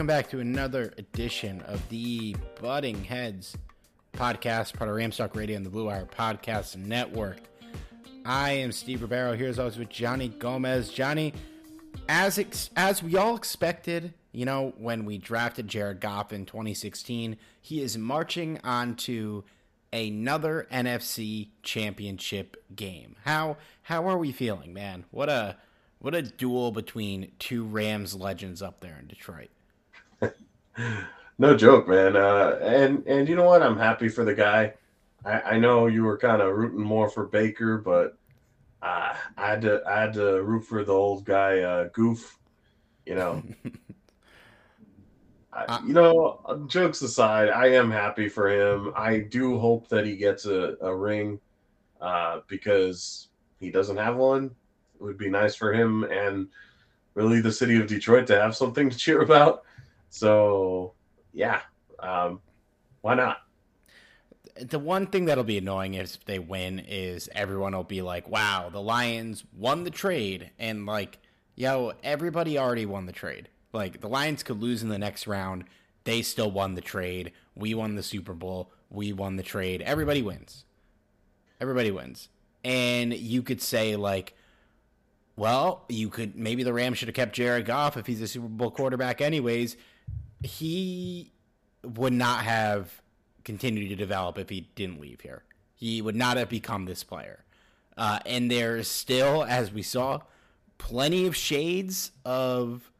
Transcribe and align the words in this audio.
Welcome 0.00 0.16
back 0.16 0.30
to 0.30 0.40
another 0.40 0.94
edition 0.96 1.60
of 1.66 1.86
the 1.90 2.34
Butting 2.58 3.04
Heads 3.04 3.54
podcast, 4.14 4.72
part 4.72 4.88
of 4.88 4.96
Ramstock 4.96 5.36
Radio 5.36 5.58
and 5.58 5.66
the 5.66 5.68
Blue 5.68 5.84
Wire 5.84 6.06
Podcast 6.06 6.74
Network. 6.78 7.36
I 8.24 8.52
am 8.52 8.72
Steve 8.72 9.02
Ribeiro 9.02 9.36
here 9.36 9.50
as 9.50 9.58
always 9.58 9.76
with 9.76 9.90
Johnny 9.90 10.28
Gomez. 10.28 10.88
Johnny, 10.88 11.34
as 12.08 12.38
ex- 12.38 12.70
as 12.76 13.02
we 13.02 13.18
all 13.18 13.36
expected, 13.36 14.14
you 14.32 14.46
know, 14.46 14.72
when 14.78 15.04
we 15.04 15.18
drafted 15.18 15.68
Jared 15.68 16.00
Goff 16.00 16.32
in 16.32 16.46
2016, 16.46 17.36
he 17.60 17.82
is 17.82 17.98
marching 17.98 18.58
on 18.64 18.96
to 18.96 19.44
another 19.92 20.66
NFC 20.72 21.48
championship 21.62 22.56
game. 22.74 23.16
How 23.26 23.58
how 23.82 24.08
are 24.08 24.16
we 24.16 24.32
feeling, 24.32 24.72
man? 24.72 25.04
What 25.10 25.28
a 25.28 25.58
what 25.98 26.14
a 26.14 26.22
duel 26.22 26.72
between 26.72 27.32
two 27.38 27.64
Rams 27.64 28.14
legends 28.14 28.62
up 28.62 28.80
there 28.80 28.96
in 28.98 29.06
Detroit. 29.06 29.50
No 31.38 31.56
joke, 31.56 31.88
man. 31.88 32.16
Uh, 32.16 32.58
and 32.60 33.02
and 33.06 33.26
you 33.26 33.34
know 33.34 33.44
what? 33.44 33.62
I'm 33.62 33.78
happy 33.78 34.10
for 34.10 34.24
the 34.24 34.34
guy. 34.34 34.74
I, 35.24 35.40
I 35.40 35.58
know 35.58 35.86
you 35.86 36.04
were 36.04 36.18
kind 36.18 36.42
of 36.42 36.54
rooting 36.54 36.82
more 36.82 37.08
for 37.08 37.24
Baker, 37.24 37.78
but 37.78 38.18
uh, 38.82 39.14
I 39.38 39.46
had 39.48 39.62
to 39.62 39.82
I 39.86 40.00
had 40.02 40.12
to 40.14 40.42
root 40.42 40.64
for 40.64 40.84
the 40.84 40.92
old 40.92 41.24
guy, 41.24 41.60
uh, 41.60 41.88
Goof. 41.94 42.38
You 43.06 43.14
know, 43.14 43.42
I, 45.52 45.80
you 45.86 45.94
know. 45.94 46.66
Jokes 46.66 47.00
aside, 47.00 47.48
I 47.48 47.68
am 47.68 47.90
happy 47.90 48.28
for 48.28 48.50
him. 48.50 48.92
I 48.94 49.20
do 49.20 49.58
hope 49.58 49.88
that 49.88 50.04
he 50.04 50.16
gets 50.16 50.44
a, 50.44 50.76
a 50.82 50.94
ring 50.94 51.40
uh, 52.02 52.40
because 52.48 53.28
he 53.60 53.70
doesn't 53.70 53.96
have 53.96 54.16
one. 54.16 54.54
It 54.94 55.02
would 55.02 55.16
be 55.16 55.30
nice 55.30 55.54
for 55.54 55.72
him 55.72 56.04
and 56.04 56.48
really 57.14 57.40
the 57.40 57.52
city 57.52 57.80
of 57.80 57.86
Detroit 57.86 58.26
to 58.26 58.38
have 58.38 58.54
something 58.54 58.90
to 58.90 58.96
cheer 58.96 59.22
about. 59.22 59.62
So 60.10 60.92
yeah, 61.32 61.60
um, 61.98 62.40
why 63.00 63.14
not? 63.14 63.38
The 64.60 64.78
one 64.78 65.06
thing 65.06 65.24
that'll 65.24 65.44
be 65.44 65.58
annoying 65.58 65.94
if 65.94 66.24
they 66.24 66.38
win 66.38 66.80
is 66.80 67.30
everyone 67.34 67.74
will 67.74 67.84
be 67.84 68.02
like, 68.02 68.28
"Wow, 68.28 68.68
the 68.70 68.82
Lions 68.82 69.44
won 69.56 69.84
the 69.84 69.90
trade," 69.90 70.50
and 70.58 70.84
like, 70.84 71.18
yo, 71.54 71.92
everybody 72.02 72.58
already 72.58 72.84
won 72.84 73.06
the 73.06 73.12
trade. 73.12 73.48
Like 73.72 74.00
the 74.00 74.08
Lions 74.08 74.42
could 74.42 74.60
lose 74.60 74.82
in 74.82 74.88
the 74.88 74.98
next 74.98 75.26
round, 75.26 75.64
they 76.04 76.22
still 76.22 76.50
won 76.50 76.74
the 76.74 76.80
trade. 76.80 77.32
We 77.54 77.74
won 77.74 77.94
the 77.94 78.02
Super 78.02 78.34
Bowl. 78.34 78.72
We 78.88 79.12
won 79.12 79.36
the 79.36 79.42
trade. 79.42 79.82
Everybody 79.82 80.22
wins. 80.22 80.64
Everybody 81.60 81.90
wins. 81.90 82.28
And 82.64 83.14
you 83.14 83.42
could 83.42 83.62
say 83.62 83.96
like, 83.96 84.34
well, 85.36 85.84
you 85.88 86.08
could 86.08 86.36
maybe 86.36 86.62
the 86.62 86.72
Rams 86.72 86.98
should 86.98 87.08
have 87.08 87.14
kept 87.14 87.34
Jared 87.34 87.66
Goff 87.66 87.96
if 87.96 88.06
he's 88.06 88.20
a 88.20 88.28
Super 88.28 88.48
Bowl 88.48 88.70
quarterback 88.70 89.20
anyways. 89.20 89.76
He 90.42 91.32
would 91.82 92.12
not 92.12 92.44
have 92.44 93.00
continued 93.44 93.88
to 93.88 93.96
develop 93.96 94.38
if 94.38 94.48
he 94.48 94.68
didn't 94.74 95.00
leave 95.00 95.20
here. 95.20 95.44
He 95.74 96.02
would 96.02 96.16
not 96.16 96.36
have 96.36 96.48
become 96.48 96.84
this 96.84 97.02
player. 97.04 97.44
Uh, 97.96 98.18
and 98.26 98.50
there's 98.50 98.88
still, 98.88 99.44
as 99.44 99.72
we 99.72 99.82
saw, 99.82 100.20
plenty 100.78 101.26
of 101.26 101.36
shades 101.36 102.12
of 102.24 102.90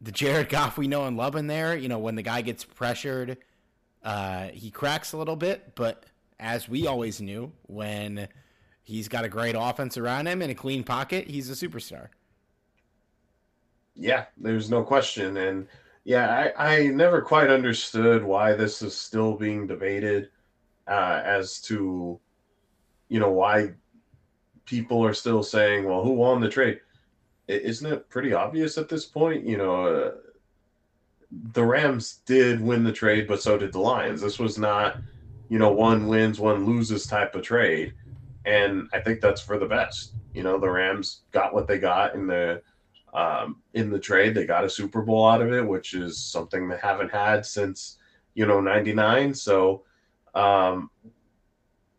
the 0.00 0.12
Jared 0.12 0.48
Goff 0.50 0.76
we 0.76 0.88
know 0.88 1.04
and 1.04 1.16
love 1.16 1.36
in 1.36 1.46
there. 1.46 1.76
You 1.76 1.88
know, 1.88 1.98
when 1.98 2.14
the 2.14 2.22
guy 2.22 2.42
gets 2.42 2.64
pressured, 2.64 3.38
uh, 4.02 4.48
he 4.48 4.70
cracks 4.70 5.12
a 5.12 5.16
little 5.16 5.36
bit. 5.36 5.74
But 5.74 6.04
as 6.38 6.68
we 6.68 6.86
always 6.86 7.20
knew, 7.20 7.52
when 7.62 8.28
he's 8.82 9.08
got 9.08 9.24
a 9.24 9.28
great 9.28 9.54
offense 9.58 9.96
around 9.96 10.26
him 10.26 10.42
and 10.42 10.50
a 10.50 10.54
clean 10.54 10.84
pocket, 10.84 11.28
he's 11.28 11.50
a 11.50 11.54
superstar. 11.54 12.08
Yeah, 13.94 14.26
there's 14.36 14.70
no 14.70 14.82
question. 14.82 15.36
And 15.38 15.66
yeah, 16.06 16.52
I, 16.56 16.76
I 16.76 16.86
never 16.86 17.20
quite 17.20 17.50
understood 17.50 18.22
why 18.22 18.52
this 18.52 18.80
is 18.80 18.96
still 18.96 19.34
being 19.34 19.66
debated 19.66 20.28
uh, 20.86 21.20
as 21.24 21.60
to, 21.62 22.20
you 23.08 23.18
know, 23.18 23.32
why 23.32 23.72
people 24.66 25.04
are 25.04 25.12
still 25.12 25.42
saying, 25.42 25.82
well, 25.82 26.04
who 26.04 26.12
won 26.12 26.40
the 26.40 26.48
trade? 26.48 26.78
Isn't 27.48 27.92
it 27.92 28.08
pretty 28.08 28.32
obvious 28.32 28.78
at 28.78 28.88
this 28.88 29.04
point? 29.04 29.44
You 29.44 29.56
know, 29.56 29.86
uh, 29.86 30.12
the 31.54 31.64
Rams 31.64 32.20
did 32.24 32.60
win 32.60 32.84
the 32.84 32.92
trade, 32.92 33.26
but 33.26 33.42
so 33.42 33.58
did 33.58 33.72
the 33.72 33.80
Lions. 33.80 34.20
This 34.20 34.38
was 34.38 34.58
not, 34.58 34.98
you 35.48 35.58
know, 35.58 35.72
one 35.72 36.06
wins, 36.06 36.38
one 36.38 36.64
loses 36.64 37.08
type 37.08 37.34
of 37.34 37.42
trade. 37.42 37.94
And 38.44 38.88
I 38.92 39.00
think 39.00 39.20
that's 39.20 39.40
for 39.40 39.58
the 39.58 39.66
best. 39.66 40.12
You 40.34 40.44
know, 40.44 40.56
the 40.56 40.70
Rams 40.70 41.22
got 41.32 41.52
what 41.52 41.66
they 41.66 41.78
got 41.78 42.14
in 42.14 42.28
the 42.28 42.62
um, 43.16 43.62
in 43.72 43.90
the 43.90 43.98
trade. 43.98 44.34
They 44.34 44.46
got 44.46 44.64
a 44.64 44.70
Super 44.70 45.02
Bowl 45.02 45.26
out 45.26 45.40
of 45.40 45.52
it, 45.52 45.66
which 45.66 45.94
is 45.94 46.22
something 46.22 46.68
they 46.68 46.78
haven't 46.80 47.10
had 47.10 47.44
since 47.44 47.98
you 48.34 48.46
know 48.46 48.60
'99. 48.60 49.34
So 49.34 49.84
um, 50.34 50.90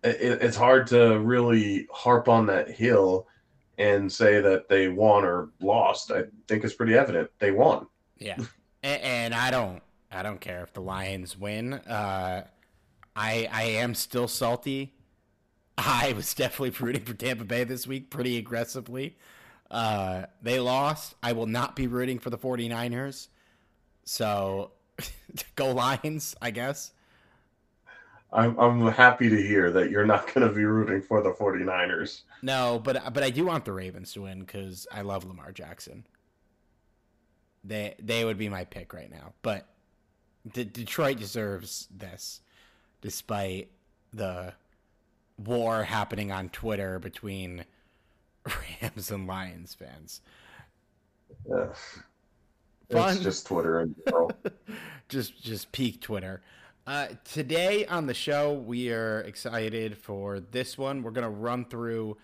it, 0.03 0.41
it's 0.41 0.55
hard 0.55 0.87
to 0.87 1.19
really 1.19 1.87
harp 1.91 2.29
on 2.29 2.45
that 2.45 2.69
hill 2.69 3.27
and 3.79 4.11
say 4.11 4.39
that 4.41 4.69
they 4.69 4.87
won 4.87 5.25
or 5.25 5.49
lost. 5.59 6.11
I 6.11 6.25
think 6.47 6.63
it's 6.63 6.75
pretty 6.75 6.93
evident 6.95 7.31
they 7.39 7.51
won. 7.51 7.87
Yeah, 8.19 8.37
and, 8.83 9.01
and 9.01 9.33
I 9.33 9.49
don't, 9.49 9.81
I 10.11 10.21
don't 10.21 10.39
care 10.39 10.61
if 10.61 10.73
the 10.73 10.81
Lions 10.81 11.37
win. 11.37 11.73
Uh, 11.73 12.45
I, 13.15 13.49
I 13.51 13.63
am 13.63 13.95
still 13.95 14.27
salty. 14.27 14.93
I 15.79 16.13
was 16.15 16.35
definitely 16.35 16.69
rooting 16.79 17.05
for 17.05 17.15
Tampa 17.15 17.43
Bay 17.43 17.63
this 17.63 17.87
week 17.87 18.11
pretty 18.11 18.37
aggressively. 18.37 19.17
Uh, 19.69 20.25
they 20.41 20.59
lost. 20.59 21.15
I 21.21 21.33
will 21.33 21.45
not 21.45 21.75
be 21.75 21.87
rooting 21.87 22.19
for 22.19 22.29
the 22.29 22.37
49ers. 22.37 23.27
So 24.05 24.71
go 25.55 25.71
Lions, 25.71 26.35
I 26.41 26.51
guess. 26.51 26.91
I'm 28.31 28.57
I'm 28.59 28.87
happy 28.91 29.29
to 29.29 29.41
hear 29.41 29.71
that 29.71 29.89
you're 29.89 30.05
not 30.05 30.33
going 30.33 30.47
to 30.47 30.53
be 30.53 30.65
rooting 30.65 31.01
for 31.01 31.21
the 31.21 31.31
49ers. 31.31 32.21
No, 32.41 32.79
but 32.83 33.13
but 33.13 33.23
I 33.23 33.29
do 33.29 33.45
want 33.45 33.65
the 33.65 33.71
Ravens 33.71 34.13
to 34.13 34.23
win 34.23 34.45
cuz 34.45 34.85
I 34.91 35.01
love 35.01 35.25
Lamar 35.25 35.51
Jackson. 35.51 36.05
They 37.63 37.95
they 37.99 38.25
would 38.25 38.37
be 38.37 38.49
my 38.49 38.65
pick 38.65 38.93
right 38.93 39.09
now. 39.09 39.33
But 39.41 39.67
D- 40.51 40.65
Detroit 40.65 41.19
deserves 41.19 41.87
this, 41.89 42.41
despite 43.01 43.71
the 44.13 44.53
war 45.37 45.83
happening 45.83 46.31
on 46.31 46.49
Twitter 46.49 46.99
between 46.99 47.65
Rams 48.81 49.11
and 49.11 49.27
Lions 49.27 49.73
fans. 49.73 50.21
Yeah. 51.49 51.67
Fun. 52.89 53.15
It's 53.15 53.23
just 53.23 53.47
Twitter 53.47 53.79
and 53.79 53.95
just 55.09 55.41
just 55.43 55.71
peak 55.71 56.01
Twitter. 56.01 56.41
Uh, 56.85 57.07
today 57.25 57.85
on 57.85 58.07
the 58.07 58.13
show, 58.13 58.53
we 58.53 58.91
are 58.93 59.19
excited 59.21 59.97
for 59.97 60.39
this 60.39 60.77
one. 60.77 61.03
We're 61.03 61.11
gonna 61.11 61.29
run 61.29 61.65
through 61.65 62.17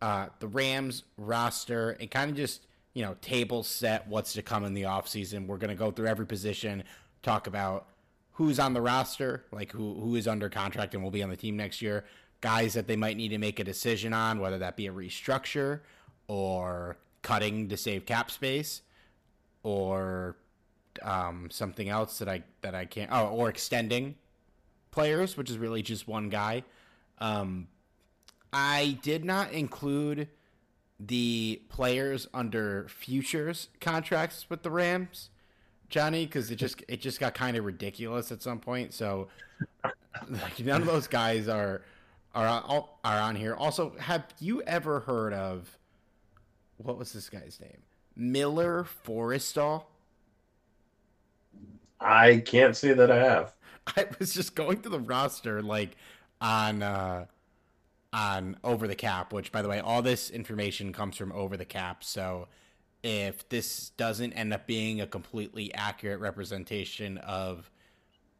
uh, 0.00 0.28
the 0.38 0.46
Rams 0.46 1.02
roster 1.16 1.90
and 1.98 2.10
kind 2.10 2.30
of 2.30 2.36
just 2.36 2.66
you 2.92 3.02
know 3.02 3.16
table 3.20 3.64
set 3.64 4.06
what's 4.06 4.34
to 4.34 4.42
come 4.42 4.64
in 4.64 4.74
the 4.74 4.82
offseason. 4.82 5.48
We're 5.48 5.58
gonna 5.58 5.74
go 5.74 5.90
through 5.90 6.06
every 6.06 6.26
position, 6.26 6.84
talk 7.24 7.48
about 7.48 7.88
who's 8.34 8.60
on 8.60 8.72
the 8.72 8.80
roster, 8.80 9.44
like 9.50 9.72
who 9.72 9.94
who 9.94 10.14
is 10.14 10.28
under 10.28 10.48
contract 10.48 10.94
and 10.94 11.02
will 11.02 11.10
be 11.10 11.22
on 11.22 11.30
the 11.30 11.36
team 11.36 11.56
next 11.56 11.82
year, 11.82 12.04
guys 12.44 12.74
that 12.74 12.86
they 12.86 12.94
might 12.94 13.16
need 13.16 13.30
to 13.30 13.38
make 13.38 13.58
a 13.58 13.64
decision 13.64 14.12
on, 14.12 14.38
whether 14.38 14.58
that 14.58 14.76
be 14.76 14.86
a 14.86 14.92
restructure 14.92 15.80
or 16.28 16.98
cutting 17.22 17.70
to 17.70 17.76
save 17.76 18.04
cap 18.04 18.30
space 18.30 18.82
or 19.62 20.36
um, 21.00 21.48
something 21.50 21.88
else 21.88 22.18
that 22.18 22.28
I 22.28 22.42
that 22.60 22.74
I 22.74 22.84
can't 22.84 23.10
oh 23.10 23.28
or 23.28 23.48
extending 23.48 24.16
players, 24.90 25.38
which 25.38 25.48
is 25.48 25.56
really 25.56 25.80
just 25.80 26.06
one 26.06 26.28
guy. 26.28 26.64
Um, 27.18 27.68
I 28.52 28.98
did 29.00 29.24
not 29.24 29.50
include 29.52 30.28
the 31.00 31.62
players 31.70 32.28
under 32.34 32.86
futures 32.90 33.68
contracts 33.80 34.50
with 34.50 34.62
the 34.62 34.70
Rams, 34.70 35.30
Johnny, 35.88 36.26
because 36.26 36.50
it 36.50 36.56
just 36.56 36.84
it 36.88 37.00
just 37.00 37.20
got 37.20 37.32
kind 37.32 37.56
of 37.56 37.64
ridiculous 37.64 38.30
at 38.30 38.42
some 38.42 38.58
point. 38.58 38.92
So 38.92 39.28
like, 40.28 40.60
none 40.60 40.82
of 40.82 40.86
those 40.86 41.06
guys 41.06 41.48
are 41.48 41.80
are 42.34 42.64
are 43.04 43.20
on 43.20 43.36
here. 43.36 43.54
Also, 43.54 43.94
have 43.98 44.26
you 44.40 44.62
ever 44.62 45.00
heard 45.00 45.32
of 45.32 45.78
what 46.76 46.98
was 46.98 47.12
this 47.12 47.28
guy's 47.28 47.58
name? 47.60 47.82
Miller 48.16 48.86
Forristall. 49.06 49.84
I 52.00 52.38
can't 52.38 52.76
say 52.76 52.92
that 52.92 53.10
I 53.10 53.16
have. 53.16 53.54
I 53.96 54.06
was 54.18 54.34
just 54.34 54.54
going 54.54 54.78
through 54.78 54.92
the 54.92 55.00
roster 55.00 55.62
like 55.62 55.96
on 56.40 56.82
uh 56.82 57.26
on 58.12 58.56
over 58.62 58.86
the 58.86 58.94
cap, 58.94 59.32
which 59.32 59.50
by 59.50 59.62
the 59.62 59.68
way, 59.68 59.80
all 59.80 60.02
this 60.02 60.30
information 60.30 60.92
comes 60.92 61.16
from 61.16 61.32
over 61.32 61.56
the 61.56 61.64
cap. 61.64 62.04
So 62.04 62.48
if 63.02 63.48
this 63.48 63.90
doesn't 63.90 64.32
end 64.32 64.54
up 64.54 64.66
being 64.66 65.00
a 65.00 65.06
completely 65.06 65.74
accurate 65.74 66.20
representation 66.20 67.18
of 67.18 67.70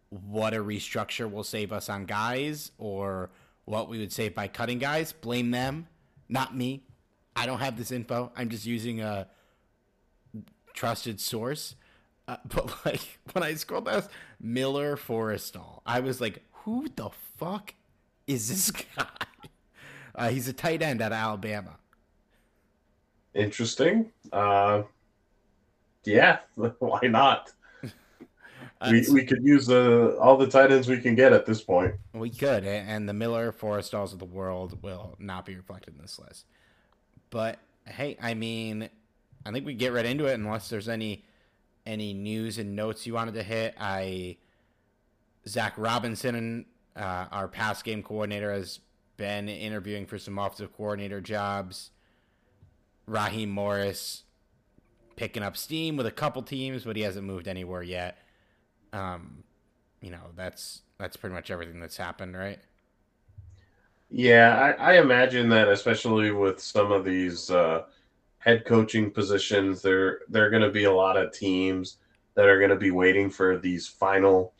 what 0.08 0.54
a 0.54 0.58
restructure 0.58 1.30
will 1.30 1.44
save 1.44 1.72
us 1.72 1.88
on 1.88 2.06
guys 2.06 2.70
or 2.78 3.30
what 3.64 3.88
we 3.88 3.98
would 3.98 4.12
save 4.12 4.34
by 4.34 4.48
cutting 4.48 4.78
guys, 4.78 5.12
blame 5.12 5.50
them, 5.50 5.86
not 6.28 6.56
me. 6.56 6.82
I 7.36 7.46
don't 7.46 7.58
have 7.60 7.76
this 7.76 7.90
info. 7.90 8.30
I'm 8.36 8.48
just 8.48 8.66
using 8.66 9.00
a 9.00 9.28
trusted 10.72 11.20
source. 11.20 11.74
Uh, 12.26 12.36
but 12.48 12.84
like 12.84 13.18
when 13.32 13.42
I 13.42 13.54
scrolled 13.54 13.86
past 13.86 14.10
Miller 14.40 14.96
Forristall, 14.96 15.80
I 15.86 16.00
was 16.00 16.20
like, 16.20 16.42
who 16.52 16.88
the 16.94 17.10
fuck 17.38 17.74
is 18.26 18.48
this 18.48 18.70
guy? 18.96 19.06
Uh, 20.14 20.28
he's 20.28 20.48
a 20.48 20.52
tight 20.52 20.80
end 20.80 21.00
at 21.02 21.12
Alabama. 21.12 21.76
Interesting. 23.34 24.12
Uh, 24.32 24.82
yeah, 26.04 26.38
why 26.54 27.00
not? 27.02 27.50
We, 28.90 29.06
we 29.12 29.24
could 29.24 29.42
use 29.44 29.68
uh, 29.70 30.16
all 30.20 30.36
the 30.36 30.46
tight 30.46 30.72
ends 30.72 30.88
we 30.88 31.00
can 31.00 31.14
get 31.14 31.32
at 31.32 31.46
this 31.46 31.60
point. 31.60 31.94
We 32.12 32.30
could, 32.30 32.64
and 32.64 33.08
the 33.08 33.12
Miller 33.12 33.52
Forristalls 33.52 34.12
of 34.12 34.18
the 34.18 34.24
world 34.24 34.82
will 34.82 35.16
not 35.18 35.46
be 35.46 35.54
reflected 35.56 35.94
in 35.94 36.02
this 36.02 36.18
list. 36.18 36.46
But 37.30 37.58
hey, 37.86 38.16
I 38.20 38.34
mean, 38.34 38.88
I 39.44 39.52
think 39.52 39.66
we 39.66 39.74
get 39.74 39.92
right 39.92 40.06
into 40.06 40.26
it 40.26 40.34
unless 40.34 40.68
there's 40.68 40.88
any 40.88 41.24
any 41.86 42.14
news 42.14 42.58
and 42.58 42.74
notes 42.74 43.06
you 43.06 43.14
wanted 43.14 43.34
to 43.34 43.42
hit. 43.42 43.74
I 43.78 44.38
Zac 45.46 45.74
Robinson, 45.76 46.66
uh, 46.96 47.26
our 47.30 47.48
pass 47.48 47.82
game 47.82 48.02
coordinator, 48.02 48.52
has 48.52 48.80
been 49.16 49.48
interviewing 49.48 50.06
for 50.06 50.18
some 50.18 50.38
offensive 50.38 50.74
coordinator 50.76 51.20
jobs. 51.20 51.90
Raheem 53.06 53.50
Morris 53.50 54.22
picking 55.16 55.42
up 55.42 55.56
steam 55.56 55.96
with 55.96 56.06
a 56.06 56.10
couple 56.10 56.42
teams, 56.42 56.84
but 56.84 56.96
he 56.96 57.02
hasn't 57.02 57.26
moved 57.26 57.46
anywhere 57.46 57.82
yet. 57.82 58.18
Um, 58.94 59.42
you 60.00 60.10
know, 60.10 60.30
that's 60.36 60.82
that's 60.98 61.16
pretty 61.16 61.34
much 61.34 61.50
everything 61.50 61.80
that's 61.80 61.96
happened, 61.96 62.36
right? 62.36 62.60
Yeah, 64.10 64.74
I, 64.78 64.92
I 64.92 64.98
imagine 65.00 65.48
that 65.48 65.68
especially 65.68 66.30
with 66.30 66.60
some 66.60 66.92
of 66.92 67.04
these 67.04 67.50
uh, 67.50 67.84
head 68.38 68.64
coaching 68.64 69.10
positions, 69.10 69.82
there 69.82 70.20
there 70.28 70.46
are 70.46 70.50
going 70.50 70.62
to 70.62 70.70
be 70.70 70.84
a 70.84 70.92
lot 70.92 71.16
of 71.16 71.32
teams 71.32 71.96
that 72.34 72.46
are 72.46 72.58
going 72.58 72.70
to 72.70 72.76
be 72.76 72.92
waiting 72.92 73.28
for 73.30 73.58
these 73.58 73.88
final 73.88 74.54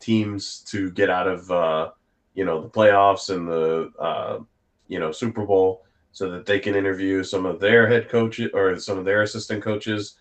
teams 0.00 0.60
to 0.70 0.90
get 0.92 1.10
out 1.10 1.28
of 1.28 1.50
uh, 1.50 1.90
you 2.34 2.44
know 2.44 2.62
the 2.62 2.68
playoffs 2.68 3.34
and 3.34 3.46
the 3.46 3.92
uh, 4.00 4.40
you 4.88 4.98
know 4.98 5.12
Super 5.12 5.46
Bowl 5.46 5.84
so 6.12 6.30
that 6.30 6.46
they 6.46 6.58
can 6.58 6.74
interview 6.74 7.22
some 7.22 7.46
of 7.46 7.60
their 7.60 7.86
head 7.86 8.08
coaches 8.08 8.50
or 8.54 8.76
some 8.78 8.98
of 8.98 9.04
their 9.04 9.22
assistant 9.22 9.62
coaches. 9.62 10.16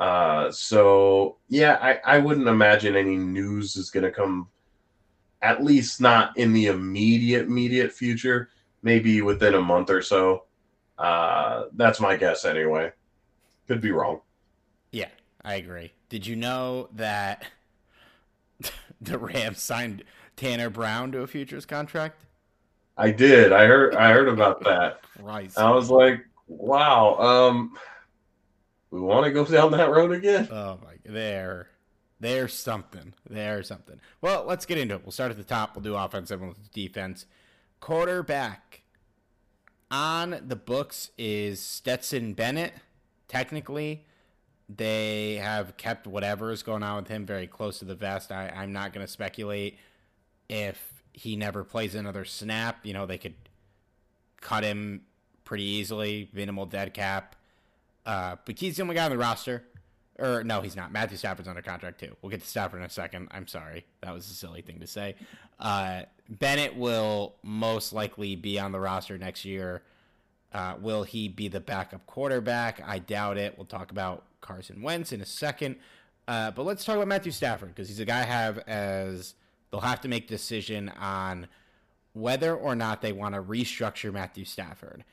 Uh, 0.00 0.50
so 0.50 1.36
yeah, 1.50 1.78
I, 1.80 2.14
I 2.14 2.18
wouldn't 2.18 2.48
imagine 2.48 2.96
any 2.96 3.16
news 3.16 3.76
is 3.76 3.90
going 3.90 4.04
to 4.04 4.10
come, 4.10 4.48
at 5.42 5.62
least 5.62 6.00
not 6.00 6.36
in 6.38 6.54
the 6.54 6.66
immediate 6.66 7.46
immediate 7.46 7.92
future. 7.92 8.48
Maybe 8.82 9.20
within 9.20 9.54
a 9.54 9.60
month 9.60 9.90
or 9.90 10.00
so. 10.00 10.44
Uh, 10.98 11.64
that's 11.74 12.00
my 12.00 12.16
guess 12.16 12.46
anyway. 12.46 12.92
Could 13.68 13.82
be 13.82 13.90
wrong. 13.90 14.22
Yeah, 14.90 15.08
I 15.44 15.56
agree. 15.56 15.92
Did 16.08 16.26
you 16.26 16.34
know 16.34 16.88
that 16.94 17.44
the 19.02 19.18
Rams 19.18 19.60
signed 19.60 20.02
Tanner 20.34 20.70
Brown 20.70 21.12
to 21.12 21.20
a 21.20 21.26
futures 21.26 21.66
contract? 21.66 22.24
I 22.96 23.10
did. 23.10 23.52
I 23.52 23.66
heard. 23.66 23.94
I 23.94 24.12
heard 24.12 24.28
about 24.28 24.64
that. 24.64 25.02
Christ. 25.22 25.58
I 25.58 25.70
was 25.70 25.90
like, 25.90 26.24
wow. 26.48 27.16
Um, 27.18 27.76
we 28.90 29.00
want 29.00 29.24
to 29.24 29.30
go 29.32 29.44
down 29.44 29.72
that 29.72 29.90
road 29.90 30.12
again. 30.12 30.48
Oh 30.50 30.78
my! 30.82 30.94
There, 31.04 31.68
there's 32.18 32.54
something. 32.54 33.14
There's 33.28 33.68
something. 33.68 34.00
Well, 34.20 34.44
let's 34.46 34.66
get 34.66 34.78
into 34.78 34.94
it. 34.94 35.02
We'll 35.04 35.12
start 35.12 35.30
at 35.30 35.36
the 35.36 35.44
top. 35.44 35.74
We'll 35.74 35.82
do 35.82 35.96
offensive. 35.96 36.40
Do 36.40 36.54
defense. 36.72 37.26
Quarterback 37.80 38.82
on 39.90 40.40
the 40.46 40.56
books 40.56 41.10
is 41.16 41.60
Stetson 41.60 42.34
Bennett. 42.34 42.74
Technically, 43.26 44.04
they 44.68 45.36
have 45.36 45.76
kept 45.76 46.06
whatever 46.06 46.52
is 46.52 46.62
going 46.62 46.82
on 46.82 46.96
with 46.96 47.08
him 47.08 47.26
very 47.26 47.46
close 47.46 47.78
to 47.78 47.84
the 47.84 47.94
vest. 47.94 48.30
I, 48.30 48.48
I'm 48.48 48.72
not 48.72 48.92
going 48.92 49.06
to 49.06 49.10
speculate 49.10 49.78
if 50.48 51.02
he 51.12 51.36
never 51.36 51.64
plays 51.64 51.94
another 51.94 52.24
snap. 52.24 52.84
You 52.84 52.92
know, 52.92 53.06
they 53.06 53.18
could 53.18 53.34
cut 54.40 54.64
him 54.64 55.02
pretty 55.44 55.64
easily, 55.64 56.28
minimal 56.32 56.66
dead 56.66 56.94
cap. 56.94 57.36
Uh, 58.06 58.36
but 58.44 58.58
he's 58.58 58.76
the 58.76 58.82
only 58.82 58.94
guy 58.94 59.04
on 59.04 59.10
the 59.10 59.18
roster. 59.18 59.64
Or 60.18 60.44
no, 60.44 60.60
he's 60.60 60.76
not. 60.76 60.92
Matthew 60.92 61.16
Stafford's 61.16 61.48
under 61.48 61.62
contract 61.62 62.00
too. 62.00 62.14
We'll 62.20 62.30
get 62.30 62.42
to 62.42 62.46
Stafford 62.46 62.80
in 62.80 62.86
a 62.86 62.90
second. 62.90 63.28
I'm 63.30 63.46
sorry, 63.46 63.86
that 64.02 64.12
was 64.12 64.30
a 64.30 64.34
silly 64.34 64.60
thing 64.60 64.80
to 64.80 64.86
say. 64.86 65.14
Uh, 65.58 66.02
Bennett 66.28 66.76
will 66.76 67.36
most 67.42 67.92
likely 67.92 68.36
be 68.36 68.58
on 68.58 68.72
the 68.72 68.80
roster 68.80 69.16
next 69.16 69.44
year. 69.44 69.82
Uh, 70.52 70.74
will 70.80 71.04
he 71.04 71.28
be 71.28 71.48
the 71.48 71.60
backup 71.60 72.06
quarterback? 72.06 72.82
I 72.86 72.98
doubt 72.98 73.38
it. 73.38 73.54
We'll 73.56 73.66
talk 73.66 73.90
about 73.90 74.24
Carson 74.40 74.82
Wentz 74.82 75.12
in 75.12 75.20
a 75.20 75.26
second. 75.26 75.76
Uh, 76.28 76.50
but 76.50 76.64
let's 76.64 76.84
talk 76.84 76.96
about 76.96 77.08
Matthew 77.08 77.32
Stafford 77.32 77.68
because 77.68 77.88
he's 77.88 78.00
a 78.00 78.04
guy 78.04 78.20
I 78.20 78.24
have 78.24 78.58
as 78.58 79.34
they'll 79.70 79.80
have 79.80 80.00
to 80.02 80.08
make 80.08 80.24
a 80.24 80.28
decision 80.28 80.88
on 81.00 81.46
whether 82.12 82.54
or 82.54 82.74
not 82.74 83.00
they 83.00 83.12
want 83.12 83.34
to 83.34 83.42
restructure 83.42 84.12
Matthew 84.12 84.44
Stafford. 84.44 85.04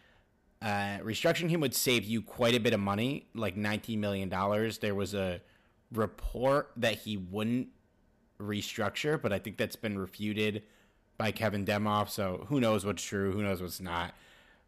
Uh, 0.61 0.97
restructuring 1.03 1.49
him 1.49 1.61
would 1.61 1.75
save 1.75 2.03
you 2.03 2.21
quite 2.21 2.55
a 2.55 2.59
bit 2.59 2.73
of 2.73 2.79
money, 2.79 3.27
like 3.35 3.55
$19 3.55 3.97
million. 3.99 4.29
There 4.81 4.95
was 4.95 5.13
a 5.13 5.39
report 5.91 6.71
that 6.77 6.95
he 6.95 7.17
wouldn't 7.17 7.67
restructure, 8.39 9.21
but 9.21 9.31
I 9.31 9.39
think 9.39 9.57
that's 9.57 9.75
been 9.75 9.97
refuted 9.97 10.63
by 11.17 11.31
Kevin 11.31 11.65
Demoff. 11.65 12.09
So 12.09 12.45
who 12.49 12.59
knows 12.59 12.85
what's 12.85 13.03
true? 13.03 13.31
Who 13.31 13.43
knows 13.43 13.61
what's 13.61 13.79
not? 13.79 14.13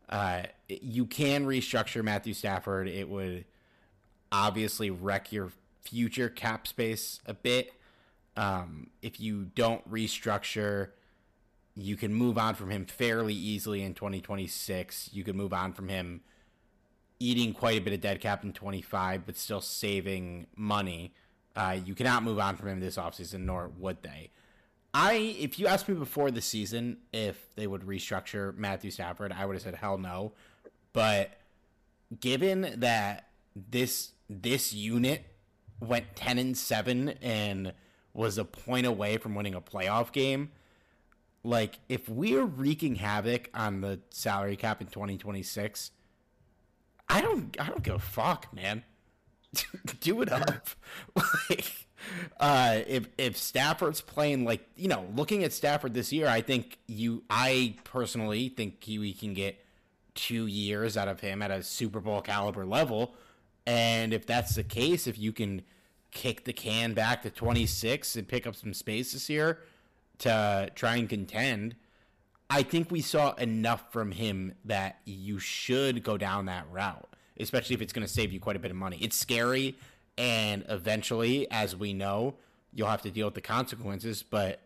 Uh, 0.10 0.43
you 0.67 1.05
can 1.05 1.46
restructure 1.46 2.03
Matthew 2.03 2.34
Stafford. 2.34 2.88
It 2.88 3.10
would 3.10 3.46
obviously 4.31 4.89
wreck 4.89 5.31
your 5.31 5.51
future 5.81 6.29
cap 6.29 6.67
space 6.67 7.19
a 7.25 7.34
bit. 7.34 7.74
Um, 8.36 8.89
if 9.01 9.19
you 9.19 9.46
don't 9.55 9.89
restructure, 9.89 10.89
you 11.75 11.95
can 11.95 12.13
move 12.13 12.38
on 12.38 12.55
from 12.55 12.69
him 12.69 12.85
fairly 12.85 13.33
easily 13.33 13.83
in 13.83 13.93
2026. 13.93 15.09
You 15.13 15.23
can 15.23 15.35
move 15.38 15.53
on 15.53 15.73
from 15.73 15.88
him 15.88 16.21
eating 17.19 17.53
quite 17.53 17.77
a 17.77 17.81
bit 17.81 17.93
of 17.93 18.01
dead 18.01 18.21
cap 18.21 18.43
in 18.43 18.53
25, 18.53 19.25
but 19.25 19.38
still 19.38 19.61
saving 19.61 20.47
money. 20.55 21.13
Uh, 21.55 21.77
you 21.83 21.93
cannot 21.93 22.23
move 22.23 22.39
on 22.39 22.55
from 22.55 22.69
him 22.69 22.79
this 22.79 22.97
offseason, 22.97 23.41
nor 23.41 23.69
would 23.77 24.01
they. 24.03 24.31
I, 24.93 25.35
if 25.39 25.59
you 25.59 25.67
asked 25.67 25.88
me 25.88 25.95
before 25.95 26.31
the 26.31 26.41
season 26.41 26.97
if 27.13 27.53
they 27.55 27.67
would 27.67 27.81
restructure 27.81 28.55
Matthew 28.57 28.91
Stafford, 28.91 29.31
I 29.31 29.45
would 29.45 29.55
have 29.55 29.61
said 29.61 29.75
hell 29.75 29.97
no. 29.97 30.33
But 30.93 31.31
given 32.19 32.73
that 32.77 33.27
this 33.55 34.11
this 34.29 34.73
unit 34.73 35.25
went 35.79 36.15
10 36.15 36.38
and 36.38 36.57
7 36.57 37.09
and 37.21 37.73
was 38.13 38.38
a 38.38 38.45
point 38.45 38.85
away 38.85 39.17
from 39.17 39.35
winning 39.35 39.55
a 39.55 39.61
playoff 39.61 40.11
game, 40.11 40.51
like 41.43 41.79
if 41.88 42.10
we're 42.10 42.46
wreaking 42.46 42.96
havoc 42.96 43.50
on 43.53 43.81
the 43.81 44.00
salary 44.10 44.55
cap 44.55 44.81
in 44.81 44.88
2026, 44.88 45.91
I 47.08 47.22
don't 47.22 47.55
I 47.60 47.67
don't 47.67 47.84
give 47.84 47.96
a 47.96 48.00
fuck, 48.00 48.53
man. 48.53 48.84
Do 50.00 50.22
it 50.22 50.31
up. 50.31 50.67
like 51.50 51.88
uh 52.39 52.79
if 52.88 53.08
if 53.17 53.38
Stafford's 53.38 54.01
playing 54.01 54.46
like, 54.46 54.67
you 54.75 54.88
know, 54.88 55.08
looking 55.15 55.43
at 55.43 55.53
Stafford 55.53 55.93
this 55.93 56.12
year, 56.12 56.27
I 56.27 56.41
think 56.41 56.77
you 56.88 57.24
I 57.29 57.75
personally 57.84 58.50
think 58.50 58.84
we 58.88 59.13
can 59.13 59.34
get 59.34 59.63
2 60.15 60.48
years 60.48 60.98
out 60.98 61.08
of 61.08 61.22
him 61.22 61.41
at 61.41 61.51
a 61.51 61.63
Super 61.63 62.00
Bowl 62.00 62.22
caliber 62.22 62.65
level. 62.65 63.15
And 63.65 64.13
if 64.13 64.25
that's 64.25 64.55
the 64.55 64.63
case, 64.63 65.08
if 65.08 65.17
you 65.17 65.31
can 65.31 65.62
kick 66.12 66.43
the 66.43 66.53
can 66.53 66.93
back 66.93 67.22
to 67.22 67.29
26 67.29 68.15
and 68.15 68.27
pick 68.27 68.48
up 68.48 68.55
some 68.55 68.74
space 68.74 69.13
this 69.13 69.29
year 69.29 69.60
to 70.19 70.69
try 70.75 70.97
and 70.97 71.09
contend, 71.09 71.75
I 72.49 72.63
think 72.63 72.89
we 72.91 73.01
saw 73.01 73.33
enough 73.35 73.91
from 73.91 74.11
him 74.11 74.53
that 74.65 74.99
you 75.05 75.39
should 75.39 76.03
go 76.03 76.17
down 76.17 76.45
that 76.45 76.65
route, 76.71 77.07
especially 77.39 77.75
if 77.75 77.81
it's 77.81 77.93
going 77.93 78.05
to 78.05 78.11
save 78.11 78.33
you 78.33 78.39
quite 78.39 78.55
a 78.55 78.59
bit 78.59 78.71
of 78.71 78.77
money. 78.77 78.97
It's 79.01 79.15
scary, 79.15 79.77
and 80.17 80.65
eventually, 80.67 81.49
as 81.51 81.75
we 81.75 81.93
know, 81.93 82.35
you'll 82.73 82.88
have 82.88 83.03
to 83.03 83.11
deal 83.11 83.27
with 83.27 83.35
the 83.35 83.41
consequences. 83.41 84.23
But 84.23 84.61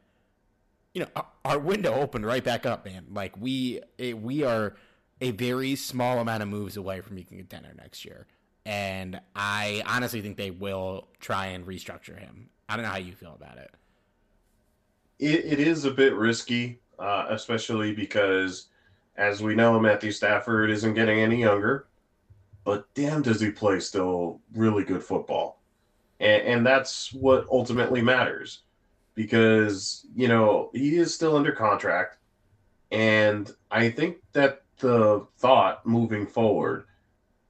you 0.93 1.01
know, 1.01 1.23
our 1.43 1.59
window 1.59 1.93
opened 1.93 2.25
right 2.25 2.43
back 2.43 2.65
up, 2.65 2.85
man. 2.85 3.07
Like 3.11 3.35
we 3.39 3.81
eh, 3.99 4.13
we 4.13 4.43
are 4.43 4.75
a 5.19 5.31
very 5.31 5.75
small 5.75 6.19
amount 6.19 6.41
of 6.41 6.49
moves 6.49 6.77
away 6.77 7.01
from 7.01 7.15
making 7.15 7.37
a 7.39 7.41
contender 7.41 7.73
next 7.77 8.05
year, 8.05 8.27
and 8.65 9.19
I 9.35 9.83
honestly 9.85 10.21
think 10.21 10.37
they 10.37 10.51
will 10.51 11.09
try 11.19 11.47
and 11.47 11.65
restructure 11.65 12.17
him. 12.17 12.49
I 12.69 12.77
don't 12.77 12.85
know 12.85 12.91
how 12.91 12.97
you 12.97 13.13
feel 13.13 13.35
about 13.35 13.57
it. 13.57 13.71
It, 15.19 15.45
it 15.45 15.59
is 15.59 15.85
a 15.85 15.91
bit 15.91 16.15
risky 16.15 16.79
uh, 16.99 17.25
especially 17.29 17.93
because, 17.93 18.67
as 19.17 19.41
we 19.41 19.55
know, 19.55 19.79
Matthew 19.79 20.11
Stafford 20.11 20.69
isn't 20.69 20.93
getting 20.93 21.19
any 21.19 21.39
younger, 21.39 21.87
but 22.63 22.85
damn, 22.93 23.21
does 23.21 23.41
he 23.41 23.51
play 23.51 23.79
still 23.79 24.39
really 24.53 24.83
good 24.83 25.03
football. 25.03 25.61
And, 26.19 26.41
and 26.43 26.65
that's 26.65 27.13
what 27.13 27.45
ultimately 27.51 28.01
matters 28.01 28.61
because, 29.15 30.05
you 30.15 30.27
know, 30.27 30.69
he 30.73 30.95
is 30.95 31.13
still 31.13 31.35
under 31.35 31.51
contract. 31.51 32.17
And 32.91 33.51
I 33.69 33.89
think 33.89 34.17
that 34.33 34.61
the 34.79 35.25
thought 35.37 35.85
moving 35.85 36.25
forward, 36.25 36.85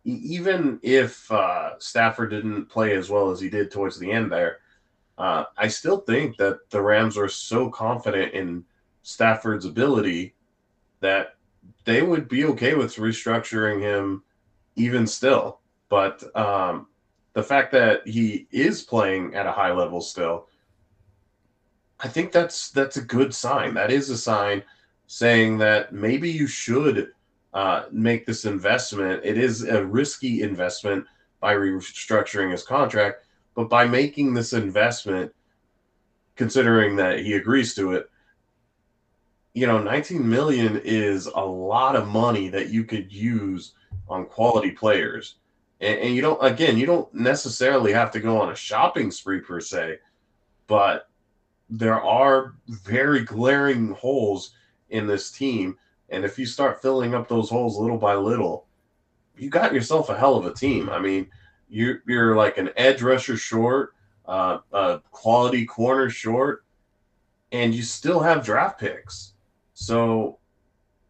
even 0.06 0.80
if 0.82 1.32
uh, 1.32 1.78
Stafford 1.80 2.32
didn't 2.32 2.66
play 2.66 2.96
as 2.96 3.10
well 3.10 3.30
as 3.30 3.40
he 3.40 3.50
did 3.50 3.72
towards 3.72 4.00
the 4.00 4.12
end 4.12 4.32
there, 4.32 4.60
uh, 5.18 5.46
I 5.58 5.68
still 5.68 5.98
think 5.98 6.38
that 6.38 6.70
the 6.70 6.82
Rams 6.82 7.18
are 7.18 7.30
so 7.30 7.70
confident 7.70 8.34
in 8.34 8.64
Stafford's 9.04 9.66
ability 9.66 10.36
that 11.02 11.36
they 11.86 12.02
would 12.02 12.28
be 12.28 12.46
okay 12.46 12.76
with 12.76 12.96
restructuring 12.96 13.82
him 13.82 14.24
even 14.76 15.06
still. 15.06 15.60
But 15.90 16.24
um, 16.36 16.88
the 17.34 17.44
fact 17.44 17.72
that 17.74 18.08
he 18.08 18.48
is 18.52 18.82
playing 18.82 19.36
at 19.36 19.46
a 19.46 19.52
high 19.52 19.72
level 19.72 20.02
still, 20.02 20.48
I 22.00 22.08
think 22.08 22.32
that's 22.32 22.72
that's 22.72 22.98
a 22.98 23.02
good 23.02 23.34
sign. 23.34 23.74
That 23.76 23.92
is 23.92 24.10
a 24.10 24.18
sign 24.18 24.64
saying 25.08 25.58
that 25.60 25.94
maybe 25.94 26.30
you 26.30 26.48
should 26.48 27.12
uh, 27.54 27.84
make 27.92 28.26
this 28.26 28.46
investment. 28.46 29.22
It 29.24 29.38
is 29.38 29.64
a 29.64 29.86
risky 29.86 30.42
investment 30.42 31.06
by 31.40 31.54
restructuring 31.54 32.52
his 32.52 32.64
contract, 32.64 33.26
but 33.56 33.70
by 33.70 33.86
making 33.86 34.34
this 34.34 34.54
investment, 34.54 35.34
considering 36.36 36.96
that 36.96 37.20
he 37.20 37.34
agrees 37.34 37.76
to 37.76 37.94
it, 37.94 38.10
you 39.54 39.68
know 39.68 39.82
19 39.82 40.28
million 40.28 40.82
is 40.84 41.28
a 41.28 41.46
lot 41.46 41.96
of 41.96 42.08
money 42.08 42.50
that 42.50 42.70
you 42.70 42.84
could 42.84 43.12
use 43.12 43.74
on 44.10 44.26
quality 44.26 44.72
players. 44.72 45.36
And, 45.80 46.00
and, 46.00 46.16
you 46.16 46.22
don't 46.22 46.44
again 46.44 46.78
you 46.78 46.86
don't 46.86 47.14
necessarily 47.14 47.94
have 47.94 48.12
to 48.12 48.20
go 48.20 48.42
on 48.42 48.52
a 48.52 48.56
shopping 48.56 49.12
spree 49.12 49.40
per 49.40 49.60
se 49.60 50.00
but 50.68 51.10
there 51.70 52.02
are 52.02 52.56
very 52.68 53.22
glaring 53.22 53.90
holes 53.92 54.52
in 54.90 55.08
this 55.08 55.32
team. 55.32 55.78
And 56.10 56.24
if 56.24 56.38
you 56.38 56.46
start 56.46 56.82
filling 56.82 57.16
up 57.16 57.28
those 57.28 57.50
holes 57.50 57.78
little 57.78 57.98
by 57.98 58.16
little 58.16 58.66
you 59.38 59.50
got 59.50 59.74
yourself 59.74 60.10
a 60.10 60.18
hell 60.18 60.36
of 60.36 60.46
a 60.46 60.54
team. 60.54 60.90
I 60.90 61.00
mean 61.00 61.28
you, 61.74 62.00
you're 62.08 62.36
like 62.36 62.58
an 62.58 62.70
edge 62.78 63.02
rusher 63.02 63.38
short 63.38 63.94
uh, 64.26 64.60
a 64.72 65.02
quality 65.12 65.66
corner 65.66 66.10
short 66.10 66.64
and 67.52 67.74
you 67.74 67.84
still 67.84 68.20
have 68.20 68.46
draft 68.46 68.80
picks 68.80 69.34
so, 69.74 70.38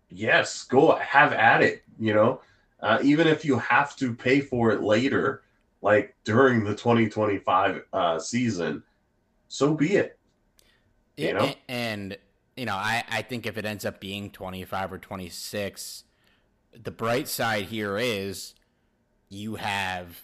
yes, 0.10 0.64
go 0.64 0.96
have 0.96 1.34
at 1.34 1.62
it. 1.62 1.84
You 2.00 2.14
know, 2.14 2.42
uh, 2.82 3.00
even 3.04 3.28
if 3.28 3.46
you 3.46 3.60
have 3.60 3.96
to 3.98 4.14
pay 4.14 4.42
for 4.42 4.72
it 4.72 4.82
later, 4.82 5.44
like 5.82 6.16
during 6.24 6.64
the 6.64 6.74
2025 6.74 7.84
uh, 7.94 8.20
season, 8.20 8.84
so 9.48 9.74
be 9.74 9.96
it. 9.96 10.18
You 11.18 11.34
know, 11.34 11.54
and 11.68 12.18
you 12.58 12.66
know, 12.66 12.74
I 12.74 13.04
I 13.10 13.22
think 13.22 13.46
if 13.46 13.58
it 13.58 13.66
ends 13.66 13.86
up 13.86 14.00
being 14.00 14.32
25 14.32 14.94
or 14.94 14.98
26, 14.98 16.06
the 16.74 16.92
bright 16.92 17.28
side 17.28 17.66
here 17.66 17.98
is 17.98 18.56
you 19.30 19.56
have 19.56 20.24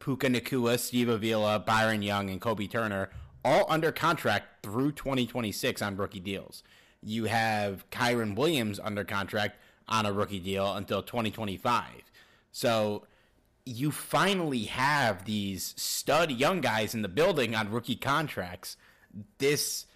Puka 0.00 0.28
Nacua, 0.28 0.78
Steve 0.78 1.08
Avila, 1.08 1.58
Byron 1.60 2.02
Young, 2.02 2.30
and 2.30 2.40
Kobie 2.40 2.70
Turner 2.70 3.10
all 3.44 3.66
under 3.68 3.92
contract 3.92 4.62
through 4.64 4.92
2026 4.92 5.80
on 5.80 5.96
rookie 5.96 6.20
deals. 6.20 6.62
You 7.02 7.24
have 7.24 7.88
Kyren 7.90 8.34
Williams 8.34 8.80
under 8.80 9.04
contract 9.04 9.58
on 9.88 10.06
a 10.06 10.12
rookie 10.12 10.40
deal 10.40 10.74
until 10.74 11.02
2025. 11.02 11.84
So 12.52 13.06
you 13.64 13.90
finally 13.90 14.64
have 14.64 15.24
these 15.24 15.74
stud 15.76 16.32
young 16.32 16.60
guys 16.60 16.94
in 16.94 17.02
the 17.02 17.08
building 17.08 17.54
on 17.54 17.70
rookie 17.70 17.96
contracts. 17.96 18.76
This, 19.38 19.86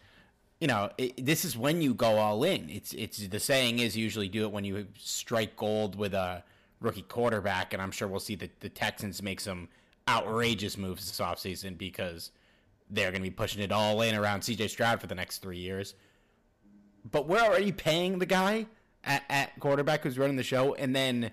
you 0.60 0.66
know, 0.66 0.90
it, 0.98 1.24
this 1.24 1.44
is 1.44 1.56
when 1.56 1.82
you 1.82 1.94
go 1.94 2.18
all 2.18 2.44
in. 2.44 2.68
It's 2.68 2.92
it's 2.92 3.26
the 3.26 3.40
saying 3.40 3.78
is 3.78 3.96
usually 3.96 4.28
do 4.28 4.44
it 4.44 4.52
when 4.52 4.64
you 4.64 4.86
strike 4.98 5.56
gold 5.56 5.96
with 5.96 6.14
a 6.14 6.44
rookie 6.80 7.02
quarterback, 7.02 7.72
and 7.72 7.82
I'm 7.82 7.90
sure 7.90 8.08
we'll 8.08 8.20
see 8.20 8.34
that 8.36 8.60
the 8.60 8.68
Texans 8.68 9.22
make 9.22 9.40
some 9.40 9.68
outrageous 10.08 10.76
moves 10.76 11.06
this 11.06 11.24
offseason 11.24 11.78
because 11.78 12.30
they're 12.90 13.10
going 13.10 13.22
to 13.22 13.28
be 13.28 13.34
pushing 13.34 13.62
it 13.62 13.72
all 13.72 14.02
in 14.02 14.14
around 14.14 14.40
CJ 14.40 14.70
Stroud 14.70 15.00
for 15.00 15.06
the 15.06 15.14
next 15.14 15.38
three 15.38 15.58
years 15.58 15.94
but 17.10 17.28
we're 17.28 17.40
already 17.40 17.72
paying 17.72 18.18
the 18.18 18.26
guy 18.26 18.66
at, 19.04 19.22
at 19.28 19.60
quarterback 19.60 20.02
who's 20.02 20.18
running 20.18 20.36
the 20.36 20.42
show, 20.42 20.74
and 20.74 20.94
then 20.94 21.30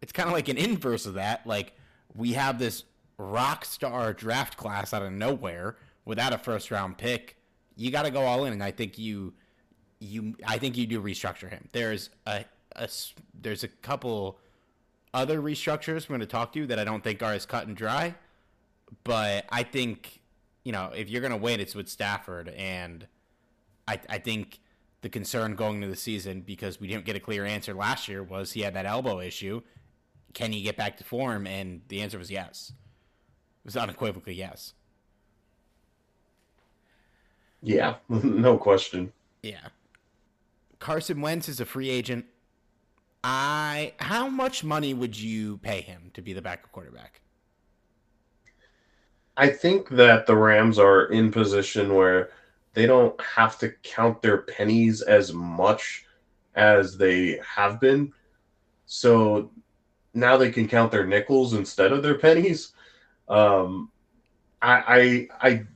it's 0.00 0.12
kind 0.12 0.28
of 0.28 0.32
like 0.32 0.48
an 0.48 0.56
inverse 0.56 1.06
of 1.06 1.14
that. 1.14 1.46
Like 1.46 1.72
we 2.14 2.32
have 2.32 2.58
this 2.58 2.84
rock 3.18 3.64
star 3.64 4.12
draft 4.12 4.56
class 4.56 4.94
out 4.94 5.02
of 5.02 5.12
nowhere 5.12 5.76
without 6.04 6.32
a 6.32 6.38
first 6.38 6.70
round 6.70 6.98
pick. 6.98 7.36
You 7.76 7.90
got 7.90 8.02
to 8.02 8.10
go 8.10 8.22
all 8.22 8.44
in, 8.44 8.52
and 8.52 8.62
I 8.62 8.70
think 8.70 8.98
you, 8.98 9.34
you, 10.00 10.36
I 10.46 10.58
think 10.58 10.76
you 10.76 10.86
do 10.86 11.00
restructure 11.02 11.50
him. 11.50 11.68
There's 11.72 12.10
a, 12.26 12.44
a 12.76 12.88
there's 13.40 13.64
a 13.64 13.68
couple 13.68 14.38
other 15.18 15.42
restructures 15.42 16.08
we're 16.08 16.16
going 16.16 16.20
to 16.20 16.26
talk 16.26 16.52
to 16.52 16.60
you 16.60 16.66
that 16.66 16.78
I 16.78 16.84
don't 16.84 17.02
think 17.02 17.22
are 17.22 17.32
as 17.32 17.44
cut 17.44 17.66
and 17.66 17.76
dry, 17.76 18.14
but 19.04 19.44
I 19.50 19.64
think 19.64 20.20
you 20.64 20.72
know 20.72 20.92
if 20.94 21.10
you're 21.10 21.20
going 21.20 21.32
to 21.32 21.36
win, 21.36 21.60
it's 21.60 21.74
with 21.74 21.88
Stafford, 21.88 22.48
and 22.50 23.06
I 23.86 24.00
I 24.08 24.18
think 24.18 24.60
the 25.02 25.08
concern 25.08 25.54
going 25.54 25.76
into 25.76 25.88
the 25.88 25.96
season 25.96 26.40
because 26.40 26.80
we 26.80 26.88
didn't 26.88 27.04
get 27.04 27.16
a 27.16 27.20
clear 27.20 27.44
answer 27.44 27.74
last 27.74 28.08
year 28.08 28.22
was 28.22 28.52
he 28.52 28.62
had 28.62 28.74
that 28.74 28.86
elbow 28.86 29.20
issue. 29.20 29.60
Can 30.34 30.52
he 30.52 30.62
get 30.62 30.76
back 30.76 30.96
to 30.98 31.04
form? 31.04 31.46
And 31.46 31.82
the 31.88 32.00
answer 32.00 32.18
was 32.18 32.30
yes. 32.30 32.72
It 33.64 33.64
was 33.64 33.76
unequivocally 33.76 34.34
yes. 34.34 34.74
Yeah, 37.62 37.96
no 38.08 38.56
question. 38.56 39.12
Yeah. 39.42 39.68
Carson 40.78 41.20
Wentz 41.20 41.48
is 41.48 41.60
a 41.60 41.64
free 41.64 41.90
agent. 41.90 42.26
I 43.24 43.94
how 43.98 44.28
much 44.28 44.64
money 44.64 44.94
would 44.94 45.18
you 45.18 45.58
pay 45.58 45.80
him 45.80 46.10
to 46.14 46.22
be 46.22 46.32
the 46.32 46.42
backup 46.42 46.72
quarterback? 46.72 47.20
I 49.36 49.48
think 49.48 49.88
that 49.90 50.26
the 50.26 50.36
Rams 50.36 50.78
are 50.78 51.06
in 51.06 51.30
position 51.30 51.94
where 51.94 52.30
they 52.74 52.86
don't 52.86 53.20
have 53.20 53.58
to 53.58 53.70
count 53.82 54.20
their 54.20 54.38
pennies 54.38 55.00
as 55.00 55.32
much 55.32 56.04
as 56.54 56.96
they 56.96 57.40
have 57.44 57.80
been. 57.80 58.12
So 58.86 59.50
now 60.14 60.36
they 60.36 60.50
can 60.50 60.66
count 60.66 60.90
their 60.90 61.06
nickels 61.06 61.54
instead 61.54 61.92
of 61.92 62.02
their 62.02 62.18
pennies. 62.18 62.72
Um, 63.28 63.90
I, 64.60 65.28
I, 65.40 65.48
I, 65.48 65.66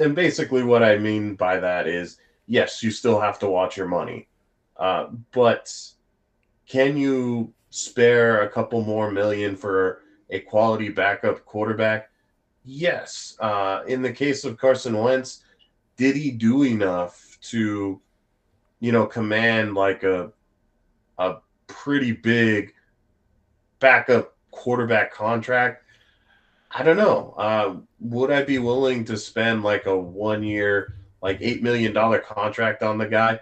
and 0.00 0.14
basically 0.14 0.62
what 0.62 0.82
I 0.82 0.96
mean 0.96 1.34
by 1.34 1.60
that 1.60 1.86
is, 1.86 2.18
yes, 2.46 2.82
you 2.82 2.90
still 2.90 3.20
have 3.20 3.38
to 3.40 3.48
watch 3.48 3.76
your 3.76 3.88
money, 3.88 4.28
uh, 4.76 5.08
but 5.32 5.74
can 6.70 6.96
you 6.96 7.52
spare 7.70 8.42
a 8.42 8.48
couple 8.48 8.80
more 8.82 9.10
million 9.10 9.56
for 9.56 10.02
a 10.30 10.38
quality 10.38 10.88
backup 10.88 11.44
quarterback? 11.44 12.10
Yes. 12.64 13.36
Uh, 13.40 13.82
in 13.88 14.02
the 14.02 14.12
case 14.12 14.44
of 14.44 14.56
Carson 14.56 14.96
Wentz, 14.96 15.42
did 15.96 16.14
he 16.14 16.30
do 16.30 16.62
enough 16.62 17.38
to, 17.42 18.00
you 18.78 18.92
know, 18.92 19.04
command 19.04 19.74
like 19.74 20.04
a 20.04 20.32
a 21.18 21.38
pretty 21.66 22.12
big 22.12 22.72
backup 23.80 24.36
quarterback 24.52 25.12
contract? 25.12 25.82
I 26.70 26.84
don't 26.84 26.96
know. 26.96 27.34
Uh, 27.36 27.76
would 27.98 28.30
I 28.30 28.44
be 28.44 28.60
willing 28.60 29.04
to 29.06 29.16
spend 29.16 29.64
like 29.64 29.86
a 29.86 29.98
one 29.98 30.44
year, 30.44 30.94
like 31.20 31.38
eight 31.40 31.64
million 31.64 31.92
dollar 31.92 32.20
contract 32.20 32.84
on 32.84 32.96
the 32.96 33.08
guy? 33.08 33.40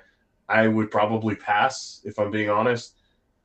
I 0.49 0.67
would 0.67 0.91
probably 0.91 1.35
pass 1.35 2.01
if 2.05 2.19
I'm 2.19 2.31
being 2.31 2.49
honest. 2.49 2.98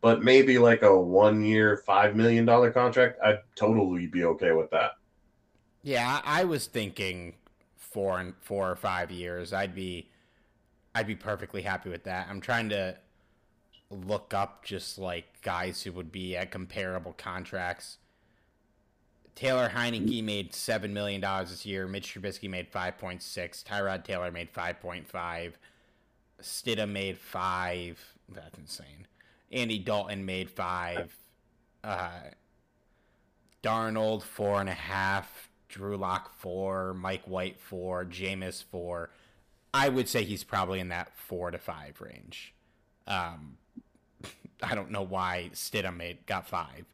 But 0.04 0.22
maybe 0.22 0.58
like 0.60 0.82
a 0.82 1.00
one 1.00 1.46
year, 1.46 1.78
five 1.78 2.14
million 2.14 2.46
dollar 2.46 2.72
contract, 2.72 3.20
I'd 3.24 3.40
totally 3.56 4.06
be 4.06 4.26
okay 4.26 4.52
with 4.52 4.70
that. 4.72 4.98
Yeah, 5.82 6.20
I 6.26 6.44
was 6.44 6.68
thinking 6.68 7.36
four 7.78 8.20
and 8.20 8.34
four 8.42 8.70
or 8.70 8.76
five 8.76 9.12
years. 9.12 9.54
I'd 9.54 9.74
be, 9.74 10.10
I'd 10.94 11.08
be 11.08 11.16
perfectly 11.16 11.62
happy 11.62 11.90
with 11.90 12.04
that. 12.04 12.28
I'm 12.30 12.42
trying 12.42 12.68
to 12.70 12.98
look 13.90 14.34
up 14.34 14.66
just 14.66 15.00
like 15.00 15.42
guys 15.42 15.84
who 15.84 15.94
would 15.94 16.12
be 16.12 16.36
at 16.36 16.52
comparable 16.52 17.14
contracts. 17.14 17.98
Taylor 19.36 19.72
Heinicke 19.74 20.20
mm. 20.20 20.24
made 20.26 20.54
seven 20.54 20.94
million 20.94 21.22
dollars 21.22 21.50
this 21.50 21.66
year. 21.66 21.88
Mitch 21.88 22.14
Trubisky 22.14 22.50
made 22.50 22.68
five 22.68 22.98
point 22.98 23.24
six. 23.24 23.64
Tyrod 23.64 24.04
Taylor 24.04 24.32
made 24.32 24.50
five 24.50 24.82
point 24.82 25.08
five. 25.08 25.58
Stidham 26.42 26.90
made 26.92 27.18
five. 27.18 28.04
That's 28.28 28.58
insane. 28.58 29.08
Andy 29.54 29.80
Dalton 29.80 30.26
made 30.26 30.50
five. 30.50 31.16
Uh, 31.84 32.10
Darnold 33.62 34.24
four 34.24 34.60
and 34.60 34.70
a 34.70 34.74
half. 34.74 35.50
Drew 35.70 35.98
Lock 35.98 36.34
four. 36.40 36.94
Mike 36.94 37.24
White 37.26 37.60
four. 37.60 38.06
Jameis 38.06 38.64
four. 38.64 39.10
I 39.74 39.90
would 39.90 40.08
say 40.08 40.24
he's 40.24 40.44
probably 40.44 40.80
in 40.80 40.90
that 40.90 41.16
four 41.16 41.50
to 41.52 41.58
five 41.58 42.00
range. 42.00 42.54
Um, 43.08 43.58
I 44.64 44.76
don't 44.76 44.92
know 44.92 45.02
why 45.02 45.50
Stidham 45.54 45.98
made 45.98 46.26
got 46.26 46.48
five. 46.48 46.86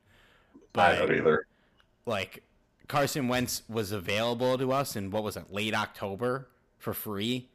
But, 0.72 0.96
I 0.96 1.00
don't 1.00 1.16
either 1.16 1.46
like 2.06 2.44
Carson 2.88 3.28
Wentz 3.28 3.64
was 3.70 3.92
available 3.92 4.58
to 4.58 4.72
us 4.72 4.96
in 4.96 5.12
what 5.12 5.24
was 5.24 5.38
it, 5.38 5.52
late 5.52 5.74
October 5.74 6.48
for 6.78 6.94
free, 6.94 7.50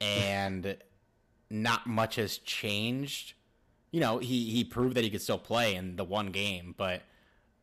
and 0.00 0.76
not 1.50 1.86
much 1.86 2.16
has 2.16 2.38
changed. 2.38 3.34
You 3.90 4.00
know, 4.00 4.18
he 4.18 4.50
he 4.50 4.64
proved 4.64 4.96
that 4.96 5.04
he 5.04 5.10
could 5.10 5.22
still 5.22 5.38
play 5.38 5.74
in 5.74 5.96
the 5.96 6.04
one 6.04 6.30
game, 6.30 6.74
but 6.76 7.02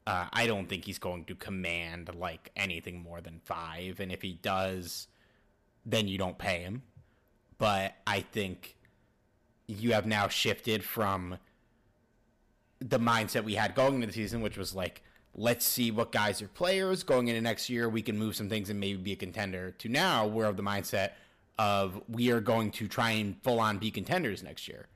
uh, 0.06 0.26
I 0.32 0.48
don't 0.48 0.68
think 0.68 0.86
he's 0.86 1.00
going 1.00 1.26
to 1.26 1.36
command 1.36 2.10
like 2.16 2.52
anything 2.56 3.02
more 3.02 3.22
than 3.22 3.42
five. 3.44 4.00
And 4.00 4.12
if 4.12 4.22
he 4.22 4.34
does, 4.34 5.08
then 5.86 6.08
you 6.08 6.18
don't 6.18 6.38
pay 6.38 6.60
him. 6.60 6.84
But 7.58 7.96
I 8.06 8.22
think 8.22 8.78
you 9.68 9.94
have 9.94 10.06
now 10.06 10.28
shifted 10.28 10.84
from 10.84 11.38
the 12.80 13.00
mindset 13.00 13.44
we 13.44 13.56
had 13.56 13.76
going 13.76 13.96
into 13.96 14.08
the 14.08 14.14
season, 14.14 14.42
which 14.42 14.58
was 14.58 14.74
like, 14.74 15.02
let's 15.36 15.66
see 15.66 15.92
what 15.92 16.12
guys 16.12 16.42
are 16.42 16.48
players 16.48 17.04
going 17.04 17.28
into 17.28 17.42
next 17.42 17.70
year. 17.70 17.90
We 17.90 18.02
can 18.02 18.18
move 18.18 18.36
some 18.36 18.50
things 18.50 18.70
and 18.70 18.80
maybe 18.80 18.98
be 18.98 19.12
a 19.14 19.18
contender. 19.18 19.72
To 19.72 19.90
now, 19.90 20.26
we're 20.26 20.46
of 20.46 20.58
the 20.58 20.64
mindset 20.64 21.12
of 21.60 22.02
we 22.08 22.32
are 22.32 22.40
going 22.40 22.72
to 22.72 22.88
try 22.88 23.12
and 23.12 23.36
full 23.44 23.60
on 23.60 23.78
be 23.78 23.92
contenders 23.92 24.44
next 24.44 24.68
year. 24.68 24.88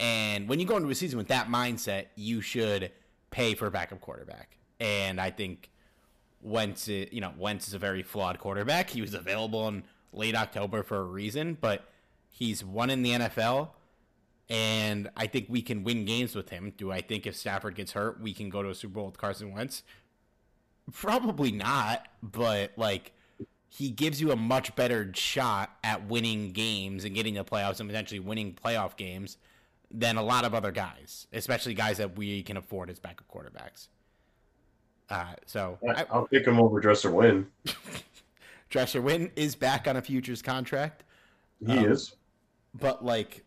And 0.00 0.48
when 0.48 0.58
you 0.58 0.66
go 0.66 0.76
into 0.76 0.88
a 0.88 0.94
season 0.94 1.18
with 1.18 1.28
that 1.28 1.48
mindset, 1.48 2.06
you 2.16 2.40
should 2.40 2.90
pay 3.30 3.54
for 3.54 3.66
a 3.66 3.70
backup 3.70 4.00
quarterback. 4.00 4.56
And 4.80 5.20
I 5.20 5.30
think 5.30 5.70
Wentz, 6.40 6.88
you 6.88 7.20
know, 7.20 7.32
Wentz 7.38 7.68
is 7.68 7.74
a 7.74 7.78
very 7.78 8.02
flawed 8.02 8.38
quarterback. 8.38 8.90
He 8.90 9.00
was 9.00 9.14
available 9.14 9.68
in 9.68 9.84
late 10.12 10.34
October 10.34 10.82
for 10.82 10.98
a 10.98 11.04
reason, 11.04 11.56
but 11.60 11.84
he's 12.28 12.64
won 12.64 12.90
in 12.90 13.02
the 13.02 13.12
NFL 13.12 13.70
and 14.52 15.10
I 15.16 15.28
think 15.28 15.46
we 15.48 15.62
can 15.62 15.82
win 15.82 16.04
games 16.04 16.34
with 16.34 16.50
him. 16.50 16.74
Do 16.76 16.92
I 16.92 17.00
think 17.00 17.26
if 17.26 17.34
Stafford 17.34 17.74
gets 17.74 17.92
hurt, 17.92 18.20
we 18.20 18.34
can 18.34 18.50
go 18.50 18.62
to 18.62 18.68
a 18.68 18.74
Super 18.74 18.94
Bowl 18.94 19.06
with 19.06 19.16
Carson 19.16 19.50
Wentz? 19.50 19.82
Probably 20.92 21.52
not, 21.52 22.06
but 22.22 22.72
like 22.76 23.12
he 23.70 23.88
gives 23.88 24.20
you 24.20 24.30
a 24.30 24.36
much 24.36 24.76
better 24.76 25.10
shot 25.14 25.70
at 25.82 26.06
winning 26.06 26.52
games 26.52 27.04
and 27.04 27.14
getting 27.14 27.32
the 27.32 27.44
playoffs 27.44 27.80
and 27.80 27.88
potentially 27.88 28.20
winning 28.20 28.52
playoff 28.52 28.96
games 28.96 29.38
than 29.92 30.16
a 30.16 30.22
lot 30.22 30.44
of 30.44 30.54
other 30.54 30.72
guys, 30.72 31.26
especially 31.32 31.74
guys 31.74 31.98
that 31.98 32.16
we 32.16 32.42
can 32.42 32.56
afford 32.56 32.90
as 32.90 32.98
backup 32.98 33.28
quarterbacks. 33.28 33.88
Uh, 35.10 35.34
so 35.44 35.78
I, 35.94 36.06
will 36.12 36.26
pick 36.26 36.46
him 36.46 36.58
over 36.58 36.80
Dresser 36.80 37.10
Winn. 37.10 37.46
Dresser 38.70 39.02
Winn 39.02 39.30
is 39.36 39.54
back 39.54 39.86
on 39.86 39.96
a 39.96 40.02
futures 40.02 40.40
contract. 40.40 41.04
He 41.64 41.72
um, 41.72 41.84
is, 41.84 42.14
but 42.74 43.04
like 43.04 43.44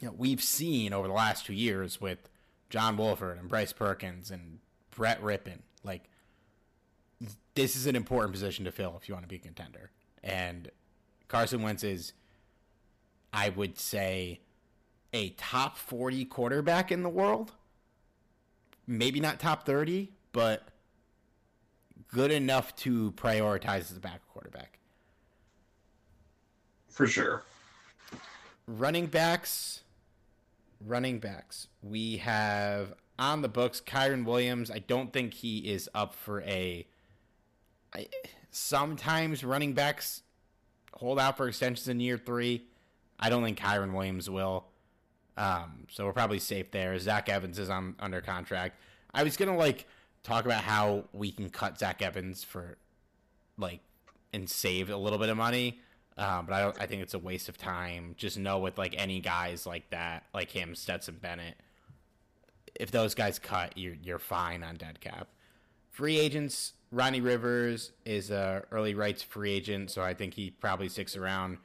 you 0.00 0.08
know, 0.08 0.14
we've 0.16 0.42
seen 0.42 0.92
over 0.92 1.06
the 1.06 1.14
last 1.14 1.46
two 1.46 1.52
years 1.52 2.00
with 2.00 2.28
John 2.68 2.96
Wolford 2.96 3.38
and 3.38 3.48
Bryce 3.48 3.72
Perkins 3.72 4.30
and 4.30 4.58
Brett 4.90 5.22
Rypien, 5.22 5.60
like 5.84 6.08
this 7.54 7.76
is 7.76 7.86
an 7.86 7.94
important 7.94 8.32
position 8.32 8.64
to 8.64 8.72
fill 8.72 8.98
if 9.00 9.08
you 9.08 9.14
want 9.14 9.24
to 9.24 9.28
be 9.28 9.36
a 9.36 9.40
contender. 9.40 9.90
And 10.22 10.70
Carson 11.28 11.62
Wentz 11.62 11.84
is, 11.84 12.12
I 13.32 13.50
would 13.50 13.78
say, 13.78 14.40
a 15.12 15.30
top 15.30 15.76
40 15.76 16.24
quarterback 16.26 16.92
in 16.92 17.02
the 17.02 17.08
world. 17.08 17.52
Maybe 18.86 19.20
not 19.20 19.38
top 19.38 19.66
30, 19.66 20.12
but 20.32 20.68
good 22.08 22.30
enough 22.30 22.74
to 22.76 23.12
prioritize 23.12 23.90
as 23.90 23.96
a 23.96 24.00
back 24.00 24.20
quarterback. 24.32 24.78
For 26.88 27.06
sure. 27.06 27.44
Running 28.66 29.06
backs, 29.06 29.82
running 30.84 31.18
backs, 31.18 31.68
we 31.82 32.18
have 32.18 32.94
on 33.18 33.42
the 33.42 33.48
books 33.48 33.80
Kyren 33.80 34.24
Williams. 34.24 34.70
I 34.70 34.78
don't 34.78 35.12
think 35.12 35.34
he 35.34 35.58
is 35.58 35.88
up 35.94 36.14
for 36.14 36.42
a. 36.42 36.86
I, 37.94 38.08
sometimes 38.50 39.44
running 39.44 39.72
backs 39.72 40.22
hold 40.94 41.18
out 41.18 41.36
for 41.36 41.48
extensions 41.48 41.88
in 41.88 42.00
year 42.00 42.18
three. 42.18 42.64
I 43.18 43.28
don't 43.28 43.44
think 43.44 43.58
Kyren 43.58 43.92
Williams 43.92 44.28
will. 44.28 44.66
Um, 45.40 45.86
so 45.88 46.04
we're 46.04 46.12
probably 46.12 46.38
safe 46.38 46.70
there. 46.70 46.98
Zach 46.98 47.30
Evans 47.30 47.58
is 47.58 47.70
on 47.70 47.94
under 47.98 48.20
contract. 48.20 48.78
I 49.14 49.22
was 49.22 49.38
gonna 49.38 49.56
like 49.56 49.86
talk 50.22 50.44
about 50.44 50.62
how 50.62 51.04
we 51.14 51.32
can 51.32 51.48
cut 51.48 51.78
Zach 51.78 52.02
Evans 52.02 52.44
for 52.44 52.76
like 53.56 53.80
and 54.34 54.48
save 54.48 54.90
a 54.90 54.96
little 54.98 55.18
bit 55.18 55.30
of 55.30 55.38
money. 55.38 55.78
Um, 56.18 56.44
but 56.44 56.54
I 56.54 56.60
don't. 56.60 56.76
I 56.78 56.84
think 56.84 57.00
it's 57.00 57.14
a 57.14 57.18
waste 57.18 57.48
of 57.48 57.56
time. 57.56 58.14
Just 58.18 58.38
know 58.38 58.58
with 58.58 58.76
like 58.76 58.94
any 58.98 59.20
guys 59.20 59.66
like 59.66 59.88
that, 59.90 60.24
like 60.34 60.50
him, 60.50 60.74
Stetson 60.74 61.16
Bennett, 61.22 61.56
if 62.78 62.90
those 62.90 63.14
guys 63.14 63.38
cut, 63.38 63.78
you're 63.78 63.96
you're 64.02 64.18
fine 64.18 64.62
on 64.62 64.76
dead 64.76 65.00
cap. 65.00 65.28
Free 65.88 66.18
agents, 66.18 66.74
Ronnie 66.92 67.22
Rivers 67.22 67.92
is 68.04 68.30
a 68.30 68.64
early 68.70 68.94
rights 68.94 69.22
free 69.22 69.52
agent, 69.52 69.90
so 69.90 70.02
I 70.02 70.12
think 70.12 70.34
he 70.34 70.50
probably 70.50 70.90
sticks 70.90 71.16
around. 71.16 71.56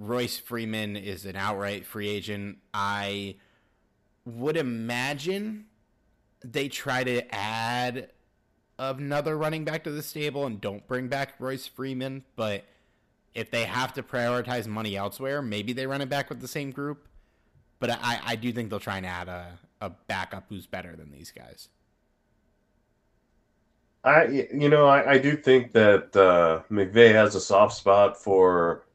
Royce 0.00 0.38
Freeman 0.38 0.96
is 0.96 1.26
an 1.26 1.36
outright 1.36 1.84
free 1.84 2.08
agent. 2.08 2.56
I 2.72 3.36
would 4.24 4.56
imagine 4.56 5.66
they 6.42 6.68
try 6.68 7.04
to 7.04 7.34
add 7.34 8.08
another 8.78 9.36
running 9.36 9.66
back 9.66 9.84
to 9.84 9.90
the 9.90 10.02
stable 10.02 10.46
and 10.46 10.58
don't 10.58 10.86
bring 10.86 11.08
back 11.08 11.34
Royce 11.38 11.66
Freeman, 11.66 12.24
but 12.34 12.64
if 13.34 13.50
they 13.50 13.64
have 13.64 13.92
to 13.92 14.02
prioritize 14.02 14.66
money 14.66 14.96
elsewhere, 14.96 15.42
maybe 15.42 15.74
they 15.74 15.86
run 15.86 16.00
it 16.00 16.08
back 16.08 16.30
with 16.30 16.40
the 16.40 16.48
same 16.48 16.70
group. 16.70 17.06
But 17.78 17.90
I, 17.90 18.20
I 18.24 18.36
do 18.36 18.52
think 18.52 18.70
they'll 18.70 18.80
try 18.80 18.96
and 18.96 19.06
add 19.06 19.28
a, 19.28 19.58
a 19.82 19.90
backup 19.90 20.46
who's 20.48 20.66
better 20.66 20.96
than 20.96 21.10
these 21.12 21.30
guys. 21.30 21.68
I 24.02 24.46
you 24.50 24.70
know 24.70 24.86
I, 24.86 25.12
I 25.12 25.18
do 25.18 25.36
think 25.36 25.72
that 25.72 26.16
uh, 26.16 26.62
McVay 26.72 27.12
has 27.12 27.34
a 27.34 27.40
soft 27.40 27.74
spot 27.74 28.16
for 28.16 28.86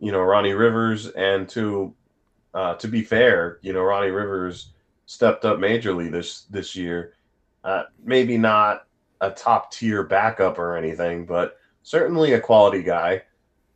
you 0.00 0.12
know 0.12 0.20
Ronnie 0.20 0.54
Rivers 0.54 1.08
and 1.08 1.48
to 1.50 1.94
uh, 2.54 2.74
to 2.74 2.88
be 2.88 3.02
fair 3.02 3.58
you 3.62 3.72
know 3.72 3.82
Ronnie 3.82 4.10
Rivers 4.10 4.72
stepped 5.06 5.44
up 5.44 5.58
majorly 5.58 6.10
this 6.10 6.42
this 6.50 6.74
year 6.74 7.14
uh, 7.64 7.84
maybe 8.02 8.36
not 8.36 8.86
a 9.20 9.30
top 9.30 9.70
tier 9.70 10.02
backup 10.02 10.58
or 10.58 10.76
anything 10.76 11.26
but 11.26 11.58
certainly 11.82 12.32
a 12.32 12.40
quality 12.40 12.82
guy 12.82 13.22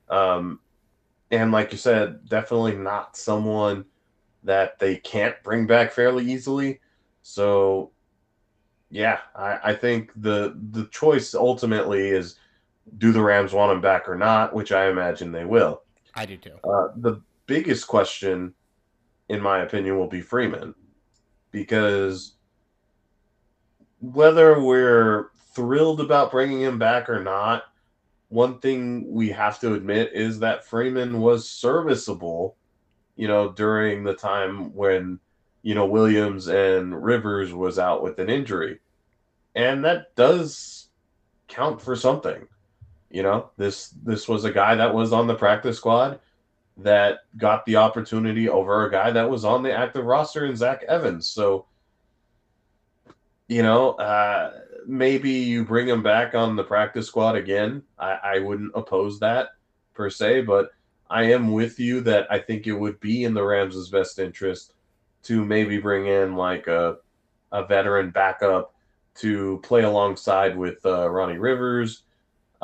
um, 0.08 0.60
and 1.30 1.52
like 1.52 1.72
you 1.72 1.78
said, 1.78 2.28
definitely 2.28 2.76
not 2.76 3.16
someone 3.16 3.84
that 4.44 4.78
they 4.78 4.96
can't 4.96 5.42
bring 5.42 5.66
back 5.66 5.92
fairly 5.92 6.30
easily. 6.30 6.80
So 7.22 7.90
yeah, 8.90 9.20
I, 9.34 9.58
I 9.64 9.74
think 9.74 10.12
the 10.16 10.56
the 10.70 10.86
choice 10.86 11.34
ultimately 11.34 12.08
is 12.08 12.36
do 12.98 13.12
the 13.12 13.22
Rams 13.22 13.52
want 13.52 13.72
him 13.72 13.80
back 13.80 14.08
or 14.08 14.16
not, 14.16 14.54
which 14.54 14.70
I 14.70 14.88
imagine 14.88 15.32
they 15.32 15.44
will. 15.44 15.82
I 16.16 16.26
do 16.26 16.36
too. 16.36 16.58
Uh, 16.64 16.88
the 16.96 17.20
biggest 17.46 17.86
question, 17.86 18.54
in 19.28 19.40
my 19.40 19.60
opinion, 19.60 19.98
will 19.98 20.08
be 20.08 20.20
Freeman, 20.20 20.74
because 21.50 22.34
whether 24.00 24.60
we're 24.60 25.30
thrilled 25.54 26.00
about 26.00 26.30
bringing 26.30 26.60
him 26.60 26.78
back 26.78 27.08
or 27.08 27.22
not, 27.22 27.64
one 28.28 28.58
thing 28.58 29.12
we 29.12 29.28
have 29.30 29.60
to 29.60 29.74
admit 29.74 30.10
is 30.12 30.40
that 30.40 30.64
Freeman 30.64 31.20
was 31.20 31.48
serviceable, 31.48 32.56
you 33.16 33.28
know, 33.28 33.52
during 33.52 34.02
the 34.02 34.14
time 34.14 34.74
when, 34.74 35.20
you 35.62 35.74
know, 35.74 35.86
Williams 35.86 36.48
and 36.48 37.04
Rivers 37.04 37.52
was 37.54 37.78
out 37.78 38.02
with 38.02 38.18
an 38.18 38.28
injury. 38.28 38.80
And 39.54 39.84
that 39.84 40.14
does 40.16 40.88
count 41.46 41.80
for 41.80 41.94
something. 41.94 42.48
You 43.14 43.22
know, 43.22 43.50
this 43.56 43.90
this 44.02 44.26
was 44.26 44.44
a 44.44 44.50
guy 44.50 44.74
that 44.74 44.92
was 44.92 45.12
on 45.12 45.28
the 45.28 45.36
practice 45.36 45.76
squad 45.76 46.18
that 46.78 47.20
got 47.36 47.64
the 47.64 47.76
opportunity 47.76 48.48
over 48.48 48.84
a 48.84 48.90
guy 48.90 49.12
that 49.12 49.30
was 49.30 49.44
on 49.44 49.62
the 49.62 49.72
active 49.72 50.04
roster 50.04 50.46
in 50.46 50.56
Zach 50.56 50.82
Evans. 50.88 51.28
So, 51.28 51.66
you 53.46 53.62
know, 53.62 53.92
uh, 53.92 54.54
maybe 54.84 55.30
you 55.30 55.64
bring 55.64 55.86
him 55.86 56.02
back 56.02 56.34
on 56.34 56.56
the 56.56 56.64
practice 56.64 57.06
squad 57.06 57.36
again. 57.36 57.84
I, 57.96 58.18
I 58.24 58.38
wouldn't 58.40 58.72
oppose 58.74 59.20
that 59.20 59.50
per 59.94 60.10
se, 60.10 60.40
but 60.40 60.70
I 61.08 61.30
am 61.30 61.52
with 61.52 61.78
you 61.78 62.00
that 62.00 62.26
I 62.32 62.40
think 62.40 62.66
it 62.66 62.72
would 62.72 62.98
be 62.98 63.22
in 63.22 63.32
the 63.32 63.44
Rams' 63.44 63.90
best 63.90 64.18
interest 64.18 64.72
to 65.22 65.44
maybe 65.44 65.78
bring 65.78 66.08
in 66.08 66.34
like 66.34 66.66
a 66.66 66.96
a 67.52 67.64
veteran 67.64 68.10
backup 68.10 68.74
to 69.14 69.60
play 69.62 69.84
alongside 69.84 70.58
with 70.58 70.84
uh, 70.84 71.08
Ronnie 71.08 71.38
Rivers. 71.38 72.03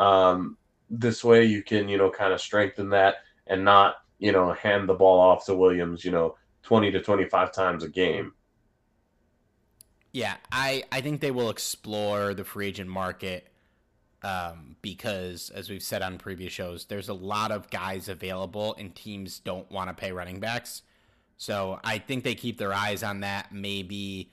Um, 0.00 0.56
this 0.88 1.22
way, 1.22 1.44
you 1.44 1.62
can 1.62 1.88
you 1.88 1.98
know 1.98 2.10
kind 2.10 2.32
of 2.32 2.40
strengthen 2.40 2.90
that 2.90 3.16
and 3.46 3.64
not 3.64 3.96
you 4.18 4.32
know 4.32 4.52
hand 4.52 4.88
the 4.88 4.94
ball 4.94 5.20
off 5.20 5.44
to 5.46 5.54
Williams 5.54 6.04
you 6.04 6.10
know 6.10 6.36
twenty 6.62 6.90
to 6.90 7.00
twenty 7.00 7.26
five 7.26 7.52
times 7.52 7.84
a 7.84 7.88
game. 7.88 8.32
Yeah, 10.12 10.36
I, 10.50 10.82
I 10.90 11.02
think 11.02 11.20
they 11.20 11.30
will 11.30 11.50
explore 11.50 12.34
the 12.34 12.42
free 12.42 12.66
agent 12.66 12.90
market 12.90 13.46
um, 14.22 14.74
because, 14.82 15.50
as 15.50 15.70
we've 15.70 15.82
said 15.82 16.02
on 16.02 16.18
previous 16.18 16.52
shows, 16.52 16.86
there's 16.86 17.08
a 17.08 17.14
lot 17.14 17.52
of 17.52 17.70
guys 17.70 18.08
available 18.08 18.74
and 18.76 18.92
teams 18.94 19.38
don't 19.38 19.70
want 19.70 19.88
to 19.88 19.94
pay 19.94 20.10
running 20.10 20.40
backs. 20.40 20.82
So 21.36 21.78
I 21.84 21.98
think 21.98 22.24
they 22.24 22.34
keep 22.34 22.58
their 22.58 22.74
eyes 22.74 23.04
on 23.04 23.20
that. 23.20 23.52
Maybe 23.52 24.32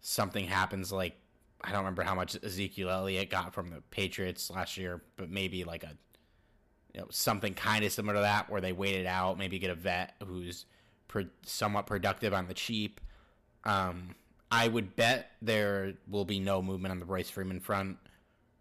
something 0.00 0.46
happens 0.46 0.90
like 0.90 1.14
I 1.62 1.70
don't 1.70 1.80
remember 1.80 2.02
how 2.02 2.14
much 2.14 2.36
Ezekiel 2.42 2.90
Elliott 2.90 3.30
got 3.30 3.52
from 3.52 3.70
the 3.70 3.80
Patriots 3.90 4.50
last 4.50 4.76
year, 4.76 5.02
but 5.16 5.30
maybe 5.30 5.64
like 5.64 5.82
a 5.82 5.96
you 6.94 7.00
know 7.00 7.06
something 7.10 7.54
kind 7.54 7.84
of 7.84 7.92
similar 7.92 8.14
to 8.14 8.20
that 8.20 8.48
where 8.50 8.60
they 8.60 8.72
waited 8.72 9.06
out, 9.06 9.38
maybe 9.38 9.58
get 9.58 9.70
a 9.70 9.74
vet 9.74 10.14
who's 10.26 10.66
pro- 11.08 11.26
somewhat 11.42 11.86
productive 11.86 12.32
on 12.32 12.46
the 12.46 12.54
cheap. 12.54 13.00
Um, 13.64 14.14
I 14.50 14.68
would 14.68 14.96
bet 14.96 15.32
there 15.42 15.94
will 16.08 16.24
be 16.24 16.38
no 16.40 16.62
movement 16.62 16.92
on 16.92 17.00
the 17.00 17.04
Royce 17.04 17.28
Freeman 17.28 17.60
front 17.60 17.98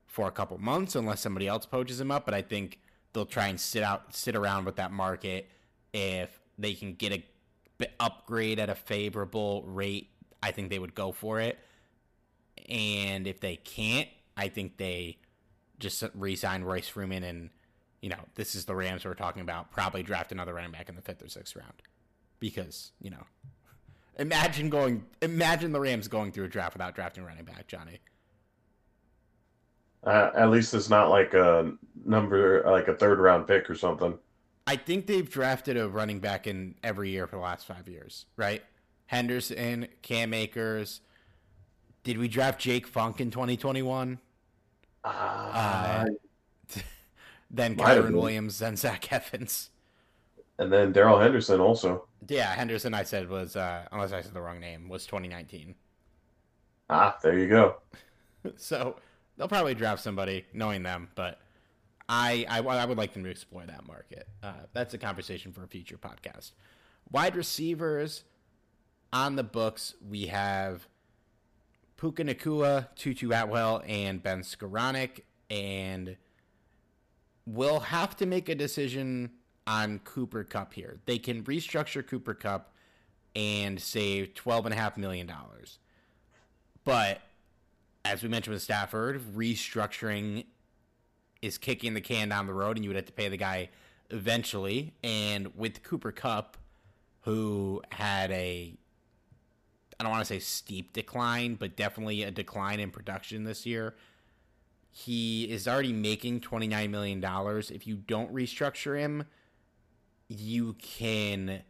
for 0.07 0.27
a 0.27 0.31
couple 0.31 0.57
months 0.57 0.95
unless 0.95 1.21
somebody 1.21 1.47
else 1.47 1.65
poaches 1.65 1.99
him 2.01 2.11
up. 2.11 2.25
But 2.25 2.33
I 2.33 2.41
think 2.41 2.79
they'll 3.13 3.25
try 3.25 3.47
and 3.47 3.59
sit 3.59 3.83
out, 3.83 4.15
sit 4.15 4.35
around 4.35 4.65
with 4.65 4.75
that 4.77 4.91
market 4.91 5.49
if 5.93 6.39
they 6.57 6.73
can 6.73 6.93
get 6.93 7.13
a 7.13 7.23
upgrade 7.99 8.59
at 8.59 8.69
a 8.69 8.75
favorable 8.75 9.63
rate. 9.67 10.09
I 10.41 10.51
think 10.51 10.69
they 10.69 10.79
would 10.79 10.95
go 10.95 11.11
for 11.11 11.39
it. 11.39 11.57
And 12.67 13.27
if 13.27 13.39
they 13.39 13.55
can't, 13.55 14.09
I 14.35 14.49
think 14.49 14.77
they 14.77 15.17
just 15.79 16.03
re-sign 16.15 16.63
Royce 16.63 16.87
Freeman 16.87 17.23
and 17.23 17.49
you 18.01 18.09
know 18.09 18.19
this 18.35 18.55
is 18.55 18.65
the 18.65 18.75
Rams 18.75 19.05
we're 19.05 19.13
talking 19.13 19.41
about. 19.41 19.71
Probably 19.71 20.03
draft 20.03 20.31
another 20.31 20.53
running 20.53 20.71
back 20.71 20.89
in 20.89 20.95
the 20.95 21.01
fifth 21.01 21.23
or 21.23 21.29
sixth 21.29 21.55
round 21.55 21.81
because 22.39 22.91
you 23.01 23.09
know 23.09 23.23
Imagine 24.19 24.69
going. 24.69 25.05
Imagine 25.21 25.71
the 25.71 25.79
Rams 25.79 26.07
going 26.07 26.31
through 26.31 26.45
a 26.45 26.49
draft 26.49 26.73
without 26.73 26.95
drafting 26.95 27.23
running 27.23 27.45
back, 27.45 27.67
Johnny. 27.67 27.99
Uh, 30.03 30.31
at 30.35 30.49
least 30.49 30.73
it's 30.73 30.89
not 30.89 31.09
like 31.09 31.33
a 31.33 31.71
number, 32.05 32.63
like 32.65 32.87
a 32.87 32.95
third 32.95 33.19
round 33.19 33.47
pick 33.47 33.69
or 33.69 33.75
something. 33.75 34.17
I 34.65 34.75
think 34.75 35.05
they've 35.05 35.29
drafted 35.29 35.77
a 35.77 35.87
running 35.87 36.19
back 36.19 36.47
in 36.47 36.75
every 36.83 37.09
year 37.09 37.27
for 37.27 37.35
the 37.35 37.41
last 37.41 37.65
five 37.65 37.87
years, 37.87 38.25
right? 38.35 38.63
Henderson, 39.05 39.87
Cam 40.01 40.33
Akers. 40.33 41.01
Did 42.07 42.19
we 42.19 42.29
draft 42.29 42.61
Jake 42.61 42.87
Funk 42.87 43.19
in 43.19 43.31
2021? 43.31 44.17
Uh, 45.03 45.07
uh, 45.07 46.05
then 47.51 47.75
Kyren 47.75 48.13
Williams, 48.13 48.59
then 48.59 48.77
Zach 48.77 49.11
Evans. 49.11 49.71
And 50.57 50.71
then 50.71 50.93
Darrell 50.93 51.19
Henderson 51.19 51.59
also. 51.59 52.07
Yeah, 52.29 52.53
Henderson. 52.53 52.93
I 52.93 53.03
said 53.03 53.27
was 53.29 53.57
uh, 53.57 53.87
unless 53.91 54.13
I 54.13 54.21
said 54.21 54.33
the 54.33 54.39
wrong 54.39 54.61
name 54.61 54.87
was 54.87 55.05
2019. 55.05 55.75
Ah, 56.89 57.17
there 57.21 57.37
you 57.37 57.49
go. 57.49 57.75
so 58.55 58.95
they'll 59.35 59.49
probably 59.49 59.75
draft 59.75 60.01
somebody, 60.01 60.45
knowing 60.53 60.83
them, 60.83 61.09
but 61.13 61.41
I, 62.07 62.45
I, 62.47 62.59
I 62.59 62.85
would 62.85 62.97
like 62.97 63.11
them 63.11 63.25
to 63.25 63.29
explore 63.29 63.65
that 63.65 63.85
market. 63.85 64.29
Uh, 64.41 64.53
that's 64.71 64.93
a 64.93 64.97
conversation 64.97 65.51
for 65.51 65.61
a 65.61 65.67
future 65.67 65.97
podcast. 65.97 66.53
Wide 67.11 67.35
receivers 67.35 68.23
on 69.11 69.35
the 69.35 69.43
books, 69.43 69.95
we 70.09 70.27
have 70.27 70.87
Puka 71.97 72.23
Nacua, 72.23 72.87
Tutu 72.95 73.31
Atwell, 73.31 73.81
and 73.87 74.21
Ben 74.21 74.41
Skowronek, 74.41 75.21
and 75.49 76.15
we'll 77.45 77.79
have 77.79 78.15
to 78.17 78.25
make 78.25 78.49
a 78.49 78.55
decision 78.55 79.31
on 79.65 79.99
Cooper 79.99 80.43
Kupp 80.43 80.73
here. 80.73 80.99
They 81.05 81.17
can 81.17 81.43
restructure 81.43 82.05
Cooper 82.05 82.35
Kupp 82.35 82.71
and 83.35 83.79
save 83.81 84.33
$12.5 84.35 84.97
million. 84.97 85.31
But 86.85 87.21
as 88.05 88.23
we 88.23 88.29
mentioned 88.29 88.53
with 88.53 88.61
Stafford, 88.61 89.21
restructuring 89.35 90.45
is 91.41 91.57
kicking 91.57 91.93
the 91.93 92.01
can 92.01 92.29
down 92.29 92.45
the 92.45 92.53
road, 92.53 92.77
and 92.77 92.85
you 92.85 92.89
would 92.89 92.95
have 92.95 93.05
to 93.05 93.13
pay 93.13 93.27
the 93.27 93.37
guy 93.37 93.69
eventually. 94.11 94.93
And 95.03 95.55
with 95.57 95.83
Cooper 95.83 96.11
Kupp, 96.11 96.57
who 97.21 97.81
had 97.91 98.31
a 98.31 98.75
I 99.99 100.03
don't 100.03 100.11
want 100.11 100.21
to 100.21 100.33
say 100.33 100.39
steep 100.39 100.93
decline, 100.93 101.55
but 101.55 101.75
definitely 101.75 102.23
a 102.23 102.31
decline 102.31 102.79
in 102.79 102.91
production 102.91 103.43
this 103.43 103.65
year. 103.65 103.95
He 104.91 105.45
is 105.45 105.67
already 105.67 105.93
making 105.93 106.41
$29 106.41 106.89
million. 106.89 107.23
If 107.71 107.87
you 107.87 107.97
don't 107.97 108.33
restructure 108.33 108.97
him, 108.97 109.25
you 110.27 110.73
can 110.73 111.61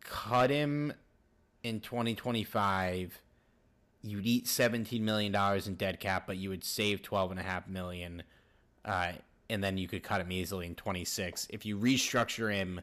cut 0.00 0.50
him 0.50 0.92
in 1.62 1.80
2025 1.80 3.20
you'd 4.02 4.26
eat 4.26 4.46
17 4.46 5.04
million 5.04 5.32
dollars 5.32 5.66
in 5.66 5.74
dead 5.74 5.98
cap 5.98 6.24
but 6.26 6.36
you 6.36 6.48
would 6.48 6.62
save 6.62 7.02
12 7.02 7.32
and 7.32 7.40
a 7.40 7.42
half 7.42 7.66
million 7.66 8.22
uh, 8.84 9.12
and 9.50 9.64
then 9.64 9.76
you 9.76 9.88
could 9.88 10.02
cut 10.02 10.20
him 10.20 10.30
easily 10.30 10.66
in 10.66 10.76
26 10.76 11.48
if 11.50 11.66
you 11.66 11.76
restructure 11.76 12.52
him 12.52 12.80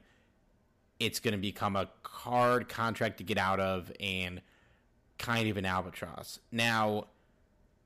it's 0.99 1.19
going 1.19 1.31
to 1.31 1.37
become 1.37 1.77
a 1.77 1.89
hard 2.03 2.67
contract 2.67 3.17
to 3.17 3.23
get 3.23 3.37
out 3.37 3.59
of 3.59 3.89
and 4.01 4.41
kind 5.23 5.49
of 5.49 5.55
an 5.55 5.65
albatross. 5.65 6.39
Now 6.51 7.07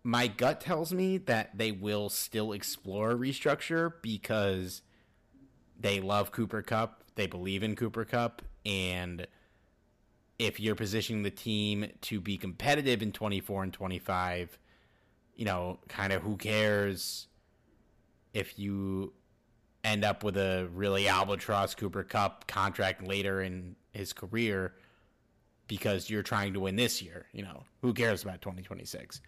my 0.04 0.28
gut 0.28 0.60
tells 0.60 0.92
me 0.92 1.20
that 1.20 1.56
they 1.58 1.72
will 1.72 2.10
still 2.10 2.52
explore 2.52 3.14
restructure 3.14 3.94
because 4.02 4.82
they 5.80 6.00
love 6.00 6.32
Cooper 6.32 6.64
Kupp, 6.64 7.04
they 7.16 7.28
believe 7.28 7.62
in 7.62 7.76
Cooper 7.76 8.06
Kupp, 8.06 8.42
and 8.66 9.28
if 10.40 10.60
you're 10.60 10.76
positioning 10.76 11.22
the 11.22 11.30
team 11.30 11.92
to 12.02 12.20
be 12.20 12.38
competitive 12.38 13.02
in 13.04 13.12
24 13.12 13.64
and 13.64 13.74
25, 13.74 14.58
you 15.36 15.46
know, 15.46 15.78
kind 15.88 16.14
of 16.14 16.24
who 16.24 16.38
cares 16.38 17.28
if 18.34 18.58
you 18.58 19.14
end 19.84 20.04
up 20.04 20.24
with 20.24 20.38
a 20.38 20.70
really 20.74 21.08
albatross 21.08 21.76
Cooper 21.76 22.04
Kupp 22.04 22.48
contract 22.48 23.06
later 23.06 23.42
in 23.42 23.76
his 23.92 24.12
career 24.12 24.74
because 25.68 26.10
you're 26.10 26.24
trying 26.24 26.54
to 26.54 26.60
win 26.60 26.76
this 26.76 27.02
year. 27.02 27.26
You 27.34 27.44
know, 27.44 27.64
who 27.82 27.94
cares 27.94 28.24
about 28.24 28.42
2026? 28.42 29.22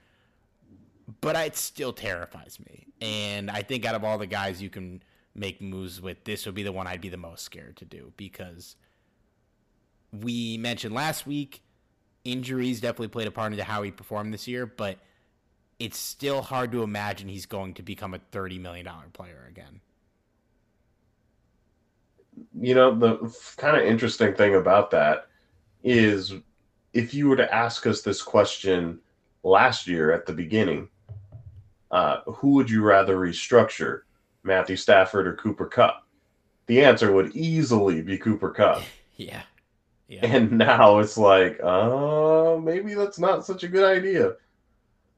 But 1.22 1.36
it 1.36 1.56
still 1.56 1.94
terrifies 1.94 2.60
me. 2.60 2.88
And 3.02 3.50
I 3.50 3.62
think 3.62 3.86
out 3.86 3.96
of 3.96 4.04
all 4.04 4.18
the 4.18 4.28
guys 4.28 4.62
you 4.62 4.70
can 4.70 5.02
make 5.36 5.62
moves 5.62 6.02
with, 6.02 6.24
this 6.24 6.46
would 6.46 6.56
be 6.56 6.64
the 6.64 6.72
one 6.72 6.88
I'd 6.88 7.02
be 7.02 7.10
the 7.10 7.18
most 7.18 7.44
scared 7.44 7.78
to 7.78 7.86
do 7.86 8.14
because 8.18 8.76
we 10.12 10.58
mentioned 10.58 10.94
last 10.94 11.28
week 11.28 11.62
injuries 12.24 12.82
definitely 12.82 13.08
played 13.08 13.28
a 13.28 13.32
part 13.32 13.52
into 13.52 13.64
how 13.64 13.82
he 13.82 13.92
performed 13.92 14.34
this 14.34 14.48
year, 14.48 14.66
but 14.66 14.98
it's 15.80 15.98
still 15.98 16.42
hard 16.42 16.72
to 16.74 16.84
imagine 16.84 17.30
he's 17.30 17.46
going 17.46 17.74
to 17.76 17.84
become 17.84 18.14
a 18.14 18.20
$30 18.32 18.60
million 18.60 18.88
player 19.14 19.46
again. 19.50 19.80
You 22.60 22.76
know, 22.76 22.96
the 22.96 23.36
kind 23.58 23.78
of 23.78 23.84
interesting 23.84 24.34
thing 24.34 24.56
about 24.56 24.92
that 24.92 25.29
is 25.84 26.34
if 26.94 27.14
you 27.14 27.30
were 27.30 27.36
to 27.36 27.54
ask 27.54 27.86
us 27.88 28.02
this 28.02 28.22
question 28.22 29.00
last 29.44 29.88
year 29.88 30.12
at 30.12 30.26
the 30.26 30.34
beginning, 30.34 30.90
uh, 31.92 32.22
who 32.26 32.54
would 32.54 32.70
you 32.70 32.84
rather 32.84 33.18
restructure, 33.18 34.02
Matthew 34.44 34.76
Stafford 34.76 35.28
or 35.28 35.36
Cooper 35.36 35.66
Kupp? 35.66 36.06
The 36.68 36.84
answer 36.84 37.12
would 37.12 37.36
easily 37.36 38.02
be 38.02 38.18
Cooper 38.18 38.52
Kupp. 38.52 38.84
Yeah. 39.18 39.42
Yeah. 40.08 40.22
And 40.24 40.54
now 40.54 41.00
it's 41.00 41.18
like, 41.18 41.60
uh, 41.62 42.56
maybe 42.56 42.94
that's 42.94 43.20
not 43.20 43.46
such 43.46 43.66
a 43.66 43.68
good 43.68 43.84
idea. 43.84 44.36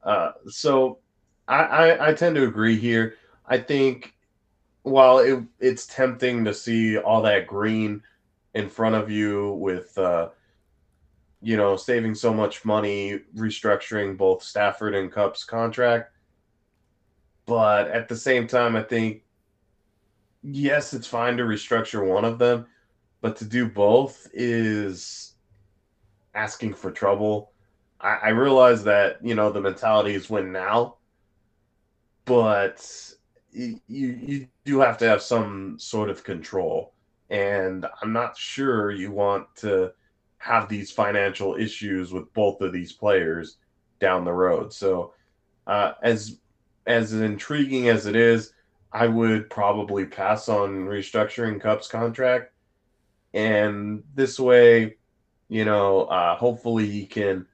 Uh, 0.02 0.32
so 0.48 0.98
I, 1.46 1.62
I, 1.62 2.08
I 2.08 2.14
tend 2.14 2.34
to 2.34 2.42
agree 2.42 2.76
here. 2.76 3.14
I 3.46 3.58
think 3.58 4.16
while 4.82 5.20
it, 5.20 5.40
it's 5.60 5.86
tempting 5.86 6.44
to 6.46 6.52
see 6.52 6.98
all 6.98 7.22
that 7.22 7.46
green 7.46 8.02
in 8.54 8.68
front 8.68 8.96
of 8.96 9.08
you 9.08 9.52
with, 9.52 9.96
uh, 9.96 10.30
you 11.42 11.56
know, 11.56 11.76
saving 11.76 12.14
so 12.14 12.32
much 12.32 12.64
money, 12.64 13.20
restructuring 13.36 14.16
both 14.16 14.42
Stafford 14.42 14.94
and 14.94 15.10
Kupp's 15.10 15.44
contract. 15.44 16.12
But 17.46 17.88
at 17.88 18.08
the 18.08 18.16
same 18.16 18.46
time, 18.46 18.76
I 18.76 18.82
think, 18.82 19.22
yes, 20.42 20.94
it's 20.94 21.08
fine 21.08 21.36
to 21.38 21.42
restructure 21.42 22.06
one 22.06 22.24
of 22.24 22.38
them, 22.38 22.66
but 23.20 23.36
to 23.38 23.44
do 23.44 23.68
both 23.68 24.28
is 24.32 25.34
asking 26.34 26.74
for 26.74 26.92
trouble. 26.92 27.52
I, 28.00 28.18
I 28.22 28.28
realize 28.28 28.84
that, 28.84 29.18
you 29.24 29.34
know, 29.34 29.50
the 29.50 29.60
mentality 29.60 30.14
is 30.14 30.30
win 30.30 30.52
now, 30.52 30.96
but 32.24 32.88
you, 33.50 33.80
you 33.88 34.48
do 34.64 34.78
have 34.78 34.96
to 34.98 35.08
have 35.08 35.22
some 35.22 35.78
sort 35.78 36.08
of 36.08 36.22
control. 36.22 36.94
And 37.30 37.86
I'm 38.00 38.12
not 38.12 38.36
sure 38.36 38.92
you 38.92 39.10
want 39.10 39.46
to 39.56 39.92
have 40.42 40.68
these 40.68 40.90
financial 40.90 41.54
issues 41.54 42.12
with 42.12 42.32
both 42.34 42.60
of 42.60 42.72
these 42.72 42.92
players 42.92 43.58
down 44.00 44.24
the 44.24 44.32
road. 44.32 44.72
So, 44.72 45.14
uh, 45.68 45.92
as 46.02 46.40
as 46.84 47.12
intriguing 47.12 47.88
as 47.88 48.06
it 48.06 48.16
is, 48.16 48.52
I 48.92 49.06
would 49.06 49.48
probably 49.50 50.04
pass 50.04 50.48
on 50.48 50.86
restructuring 50.86 51.60
Kupp's 51.60 51.86
contract, 51.86 52.52
and 53.32 54.02
this 54.16 54.40
way, 54.40 54.96
you 55.48 55.64
know, 55.64 56.06
uh, 56.06 56.34
hopefully 56.34 56.90
he 56.90 57.06
can 57.06 57.46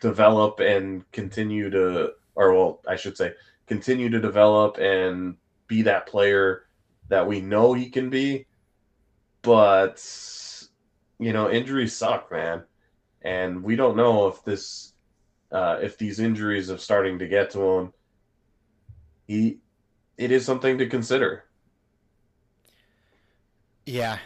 develop 0.00 0.58
and 0.58 1.08
continue 1.12 1.70
to, 1.70 2.14
or 2.34 2.52
well, 2.52 2.80
I 2.88 2.96
should 2.96 3.16
say, 3.16 3.34
continue 3.68 4.10
to 4.10 4.20
develop 4.20 4.78
and 4.78 5.36
be 5.68 5.82
that 5.82 6.06
player 6.08 6.64
that 7.10 7.28
we 7.28 7.40
know 7.40 7.74
he 7.74 7.90
can 7.90 8.10
be. 8.10 8.46
But 9.42 10.00
you 11.22 11.32
know, 11.32 11.50
injuries 11.50 11.96
suck, 11.96 12.30
man, 12.30 12.62
and 13.22 13.62
we 13.62 13.76
don't 13.76 13.96
know 13.96 14.26
if 14.26 14.42
this, 14.44 14.92
uh, 15.50 15.78
if 15.80 15.98
these 15.98 16.18
injuries 16.18 16.70
are 16.70 16.78
starting 16.78 17.18
to 17.18 17.28
get 17.28 17.50
to 17.50 17.60
him. 17.60 17.92
He, 19.26 19.58
it 20.16 20.30
is 20.30 20.44
something 20.44 20.78
to 20.78 20.86
consider. 20.86 21.44
Yeah, 23.86 24.18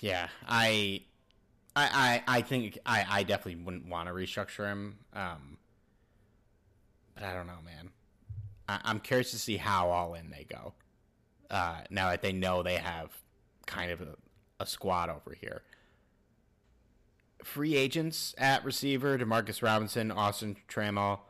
yeah. 0.00 0.28
I, 0.46 1.02
I, 1.74 2.22
I, 2.28 2.38
I 2.38 2.42
think 2.42 2.78
I, 2.84 3.04
I 3.08 3.22
definitely 3.22 3.62
wouldn't 3.62 3.88
want 3.88 4.08
to 4.08 4.14
restructure 4.14 4.66
him. 4.66 4.98
Um, 5.14 5.58
but 7.14 7.24
I 7.24 7.34
don't 7.34 7.46
know, 7.46 7.58
man. 7.64 7.90
I, 8.68 8.90
am 8.90 9.00
curious 9.00 9.30
to 9.32 9.38
see 9.38 9.56
how 9.56 9.90
all 9.90 10.14
in 10.14 10.30
they 10.30 10.44
go. 10.44 10.74
Uh, 11.50 11.82
now 11.90 12.10
that 12.10 12.22
they 12.22 12.32
know 12.32 12.62
they 12.62 12.76
have 12.76 13.10
kind 13.66 13.90
of 13.90 14.00
a, 14.00 14.16
a 14.60 14.66
squad 14.66 15.10
over 15.10 15.36
here. 15.38 15.62
Free 17.44 17.76
agents 17.76 18.34
at 18.38 18.64
receiver: 18.64 19.18
Demarcus 19.18 19.62
Robinson, 19.62 20.10
Austin 20.10 20.56
Trammell, 20.68 21.20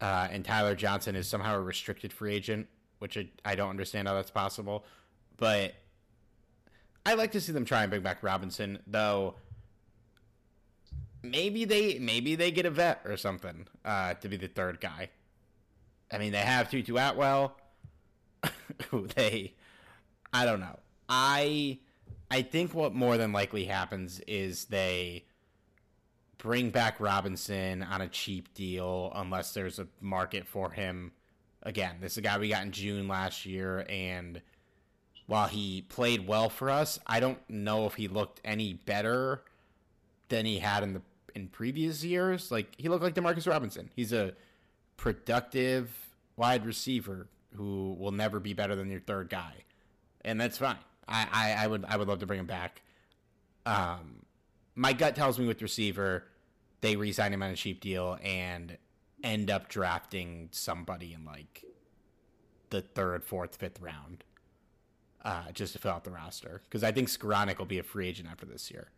uh, 0.00 0.28
and 0.30 0.44
Tyler 0.44 0.74
Johnson 0.74 1.16
is 1.16 1.28
somehow 1.28 1.56
a 1.56 1.60
restricted 1.60 2.12
free 2.12 2.34
agent, 2.34 2.68
which 2.98 3.16
I, 3.16 3.28
I 3.44 3.54
don't 3.54 3.70
understand 3.70 4.08
how 4.08 4.14
that's 4.14 4.30
possible. 4.30 4.84
But 5.36 5.74
I 7.04 7.14
like 7.14 7.32
to 7.32 7.40
see 7.40 7.52
them 7.52 7.64
try 7.64 7.82
and 7.82 7.90
bring 7.90 8.02
back 8.02 8.22
Robinson, 8.22 8.80
though. 8.86 9.34
Maybe 11.22 11.64
they 11.64 11.98
maybe 11.98 12.34
they 12.34 12.50
get 12.50 12.66
a 12.66 12.70
vet 12.70 13.00
or 13.04 13.16
something 13.16 13.66
uh, 13.84 14.14
to 14.14 14.28
be 14.28 14.36
the 14.36 14.48
third 14.48 14.80
guy. 14.80 15.10
I 16.10 16.18
mean, 16.18 16.32
they 16.32 16.38
have 16.38 16.70
Tutu 16.70 16.96
Atwell, 16.96 17.56
they, 19.16 19.54
I 20.32 20.44
don't 20.44 20.60
know. 20.60 20.78
I, 21.08 21.78
I 22.30 22.42
think 22.42 22.74
what 22.74 22.94
more 22.94 23.16
than 23.16 23.32
likely 23.32 23.64
happens 23.64 24.20
is 24.26 24.66
they 24.66 25.24
bring 26.38 26.70
back 26.70 27.00
Robinson 27.00 27.82
on 27.82 28.00
a 28.00 28.08
cheap 28.08 28.52
deal 28.54 29.12
unless 29.14 29.54
there's 29.54 29.78
a 29.78 29.86
market 30.00 30.46
for 30.46 30.70
him. 30.70 31.12
Again, 31.62 31.96
this 32.00 32.12
is 32.12 32.18
a 32.18 32.22
guy 32.22 32.38
we 32.38 32.48
got 32.48 32.62
in 32.62 32.72
June 32.72 33.08
last 33.08 33.46
year, 33.46 33.84
and 33.88 34.40
while 35.26 35.48
he 35.48 35.82
played 35.82 36.26
well 36.26 36.48
for 36.48 36.70
us, 36.70 36.98
I 37.06 37.20
don't 37.20 37.38
know 37.48 37.86
if 37.86 37.94
he 37.94 38.08
looked 38.08 38.40
any 38.44 38.74
better 38.74 39.42
than 40.28 40.46
he 40.46 40.58
had 40.58 40.82
in 40.82 40.94
the 40.94 41.02
in 41.34 41.48
previous 41.48 42.04
years. 42.04 42.50
Like 42.50 42.74
he 42.78 42.88
looked 42.88 43.02
like 43.02 43.14
Demarcus 43.14 43.48
Robinson. 43.48 43.90
He's 43.94 44.12
a 44.12 44.34
productive 44.96 45.90
wide 46.36 46.64
receiver 46.64 47.28
who 47.54 47.96
will 47.98 48.12
never 48.12 48.38
be 48.38 48.52
better 48.52 48.76
than 48.76 48.90
your 48.90 49.00
third 49.00 49.28
guy, 49.28 49.54
and 50.24 50.40
that's 50.40 50.58
fine. 50.58 50.78
I, 51.08 51.26
I, 51.32 51.64
I 51.64 51.66
would 51.66 51.84
I 51.86 51.96
would 51.96 52.08
love 52.08 52.20
to 52.20 52.26
bring 52.26 52.40
him 52.40 52.46
back. 52.46 52.82
Um, 53.64 54.24
my 54.74 54.92
gut 54.92 55.16
tells 55.16 55.38
me 55.38 55.46
with 55.46 55.62
receiver, 55.62 56.24
they 56.80 56.96
re-sign 56.96 57.32
him 57.32 57.42
on 57.42 57.50
a 57.50 57.56
cheap 57.56 57.80
deal 57.80 58.18
and 58.22 58.76
end 59.24 59.50
up 59.50 59.68
drafting 59.68 60.48
somebody 60.52 61.12
in 61.14 61.24
like 61.24 61.64
the 62.70 62.82
third, 62.82 63.24
fourth, 63.24 63.56
fifth 63.56 63.80
round, 63.80 64.24
uh, 65.24 65.50
just 65.52 65.72
to 65.72 65.78
fill 65.78 65.92
out 65.92 66.04
the 66.04 66.10
roster. 66.10 66.60
Because 66.64 66.84
I 66.84 66.92
think 66.92 67.08
Skowronek 67.08 67.58
will 67.58 67.66
be 67.66 67.78
a 67.78 67.82
free 67.82 68.08
agent 68.08 68.28
after 68.30 68.46
this 68.46 68.70
year. 68.70 68.90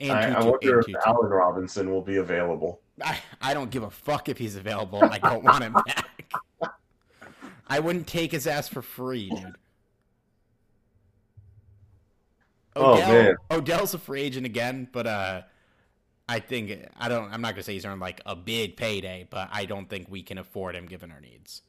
And 0.00 0.12
I, 0.12 0.40
I 0.40 0.44
wonder 0.44 0.80
if 0.80 0.86
Allen 1.06 1.30
Robinson 1.30 1.90
will 1.90 2.02
be 2.02 2.16
available. 2.16 2.80
I, 3.02 3.18
I 3.40 3.54
don't 3.54 3.70
give 3.70 3.82
a 3.82 3.90
fuck 3.90 4.28
if 4.28 4.38
he's 4.38 4.56
available. 4.56 5.02
I 5.02 5.18
don't 5.18 5.42
want 5.42 5.64
him 5.64 5.72
back. 5.86 6.06
I 7.68 7.80
wouldn't 7.80 8.06
take 8.06 8.32
his 8.32 8.46
ass 8.46 8.68
for 8.68 8.82
free, 8.82 9.28
dude. 9.30 9.54
Oh, 12.74 12.94
Odell, 12.94 13.08
man, 13.08 13.36
Odell's 13.50 13.94
a 13.94 13.98
free 13.98 14.22
agent 14.22 14.46
again, 14.46 14.88
but 14.92 15.06
uh, 15.06 15.42
I 16.28 16.40
think 16.40 16.86
I 16.96 17.08
don't. 17.08 17.32
I'm 17.32 17.40
not 17.40 17.54
gonna 17.54 17.62
say 17.62 17.74
he's 17.74 17.84
earned 17.84 18.00
like 18.00 18.20
a 18.24 18.36
big 18.36 18.76
payday, 18.76 19.26
but 19.28 19.48
I 19.50 19.64
don't 19.64 19.88
think 19.88 20.08
we 20.08 20.22
can 20.22 20.38
afford 20.38 20.74
him 20.74 20.86
given 20.86 21.10
our 21.10 21.20
needs. 21.20 21.62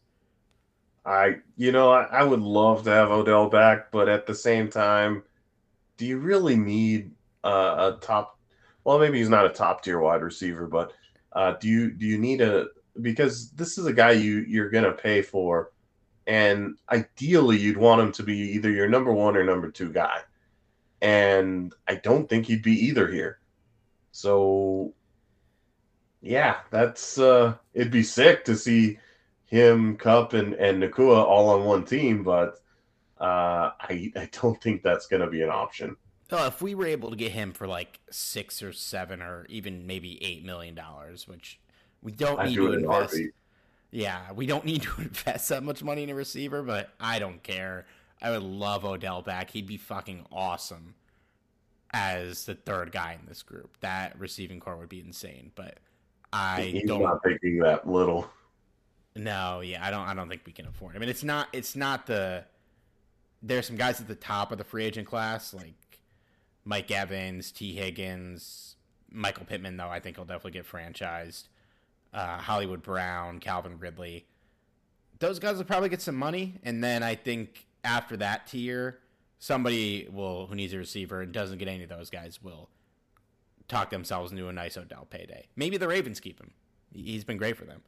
I, 1.05 1.37
you 1.57 1.71
know, 1.71 1.91
I, 1.91 2.03
I 2.03 2.23
would 2.23 2.41
love 2.41 2.83
to 2.83 2.91
have 2.91 3.09
Odell 3.09 3.49
back, 3.49 3.91
but 3.91 4.09
at 4.09 4.27
the 4.27 4.35
same 4.35 4.69
time, 4.69 5.23
do 5.97 6.05
you 6.05 6.19
really 6.19 6.55
need 6.55 7.11
uh, 7.43 7.93
a 7.93 7.99
top? 7.99 8.37
Well, 8.83 8.99
maybe 8.99 9.17
he's 9.17 9.29
not 9.29 9.45
a 9.45 9.49
top 9.49 9.83
tier 9.83 9.99
wide 9.99 10.21
receiver, 10.21 10.67
but 10.67 10.93
uh, 11.33 11.53
do 11.59 11.67
you 11.67 11.91
do 11.91 12.05
you 12.05 12.17
need 12.17 12.41
a 12.41 12.67
because 13.01 13.51
this 13.51 13.77
is 13.77 13.85
a 13.85 13.93
guy 13.93 14.11
you 14.11 14.45
you're 14.47 14.69
gonna 14.69 14.91
pay 14.91 15.21
for, 15.21 15.71
and 16.29 16.77
ideally 16.91 17.57
you'd 17.57 17.75
want 17.75 17.99
him 17.99 18.11
to 18.11 18.21
be 18.21 18.37
either 18.37 18.69
your 18.69 18.87
number 18.87 19.11
one 19.11 19.35
or 19.35 19.43
number 19.43 19.71
two 19.71 19.91
guy, 19.91 20.19
and 21.01 21.73
I 21.87 21.95
don't 21.95 22.29
think 22.29 22.45
he'd 22.45 22.61
be 22.61 22.85
either 22.85 23.07
here. 23.11 23.39
So, 24.11 24.93
yeah, 26.21 26.57
that's 26.69 27.17
uh, 27.17 27.55
it'd 27.73 27.91
be 27.91 28.03
sick 28.03 28.45
to 28.45 28.55
see 28.55 28.99
him, 29.45 29.97
Kupp, 29.97 30.33
and 30.33 30.53
and 30.53 30.83
Nacua 30.83 31.17
all 31.17 31.49
on 31.49 31.65
one 31.65 31.83
team, 31.83 32.23
but 32.23 32.61
uh, 33.19 33.71
I 33.81 34.11
I 34.15 34.29
don't 34.31 34.61
think 34.61 34.83
that's 34.83 35.07
gonna 35.07 35.29
be 35.29 35.41
an 35.41 35.49
option. 35.49 35.97
Well, 36.31 36.45
if 36.45 36.61
we 36.61 36.75
were 36.75 36.85
able 36.85 37.09
to 37.09 37.15
get 37.15 37.31
him 37.31 37.53
for 37.53 37.65
like 37.65 37.99
six 38.11 38.61
or 38.61 38.71
seven 38.71 39.23
or 39.23 39.47
even 39.49 39.87
maybe 39.87 40.23
eight 40.23 40.45
million 40.45 40.75
dollars, 40.75 41.27
which 41.27 41.59
we 42.03 42.11
don't 42.11 42.45
need 42.45 42.53
do 42.53 42.67
to 42.67 42.73
invest. 42.73 43.17
Yeah, 43.91 44.31
we 44.33 44.45
don't 44.45 44.65
need 44.65 44.83
to 44.83 44.91
invest 45.01 45.49
that 45.49 45.63
much 45.63 45.83
money 45.83 46.03
in 46.03 46.09
a 46.09 46.15
receiver, 46.15 46.61
but 46.61 46.91
I 46.99 47.19
don't 47.19 47.41
care. 47.43 47.85
I 48.21 48.31
would 48.31 48.43
love 48.43 48.85
Odell 48.85 49.21
back. 49.21 49.51
He'd 49.51 49.67
be 49.67 49.77
fucking 49.77 50.25
awesome 50.31 50.95
as 51.91 52.45
the 52.45 52.55
third 52.55 52.91
guy 52.91 53.17
in 53.19 53.25
this 53.27 53.43
group. 53.43 53.77
That 53.79 54.19
receiving 54.19 54.59
corps 54.59 54.77
would 54.77 54.89
be 54.89 54.99
insane. 54.99 55.51
But 55.55 55.77
I 56.33 56.63
He's 56.73 56.87
don't 56.87 57.01
not 57.01 57.23
thinking 57.23 57.59
that 57.59 57.89
little. 57.89 58.29
No, 59.15 59.61
yeah, 59.61 59.85
I 59.85 59.89
don't. 59.89 60.07
I 60.07 60.13
don't 60.13 60.29
think 60.29 60.41
we 60.45 60.53
can 60.53 60.67
afford. 60.67 60.95
It. 60.95 60.97
I 60.97 60.99
mean, 60.99 61.09
it's 61.09 61.23
not. 61.23 61.47
It's 61.53 61.75
not 61.75 62.05
the. 62.05 62.45
There's 63.41 63.67
some 63.67 63.77
guys 63.77 64.01
at 64.01 64.07
the 64.07 64.15
top 64.15 64.51
of 64.51 64.57
the 64.57 64.63
free 64.65 64.83
agent 64.83 65.07
class, 65.07 65.53
like 65.53 66.01
Mike 66.65 66.91
Evans, 66.91 67.51
Tee 67.51 67.73
Higgins, 67.73 68.75
Michael 69.09 69.45
Pittman, 69.45 69.77
though 69.77 69.87
I 69.87 69.99
think 69.99 70.17
he'll 70.17 70.25
definitely 70.25 70.51
get 70.51 70.67
franchised. 70.67 71.47
Uh, 72.13 72.37
Hollywood 72.37 72.81
Brown, 72.81 73.39
Calvin 73.39 73.77
Ridley. 73.77 74.25
Those 75.19 75.37
guys 75.37 75.57
will 75.57 75.65
probably 75.65 75.89
get 75.89 76.01
some 76.01 76.15
money, 76.15 76.55
and 76.63 76.83
then 76.83 77.03
I 77.03 77.15
think 77.15 77.67
after 77.83 78.17
that 78.17 78.47
tier, 78.47 78.99
somebody 79.37 80.07
will 80.11 80.47
who 80.47 80.55
needs 80.55 80.73
a 80.73 80.77
receiver 80.77 81.21
and 81.21 81.31
doesn't 81.31 81.57
get 81.57 81.67
any 81.67 81.83
of 81.83 81.89
those 81.89 82.09
guys 82.09 82.41
will 82.41 82.69
talk 83.67 83.89
themselves 83.89 84.31
into 84.31 84.47
a 84.47 84.53
nice 84.53 84.77
Odell 84.77 85.05
payday. 85.09 85.47
Maybe 85.55 85.77
the 85.77 85.87
Ravens 85.87 86.19
keep 86.19 86.39
him. 86.39 86.51
He's 86.93 87.23
been 87.23 87.37
great 87.37 87.55
for 87.55 87.65
them. 87.65 87.81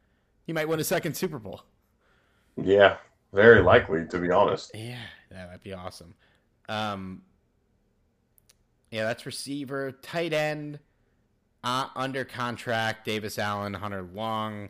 He 0.45 0.53
might 0.53 0.67
win 0.67 0.79
a 0.79 0.83
second 0.83 1.15
Super 1.15 1.39
Bowl. 1.39 1.63
Yeah, 2.55 2.97
very 3.33 3.61
likely 3.61 4.05
to 4.07 4.19
be 4.19 4.29
honest. 4.29 4.71
Yeah, 4.73 4.97
that 5.31 5.49
might 5.49 5.63
be 5.63 5.73
awesome. 5.73 6.13
Um, 6.69 7.23
yeah, 8.91 9.05
that's 9.05 9.25
receiver, 9.25 9.91
tight 9.91 10.33
end, 10.33 10.79
uh, 11.63 11.87
under 11.95 12.25
contract. 12.25 13.05
Davis 13.05 13.37
Allen, 13.37 13.73
Hunter 13.73 14.01
Long, 14.01 14.69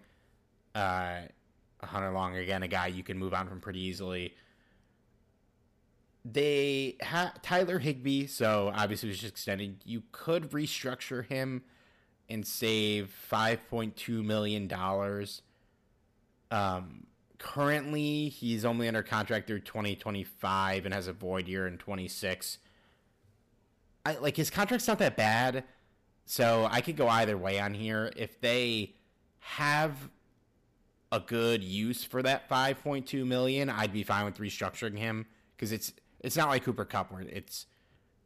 uh, 0.76 1.22
Hunter 1.82 2.12
Long 2.12 2.36
again, 2.36 2.64
a 2.64 2.68
guy 2.68 2.88
you 2.88 3.04
can 3.04 3.18
move 3.18 3.34
on 3.34 3.48
from 3.48 3.60
pretty 3.60 3.82
easily. 3.82 4.34
They 6.24 6.98
Tyler 7.42 7.80
Higbee, 7.80 8.28
so 8.28 8.72
obviously 8.76 9.10
it 9.10 9.14
was 9.14 9.20
just 9.20 9.34
extended. 9.34 9.78
You 9.86 10.04
could 10.12 10.52
restructure 10.52 11.26
him 11.26 11.64
and 12.30 12.46
save 12.46 13.10
five 13.10 13.68
point 13.70 13.96
two 13.96 14.22
million 14.22 14.68
dollars. 14.68 15.42
Um, 16.52 17.08
currently, 17.40 18.30
he's 18.30 18.66
only 18.66 18.88
under 18.88 19.02
contract 19.02 19.48
through 19.48 19.62
twenty 19.62 19.96
twenty 19.96 20.24
five 20.24 20.86
and 20.86 20.94
has 20.94 21.08
a 21.08 21.14
void 21.14 21.48
year 21.48 21.66
in 21.66 21.80
twenty 21.80 22.08
six. 22.08 22.60
I 24.06 24.14
like 24.18 24.38
his 24.38 24.52
contract's 24.52 24.88
not 24.88 25.00
that 25.00 25.18
bad, 25.18 25.64
so 26.26 26.68
I 26.70 26.82
could 26.82 26.96
go 26.98 27.08
either 27.08 27.38
way 27.38 27.60
on 27.60 27.74
here. 27.74 28.12
If 28.16 28.40
they 28.42 28.96
have 29.40 30.10
a 31.12 31.20
good 31.20 31.64
use 31.64 32.04
for 32.04 32.22
that 32.24 32.50
5.2 32.50 33.26
million, 33.26 33.70
I'd 33.70 33.92
be 33.94 34.04
fine 34.04 34.26
with 34.26 34.38
restructuring 34.38 34.98
him 34.98 35.26
because 35.56 35.72
it's 35.72 35.94
it's 36.22 36.38
not 36.38 36.50
like 36.50 36.64
Cooper 36.64 36.86
Kupp 36.86 37.12
where 37.12 37.22
it's 37.22 37.66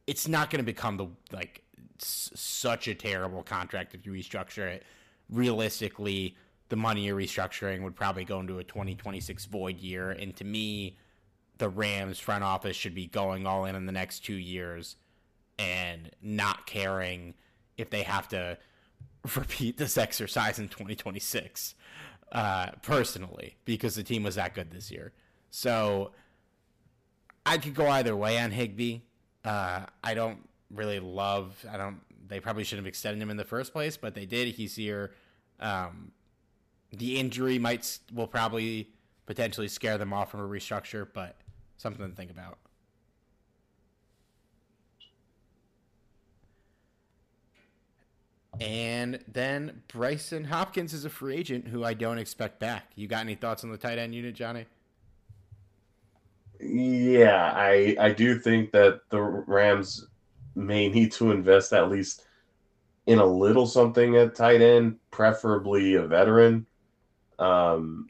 it's 0.05 0.27
not 0.27 0.49
going 0.49 0.59
to 0.59 0.65
become 0.65 0.97
the 0.97 1.07
like 1.31 1.63
s- 1.99 2.31
such 2.35 2.87
a 2.87 2.93
terrible 2.93 3.41
contract 3.41 3.95
if 3.95 4.05
you 4.05 4.11
restructure 4.11 4.67
it. 4.67 4.83
Realistically, 5.29 6.35
the 6.69 6.75
money 6.75 7.05
you're 7.05 7.17
restructuring 7.17 7.81
would 7.83 7.95
probably 7.95 8.25
go 8.25 8.39
into 8.39 8.59
a 8.59 8.63
2026 8.63 9.45
void 9.45 9.79
year, 9.79 10.11
and 10.11 10.35
to 10.35 10.43
me, 10.43 10.97
the 11.57 11.69
Rams 11.69 12.19
front 12.19 12.43
office 12.43 12.75
should 12.75 12.93
be 12.93 13.07
going 13.07 13.47
all 13.47 13.65
in 13.65 13.75
in 13.75 13.85
the 13.85 13.91
next 13.91 14.19
two 14.25 14.35
years 14.35 14.97
and 15.57 16.11
not 16.21 16.67
caring 16.67 17.33
if 17.77 17.89
they 17.89 18.03
have 18.03 18.27
to 18.29 18.57
repeat 19.35 19.77
this 19.77 19.97
exercise 19.97 20.59
in 20.59 20.67
2026 20.67 21.75
uh, 22.31 22.71
personally 22.81 23.55
because 23.65 23.95
the 23.95 24.03
team 24.03 24.23
was 24.23 24.35
that 24.35 24.53
good 24.53 24.71
this 24.71 24.91
year. 24.91 25.13
So 25.49 26.11
i 27.45 27.57
could 27.57 27.75
go 27.75 27.87
either 27.87 28.15
way 28.15 28.39
on 28.39 28.51
higbee 28.51 29.01
uh, 29.43 29.85
i 30.03 30.13
don't 30.13 30.49
really 30.71 30.99
love 30.99 31.63
i 31.71 31.77
don't 31.77 31.99
they 32.27 32.39
probably 32.39 32.63
shouldn't 32.63 32.85
have 32.85 32.89
extended 32.89 33.21
him 33.21 33.29
in 33.29 33.37
the 33.37 33.45
first 33.45 33.71
place 33.71 33.97
but 33.97 34.15
they 34.15 34.25
did. 34.25 34.47
He's 34.47 34.75
here. 34.75 35.11
Um, 35.59 36.11
the 36.91 37.19
injury 37.19 37.59
might 37.59 37.99
will 38.13 38.27
probably 38.27 38.89
potentially 39.25 39.67
scare 39.67 39.97
them 39.97 40.13
off 40.13 40.31
from 40.31 40.39
a 40.39 40.47
restructure 40.47 41.07
but 41.11 41.37
something 41.77 42.07
to 42.09 42.15
think 42.15 42.31
about 42.31 42.57
And 48.61 49.19
then 49.27 49.83
Bryson 49.89 50.45
Hopkins 50.45 50.93
is 50.93 51.05
a 51.05 51.09
free 51.09 51.35
agent 51.35 51.67
who 51.67 51.83
I 51.83 51.93
don't 51.93 52.17
expect 52.17 52.59
back. 52.59 52.91
You 52.95 53.07
got 53.07 53.21
any 53.21 53.35
thoughts 53.35 53.63
on 53.63 53.71
the 53.71 53.77
tight 53.77 53.97
end 53.97 54.15
unit, 54.15 54.35
Johnny? 54.35 54.65
Yeah, 56.59 57.51
I 57.53 57.95
I 57.99 58.11
do 58.11 58.39
think 58.39 58.71
that 58.71 59.01
the 59.09 59.21
Rams 59.21 60.07
may 60.55 60.87
need 60.87 61.11
to 61.13 61.31
invest 61.31 61.73
at 61.73 61.89
least 61.89 62.25
in 63.07 63.19
a 63.19 63.25
little 63.25 63.67
something 63.67 64.15
at 64.15 64.35
tight 64.35 64.61
end, 64.61 64.97
preferably 65.11 65.95
a 65.95 66.07
veteran. 66.07 66.65
Um, 67.37 68.07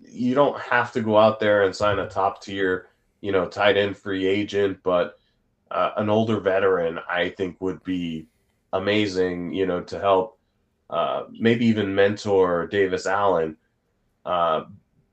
you 0.00 0.34
don't 0.34 0.58
have 0.60 0.92
to 0.92 1.00
go 1.00 1.18
out 1.18 1.40
there 1.40 1.64
and 1.64 1.74
sign 1.74 1.98
a 1.98 2.08
top 2.08 2.42
tier, 2.42 2.88
you 3.20 3.32
know, 3.32 3.46
tight 3.46 3.76
end 3.76 3.96
free 3.96 4.26
agent, 4.26 4.78
but 4.82 5.18
uh, 5.70 5.90
an 5.96 6.08
older 6.08 6.40
veteran 6.40 6.98
I 7.08 7.30
think 7.30 7.60
would 7.60 7.82
be 7.84 8.26
amazing, 8.72 9.52
you 9.52 9.66
know, 9.66 9.80
to 9.82 9.98
help 9.98 10.38
uh, 10.90 11.24
maybe 11.30 11.66
even 11.66 11.94
mentor 11.94 12.66
Davis 12.66 13.06
Allen 13.06 13.56
uh, 14.24 14.64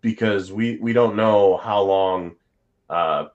because 0.02 0.52
we 0.52 0.78
we 0.78 0.94
don't 0.94 1.16
know 1.16 1.58
how 1.58 1.82
long 1.82 2.36
uh, 2.90 3.26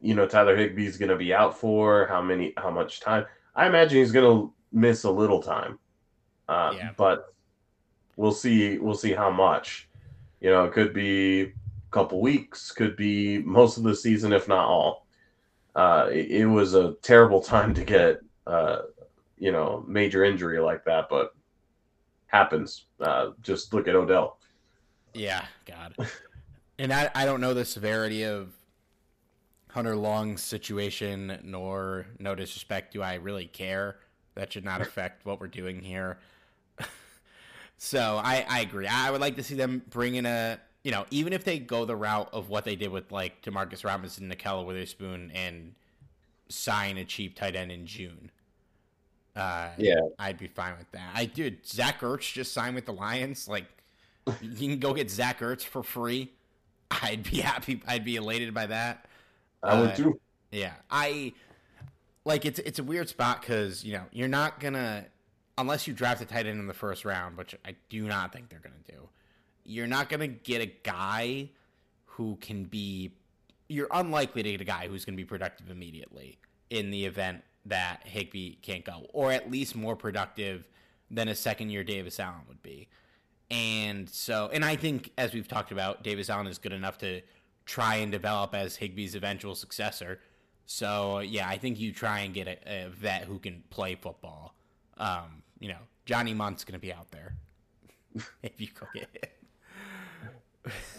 you 0.00 0.14
know 0.14 0.26
Tyler 0.26 0.56
Higbee 0.56 0.86
is 0.86 0.96
going 0.96 1.10
to 1.10 1.16
be 1.16 1.34
out 1.34 1.56
for, 1.56 2.06
how 2.06 2.22
many, 2.22 2.52
how 2.56 2.70
much 2.70 3.00
time. 3.00 3.26
I 3.54 3.66
imagine 3.66 3.98
he's 3.98 4.12
going 4.12 4.24
to 4.24 4.52
miss 4.72 5.04
a 5.04 5.10
little 5.10 5.42
time, 5.42 5.78
uh, 6.48 6.72
yeah. 6.76 6.90
but 6.96 7.34
we'll 8.16 8.32
see. 8.32 8.78
We'll 8.78 8.94
see 8.94 9.12
how 9.12 9.30
much. 9.30 9.88
You 10.40 10.50
know, 10.50 10.64
it 10.64 10.72
could 10.72 10.94
be 10.94 11.40
a 11.42 11.52
couple 11.90 12.20
weeks, 12.20 12.70
could 12.70 12.96
be 12.96 13.38
most 13.38 13.76
of 13.76 13.82
the 13.82 13.94
season, 13.94 14.32
if 14.32 14.46
not 14.46 14.68
all. 14.68 15.06
Uh, 15.74 16.08
it, 16.10 16.30
it, 16.30 16.46
was 16.46 16.74
a 16.74 16.94
terrible 17.02 17.40
time 17.54 17.74
to 17.74 17.84
get 17.84 18.20
uh, 18.46 18.78
you 19.38 19.52
know 19.52 19.84
major 19.86 20.24
injury 20.24 20.60
like 20.60 20.84
that, 20.84 21.08
but 21.08 21.34
happens. 22.26 22.86
Uh, 23.00 23.30
just 23.42 23.72
look 23.72 23.88
at 23.88 23.94
Odell. 23.94 24.38
Yeah, 25.14 25.44
God. 25.66 25.94
and 26.78 26.92
I, 26.92 27.10
I 27.14 27.24
don't 27.24 27.40
know 27.40 27.54
the 27.54 27.64
severity 27.64 28.24
of 28.24 28.52
Hunter 29.70 29.96
Long's 29.96 30.42
situation, 30.42 31.38
nor 31.42 32.06
no 32.18 32.34
disrespect, 32.34 32.92
do 32.92 33.02
I 33.02 33.14
really 33.14 33.46
care? 33.46 33.96
That 34.34 34.52
should 34.52 34.64
not 34.64 34.80
affect 34.80 35.24
what 35.24 35.40
we're 35.40 35.48
doing 35.48 35.82
here. 35.82 36.18
so 37.78 38.20
I, 38.22 38.46
I 38.48 38.60
agree. 38.60 38.86
I 38.86 39.10
would 39.10 39.20
like 39.20 39.36
to 39.36 39.42
see 39.42 39.54
them 39.54 39.82
bring 39.90 40.14
in 40.14 40.26
a 40.26 40.60
you 40.84 40.92
know, 40.92 41.04
even 41.10 41.32
if 41.32 41.44
they 41.44 41.58
go 41.58 41.84
the 41.84 41.96
route 41.96 42.30
of 42.32 42.48
what 42.48 42.64
they 42.64 42.76
did 42.76 42.90
with 42.90 43.10
like 43.10 43.42
Demarcus 43.42 43.84
Robinson, 43.84 44.30
Ahkello 44.30 44.64
Witherspoon, 44.64 45.30
and 45.34 45.74
sign 46.48 46.96
a 46.96 47.04
cheap 47.04 47.36
tight 47.36 47.56
end 47.56 47.70
in 47.70 47.84
June. 47.86 48.30
Uh, 49.38 49.70
yeah, 49.78 50.00
I'd 50.18 50.36
be 50.36 50.48
fine 50.48 50.76
with 50.76 50.90
that. 50.92 51.10
I 51.14 51.26
did. 51.26 51.64
Zach 51.66 52.00
Ertz 52.00 52.32
just 52.32 52.52
signed 52.52 52.74
with 52.74 52.86
the 52.86 52.92
Lions. 52.92 53.46
Like, 53.46 53.66
you 54.42 54.68
can 54.68 54.78
go 54.78 54.92
get 54.92 55.10
Zach 55.10 55.40
Ertz 55.40 55.62
for 55.62 55.82
free. 55.82 56.32
I'd 56.90 57.22
be 57.22 57.38
happy. 57.38 57.80
I'd 57.86 58.04
be 58.04 58.16
elated 58.16 58.52
by 58.52 58.66
that. 58.66 59.06
I 59.62 59.80
would 59.80 59.90
uh, 59.90 59.94
too. 59.94 60.20
Yeah, 60.50 60.72
I 60.90 61.34
like 62.24 62.44
it's 62.44 62.58
it's 62.60 62.78
a 62.78 62.82
weird 62.82 63.08
spot 63.08 63.40
because 63.40 63.84
you 63.84 63.92
know 63.92 64.04
you're 64.12 64.28
not 64.28 64.60
gonna 64.60 65.06
unless 65.56 65.86
you 65.86 65.92
draft 65.92 66.20
a 66.22 66.24
tight 66.24 66.46
end 66.46 66.60
in 66.60 66.66
the 66.66 66.74
first 66.74 67.04
round, 67.04 67.36
which 67.36 67.54
I 67.64 67.74
do 67.88 68.06
not 68.06 68.32
think 68.32 68.48
they're 68.48 68.60
gonna 68.60 68.74
do. 68.88 69.08
You're 69.64 69.86
not 69.86 70.08
gonna 70.08 70.28
get 70.28 70.62
a 70.62 70.72
guy 70.82 71.50
who 72.06 72.36
can 72.40 72.64
be. 72.64 73.12
You're 73.68 73.88
unlikely 73.90 74.42
to 74.42 74.50
get 74.52 74.60
a 74.60 74.64
guy 74.64 74.88
who's 74.88 75.04
gonna 75.04 75.16
be 75.16 75.24
productive 75.24 75.70
immediately 75.70 76.38
in 76.70 76.90
the 76.90 77.04
event 77.04 77.42
that 77.68 78.02
Higbee 78.04 78.56
can't 78.56 78.84
go, 78.84 79.06
or 79.12 79.32
at 79.32 79.50
least 79.50 79.76
more 79.76 79.96
productive 79.96 80.68
than 81.10 81.28
a 81.28 81.34
second 81.34 81.70
year 81.70 81.84
Davis 81.84 82.20
Allen 82.20 82.42
would 82.48 82.62
be. 82.62 82.88
And 83.50 84.08
so, 84.08 84.50
and 84.52 84.64
I 84.64 84.76
think, 84.76 85.10
as 85.16 85.32
we've 85.32 85.48
talked 85.48 85.72
about, 85.72 86.02
Davis 86.02 86.28
Allen 86.28 86.46
is 86.46 86.58
good 86.58 86.72
enough 86.72 86.98
to 86.98 87.22
try 87.64 87.96
and 87.96 88.12
develop 88.12 88.54
as 88.54 88.76
Higbee's 88.76 89.14
eventual 89.14 89.54
successor. 89.54 90.20
So, 90.66 91.20
yeah, 91.20 91.48
I 91.48 91.56
think 91.56 91.80
you 91.80 91.92
try 91.92 92.20
and 92.20 92.34
get 92.34 92.46
a, 92.46 92.86
a 92.86 92.88
vet 92.90 93.24
who 93.24 93.38
can 93.38 93.62
play 93.70 93.94
football. 93.94 94.54
Um, 94.98 95.42
you 95.58 95.68
know, 95.68 95.78
Johnny 96.04 96.34
Munt's 96.34 96.64
going 96.64 96.74
to 96.74 96.78
be 96.78 96.92
out 96.92 97.10
there 97.10 97.36
if 98.42 98.60
you 98.60 98.68
go 98.78 98.86
get 98.94 99.08
it. 99.14 99.32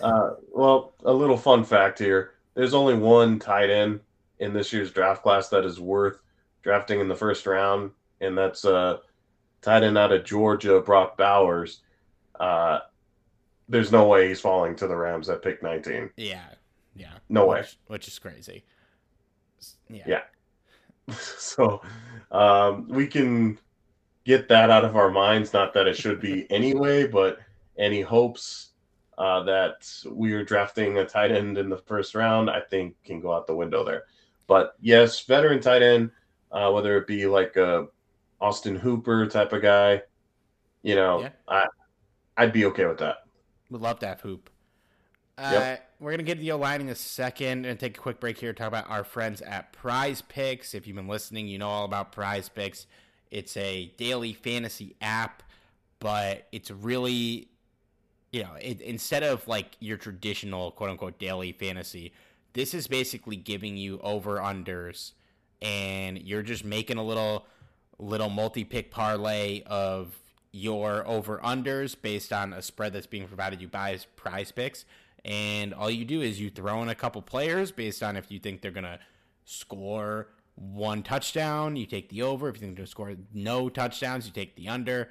Uh, 0.01 0.32
well, 0.51 0.93
a 1.03 1.13
little 1.13 1.38
fun 1.38 1.63
fact 1.63 1.99
here: 1.99 2.32
there's 2.55 2.73
only 2.73 2.95
one 2.95 3.38
tight 3.38 3.69
end 3.69 3.99
in 4.39 4.51
this 4.51 4.73
year's 4.73 4.89
draft 4.89 5.21
class 5.21 5.49
that 5.49 5.63
is 5.63 5.79
worth 5.79 6.23
drafting 6.69 6.99
in 6.99 7.08
the 7.08 7.15
first 7.15 7.47
round, 7.47 7.89
and 8.21 8.37
that's 8.37 8.63
uh, 8.63 8.98
tight 9.60 9.81
end 9.81 9.98
out 9.98 10.12
of 10.12 10.23
Georgia, 10.23 10.79
Brock 10.79 11.17
Bowers. 11.17 11.81
Uh, 12.39 12.81
there's 13.67 13.91
no 13.91 14.08
way 14.08 14.27
he's 14.27 14.39
falling 14.39 14.75
to 14.75 14.85
the 14.85 14.96
Rams 14.96 15.29
at 15.29 15.41
pick 15.41 15.63
19. 15.63 16.12
Yeah, 16.15 16.44
yeah, 16.96 17.13
no 17.27 17.48
which, 17.48 17.56
way, 17.56 17.67
which 17.87 18.08
is 18.08 18.19
crazy. 18.19 18.63
Yeah, 19.89 20.04
yeah. 20.06 20.21
so 21.15 21.81
um, 22.31 22.87
we 22.87 23.08
can 23.08 23.58
get 24.23 24.48
that 24.50 24.69
out 24.69 24.85
of 24.85 24.96
our 24.96 25.10
minds. 25.10 25.52
Not 25.52 25.73
that 25.73 25.87
it 25.87 25.98
should 25.98 26.21
be 26.21 26.46
anyway, 26.52 27.08
but 27.08 27.39
any 27.79 28.02
hopes 28.02 28.73
uh, 29.17 29.41
that 29.41 29.91
we 30.08 30.33
are 30.33 30.44
drafting 30.44 31.00
a 31.00 31.06
tight 31.06 31.31
end 31.31 31.58
in 31.58 31.67
the 31.67 31.77
first 31.77 32.13
round, 32.13 32.48
I 32.48 32.60
think, 32.60 32.96
can 33.04 33.19
go 33.21 33.33
out 33.33 33.48
the 33.48 33.56
window 33.56 33.83
there. 33.83 34.04
But 34.46 34.75
yes, 34.79 35.25
veteran 35.25 35.62
tight 35.62 35.81
end 35.81 36.12
uh, 36.52 36.71
whether 36.71 36.97
it 36.97 37.08
be 37.08 37.25
like 37.25 37.56
a 37.56 37.87
Austin 38.41 38.75
Hooper 38.75 39.27
type 39.27 39.54
of 39.54 39.62
guy. 39.62 40.02
You 40.81 40.95
know, 40.95 41.21
yeah. 41.21 41.29
I 41.47 41.65
I'd 42.37 42.54
be 42.54 42.65
okay 42.65 42.85
with 42.85 43.00
that. 43.00 43.17
Would 43.69 43.81
love 43.81 44.00
to 44.00 44.08
have 44.08 44.21
Hoop. 44.21 44.50
Uh, 45.37 45.52
yep. 45.54 45.89
We're 46.00 46.12
gonna 46.12 46.23
get 46.23 46.35
to 46.35 46.43
the 46.43 46.56
line 46.56 46.81
in 46.81 46.89
a 46.89 46.95
second 46.95 47.65
and 47.65 47.79
take 47.79 47.97
a 47.97 48.02
quick 48.02 48.19
break 48.19 48.37
here 48.37 48.54
to 48.54 48.58
talk 48.58 48.67
about 48.67 48.89
our 48.89 49.04
friends 49.04 49.41
at 49.41 49.73
Prize 49.73 50.21
Picks. 50.21 50.73
If 50.73 50.87
you've 50.87 50.95
been 50.95 51.08
listening, 51.08 51.47
you 51.47 51.58
know 51.58 51.69
all 51.69 51.85
about 51.85 52.12
Prize 52.12 52.50
Picks. 52.50 52.87
It's 53.31 53.56
a 53.58 53.93
daily 53.97 54.33
fantasy 54.33 54.95
app, 55.02 55.43
but 56.00 56.47
it's 56.52 56.71
really, 56.71 57.50
you 58.31 58.43
know, 58.43 58.54
it, 58.60 58.81
instead 58.81 59.23
of 59.23 59.47
like 59.47 59.75
your 59.79 59.97
traditional 59.97 60.71
quote 60.71 60.89
unquote 60.89 61.19
daily 61.19 61.52
fantasy, 61.52 62.12
this 62.54 62.73
is 62.73 62.87
basically 62.87 63.35
giving 63.35 63.77
you 63.77 64.00
over 64.02 64.37
unders, 64.37 65.12
and 65.62 66.21
you're 66.21 66.43
just 66.43 66.63
making 66.63 66.97
a 66.97 67.03
little 67.03 67.45
little 67.97 68.29
multi 68.29 68.63
pick 68.63 68.91
parlay 68.91 69.62
of 69.65 70.17
your 70.51 71.05
over 71.07 71.39
unders 71.39 71.95
based 71.99 72.33
on 72.33 72.53
a 72.53 72.62
spread 72.62 72.93
that's 72.93 73.07
being 73.07 73.27
provided 73.27 73.62
you 73.62 73.67
by 73.67 73.97
prize 74.15 74.51
picks. 74.51 74.85
And 75.25 75.73
all 75.73 75.89
you 75.91 76.05
do 76.05 76.21
is 76.21 76.39
you 76.39 76.49
throw 76.49 76.81
in 76.81 76.89
a 76.89 76.95
couple 76.95 77.21
players 77.21 77.71
based 77.71 78.01
on 78.01 78.15
if 78.15 78.31
you 78.31 78.39
think 78.39 78.62
they're 78.62 78.71
to 78.71 78.99
score 79.43 80.27
one 80.55 81.03
touchdown, 81.03 81.75
you 81.75 81.85
take 81.85 82.10
the 82.10 82.21
over. 82.21 82.49
If 82.49 82.55
you 82.55 82.62
think 82.62 82.75
they're 82.75 82.85
to 82.85 82.91
score 82.91 83.15
no 83.33 83.69
touchdowns, 83.69 84.25
you 84.25 84.31
take 84.31 84.55
the 84.55 84.69
under. 84.69 85.10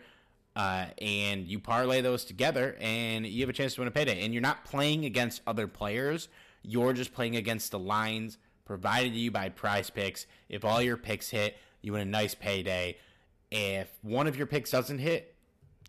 Uh, 0.56 0.86
and 1.00 1.46
you 1.46 1.60
parlay 1.60 2.00
those 2.00 2.24
together, 2.24 2.76
and 2.80 3.24
you 3.24 3.42
have 3.42 3.48
a 3.48 3.52
chance 3.52 3.74
to 3.74 3.80
win 3.80 3.86
a 3.86 3.92
payday. 3.92 4.24
And 4.24 4.34
you're 4.34 4.42
not 4.42 4.64
playing 4.64 5.04
against 5.04 5.40
other 5.46 5.68
players, 5.68 6.28
you're 6.62 6.92
just 6.92 7.14
playing 7.14 7.36
against 7.36 7.70
the 7.70 7.78
lines 7.78 8.38
provided 8.68 9.14
to 9.14 9.18
you 9.18 9.32
by 9.32 9.48
prize 9.48 9.90
picks. 9.90 10.26
If 10.48 10.64
all 10.64 10.80
your 10.80 10.98
picks 10.98 11.30
hit, 11.30 11.56
you 11.82 11.92
win 11.92 12.02
a 12.02 12.04
nice 12.04 12.34
payday. 12.34 12.98
If 13.50 13.90
one 14.02 14.28
of 14.28 14.36
your 14.36 14.46
picks 14.46 14.70
doesn't 14.70 14.98
hit, 14.98 15.34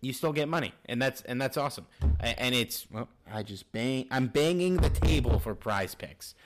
you 0.02 0.14
still 0.14 0.32
get 0.32 0.48
money, 0.48 0.74
and 0.86 1.02
that's 1.02 1.22
and 1.24 1.42
that's 1.42 1.58
awesome. 1.58 1.86
And 2.22 2.56
it's 2.56 2.88
well, 2.90 3.10
I 3.32 3.44
just 3.44 3.70
bang, 3.74 4.08
I'm 4.10 4.28
banging 4.28 4.78
the 4.78 4.90
table 4.90 5.38
for 5.40 5.54
prize 5.54 5.94
picks. 5.94 6.34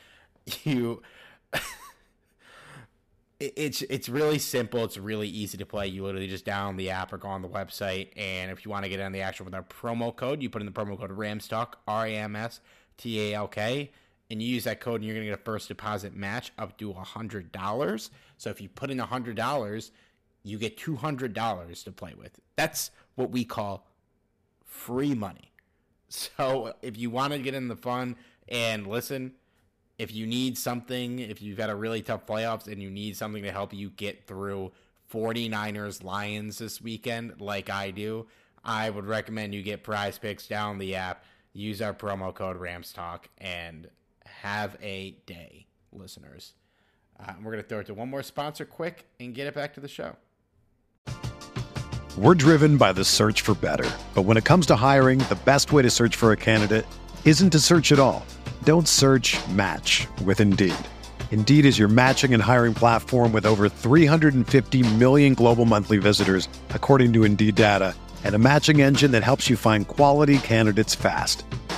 You, 0.65 1.01
it's 3.39 3.81
it's 3.83 4.09
really 4.09 4.39
simple. 4.39 4.83
It's 4.83 4.97
really 4.97 5.29
easy 5.29 5.57
to 5.57 5.65
play. 5.65 5.87
You 5.87 6.03
literally 6.03 6.27
just 6.27 6.45
download 6.45 6.75
the 6.75 6.89
app 6.89 7.13
or 7.13 7.17
go 7.17 7.29
on 7.29 7.41
the 7.41 7.47
website, 7.47 8.09
and 8.17 8.51
if 8.51 8.65
you 8.65 8.71
want 8.71 8.83
to 8.83 8.89
get 8.89 8.99
on 8.99 9.13
the 9.13 9.21
action 9.21 9.45
with 9.45 9.55
our 9.55 9.63
promo 9.63 10.13
code, 10.13 10.41
you 10.41 10.49
put 10.49 10.61
in 10.61 10.65
the 10.65 10.73
promo 10.73 10.99
code 10.99 11.11
Ramstalk 11.11 11.75
R 11.87 12.07
A 12.07 12.13
M 12.13 12.35
S 12.35 12.59
T 12.97 13.21
A 13.21 13.35
L 13.35 13.47
K 13.47 13.91
and 14.33 14.41
you 14.41 14.47
use 14.47 14.63
that 14.63 14.79
code 14.79 14.95
and 14.95 15.05
you're 15.05 15.13
going 15.13 15.27
to 15.27 15.31
get 15.31 15.39
a 15.39 15.43
first 15.43 15.67
deposit 15.67 16.15
match 16.15 16.51
up 16.57 16.75
to 16.79 16.91
$100. 16.91 18.09
So 18.39 18.49
if 18.49 18.59
you 18.59 18.67
put 18.67 18.89
in 18.89 18.97
$100, 18.97 19.91
you 20.41 20.57
get 20.57 20.75
$200 20.75 21.83
to 21.83 21.91
play 21.91 22.13
with. 22.17 22.39
That's 22.55 22.89
what 23.13 23.29
we 23.29 23.45
call 23.45 23.87
free 24.65 25.13
money. 25.13 25.51
So 26.09 26.73
if 26.81 26.97
you 26.97 27.11
want 27.11 27.33
to 27.33 27.39
get 27.39 27.53
in 27.53 27.67
the 27.67 27.75
fun 27.75 28.15
and 28.49 28.87
listen, 28.87 29.33
if 29.99 30.11
you 30.11 30.25
need 30.25 30.57
something, 30.57 31.19
if 31.19 31.39
you've 31.39 31.57
got 31.57 31.69
a 31.69 31.75
really 31.75 32.01
tough 32.01 32.25
playoffs 32.25 32.65
and 32.65 32.81
you 32.81 32.89
need 32.89 33.15
something 33.15 33.43
to 33.43 33.51
help 33.51 33.71
you 33.71 33.91
get 33.91 34.25
through 34.25 34.71
49ers 35.13 36.03
Lions 36.03 36.57
this 36.57 36.81
weekend, 36.81 37.39
like 37.39 37.69
I 37.69 37.91
do, 37.91 38.25
I 38.65 38.89
would 38.89 39.05
recommend 39.05 39.53
you 39.53 39.61
get 39.61 39.83
prize 39.83 40.17
picks 40.17 40.47
down 40.47 40.79
the 40.79 40.95
app, 40.95 41.23
use 41.53 41.83
our 41.83 41.93
promo 41.93 42.33
code 42.33 42.59
RAMSTALK, 42.59 43.25
and 43.37 43.89
have 44.43 44.75
a 44.81 45.11
day, 45.25 45.67
listeners. 45.93 46.53
Uh, 47.17 47.31
we're 47.41 47.53
going 47.53 47.63
to 47.63 47.69
throw 47.69 47.79
it 47.79 47.85
to 47.85 47.93
one 47.93 48.09
more 48.09 48.21
sponsor 48.21 48.65
quick 48.65 49.05
and 49.17 49.33
get 49.33 49.47
it 49.47 49.53
back 49.53 49.73
to 49.73 49.79
the 49.79 49.87
show. 49.87 50.17
We're 52.17 52.35
driven 52.35 52.75
by 52.75 52.91
the 52.91 53.05
search 53.05 53.39
for 53.39 53.55
better. 53.55 53.89
But 54.13 54.23
when 54.23 54.35
it 54.35 54.43
comes 54.43 54.65
to 54.65 54.75
hiring, 54.75 55.19
the 55.19 55.39
best 55.45 55.71
way 55.71 55.81
to 55.81 55.89
search 55.89 56.17
for 56.17 56.33
a 56.33 56.37
candidate 56.37 56.85
isn't 57.23 57.51
to 57.51 57.59
search 57.59 57.93
at 57.93 57.99
all. 57.99 58.25
Don't 58.65 58.85
search 58.87 59.39
match 59.47 60.07
with 60.25 60.41
Indeed. 60.41 60.75
Indeed 61.31 61.65
is 61.65 61.79
your 61.79 61.87
matching 61.87 62.33
and 62.33 62.43
hiring 62.43 62.73
platform 62.73 63.31
with 63.31 63.45
over 63.45 63.69
350 63.69 64.83
million 64.97 65.35
global 65.35 65.65
monthly 65.65 65.99
visitors, 65.99 66.49
according 66.71 67.13
to 67.13 67.23
Indeed 67.23 67.55
data, 67.55 67.95
and 68.25 68.35
a 68.35 68.39
matching 68.39 68.81
engine 68.81 69.11
that 69.11 69.23
helps 69.23 69.49
you 69.49 69.55
find 69.55 69.87
quality 69.87 70.37
candidates 70.39 70.93
fast. 70.93 71.45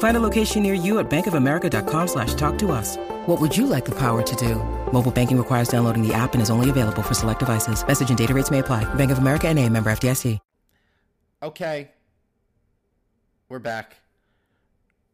Find 0.00 0.16
a 0.16 0.20
location 0.20 0.62
near 0.62 0.72
you 0.72 0.98
at 0.98 1.10
bankofamerica.com 1.10 2.08
slash 2.08 2.34
talk 2.34 2.58
to 2.58 2.72
us. 2.72 2.96
What 3.26 3.40
would 3.40 3.56
you 3.56 3.66
like 3.66 3.84
the 3.84 3.98
power 3.98 4.22
to 4.22 4.36
do? 4.36 4.56
Mobile 4.92 5.10
banking 5.10 5.38
requires 5.38 5.68
downloading 5.68 6.06
the 6.06 6.12
app 6.12 6.32
and 6.32 6.42
is 6.42 6.50
only 6.50 6.68
available 6.68 7.02
for 7.02 7.14
select 7.14 7.38
devices. 7.38 7.86
Message 7.86 8.08
and 8.08 8.18
data 8.18 8.34
rates 8.34 8.50
may 8.50 8.58
apply. 8.58 8.92
Bank 8.94 9.10
of 9.10 9.18
America 9.18 9.46
and 9.48 9.58
a 9.58 9.68
member 9.68 9.90
FDIC. 9.90 10.38
Okay. 11.42 11.90
We're 13.48 13.58
back. 13.58 13.96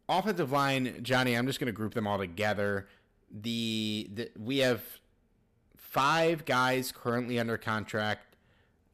Offensive 0.08 0.52
line, 0.52 1.00
Johnny, 1.02 1.34
I'm 1.34 1.46
just 1.46 1.58
going 1.58 1.66
to 1.66 1.72
group 1.72 1.94
them 1.94 2.06
all 2.06 2.18
together. 2.18 2.86
The, 3.30 4.08
the 4.12 4.30
we 4.38 4.58
have 4.58 4.82
five 5.76 6.44
guys 6.44 6.92
currently 6.92 7.40
under 7.40 7.56
contract. 7.56 8.36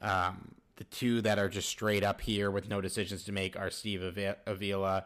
Um, 0.00 0.54
the 0.76 0.84
two 0.84 1.20
that 1.22 1.38
are 1.38 1.48
just 1.48 1.68
straight 1.68 2.02
up 2.02 2.22
here 2.22 2.50
with 2.50 2.68
no 2.68 2.80
decisions 2.80 3.24
to 3.24 3.32
make 3.32 3.58
are 3.58 3.70
Steve 3.70 4.02
Avila 4.46 5.04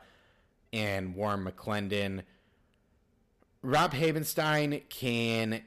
and 0.76 1.14
Warren 1.14 1.44
McClendon. 1.44 2.22
Rob 3.62 3.94
Havenstein 3.94 4.86
can 4.90 5.62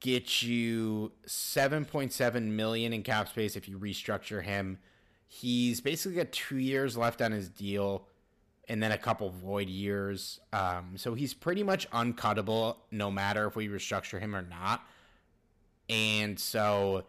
get 0.00 0.42
you 0.42 1.12
7.7 1.26 2.42
million 2.42 2.92
in 2.92 3.02
cap 3.02 3.28
space 3.28 3.56
if 3.56 3.68
you 3.68 3.78
restructure 3.78 4.42
him. 4.44 4.78
He's 5.26 5.80
basically 5.80 6.18
got 6.18 6.30
two 6.30 6.58
years 6.58 6.96
left 6.96 7.22
on 7.22 7.32
his 7.32 7.48
deal 7.48 8.06
and 8.68 8.82
then 8.82 8.92
a 8.92 8.98
couple 8.98 9.30
void 9.30 9.68
years. 9.68 10.40
Um, 10.52 10.92
so 10.96 11.14
he's 11.14 11.32
pretty 11.32 11.62
much 11.62 11.90
uncuttable 11.90 12.76
no 12.90 13.10
matter 13.10 13.46
if 13.46 13.56
we 13.56 13.68
restructure 13.68 14.20
him 14.20 14.36
or 14.36 14.42
not. 14.42 14.86
And 15.88 16.38
so, 16.38 17.04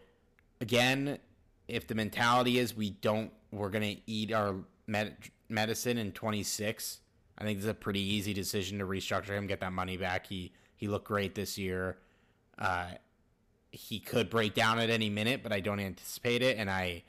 again, 0.61 1.19
if 1.67 1.87
the 1.87 1.95
mentality 1.95 2.59
is 2.59 2.75
we 2.75 2.91
don't, 2.91 3.31
we're 3.51 3.69
going 3.69 3.95
to 3.95 4.01
eat 4.05 4.31
our 4.31 4.55
med- 4.87 5.17
medicine 5.49 5.97
in 5.97 6.11
26, 6.11 6.99
I 7.37 7.43
think 7.43 7.59
it's 7.59 7.67
a 7.67 7.73
pretty 7.73 8.01
easy 8.01 8.33
decision 8.33 8.79
to 8.79 8.85
restructure 8.85 9.29
him, 9.29 9.47
get 9.47 9.59
that 9.61 9.73
money 9.73 9.97
back. 9.97 10.27
He 10.27 10.51
he 10.75 10.87
looked 10.87 11.07
great 11.07 11.35
this 11.35 11.57
year. 11.57 11.97
Uh, 12.57 12.91
he 13.71 13.99
could 13.99 14.29
break 14.29 14.53
down 14.53 14.79
at 14.79 14.89
any 14.89 15.09
minute, 15.09 15.41
but 15.43 15.51
I 15.51 15.59
don't 15.59 15.79
anticipate 15.79 16.41
it, 16.41 16.57
and 16.57 16.69
I 16.69 17.03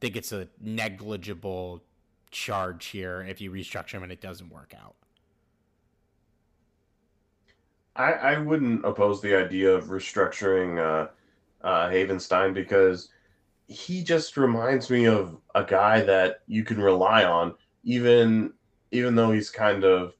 think 0.00 0.16
it's 0.16 0.32
a 0.32 0.48
negligible 0.60 1.82
charge 2.30 2.86
here 2.86 3.26
if 3.28 3.40
you 3.40 3.50
restructure 3.50 3.94
him 3.94 4.02
and 4.02 4.12
it 4.12 4.20
doesn't 4.20 4.50
work 4.50 4.74
out. 4.80 4.94
I, 7.96 8.12
I 8.12 8.38
wouldn't 8.38 8.84
oppose 8.84 9.20
the 9.20 9.36
idea 9.36 9.74
of 9.74 9.86
restructuring 9.86 10.78
uh, 10.78 11.08
uh, 11.66 11.90
Havenstein 11.90 12.54
because 12.54 13.08
he 13.66 14.02
just 14.02 14.36
reminds 14.36 14.90
me 14.90 15.06
of 15.06 15.36
a 15.54 15.64
guy 15.64 16.00
that 16.02 16.40
you 16.46 16.64
can 16.64 16.80
rely 16.80 17.24
on, 17.24 17.54
even 17.84 18.52
even 18.92 19.14
though 19.14 19.30
he's 19.30 19.50
kind 19.50 19.84
of 19.84 20.14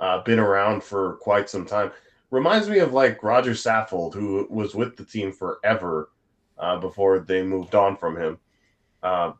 uh, 0.00 0.22
been 0.22 0.38
around 0.38 0.82
for 0.82 1.14
quite 1.16 1.50
some 1.50 1.66
time. 1.66 1.90
Reminds 2.30 2.68
me 2.68 2.78
of 2.78 2.92
like 2.92 3.22
Roger 3.22 3.52
Saffold, 3.52 4.14
who 4.14 4.46
was 4.50 4.74
with 4.74 4.96
the 4.96 5.04
team 5.04 5.32
forever 5.32 6.10
uh, 6.58 6.78
before 6.78 7.20
they 7.20 7.42
moved 7.42 7.74
on 7.74 7.96
from 7.96 8.16
him. 8.16 8.38
Uh, 9.02 9.32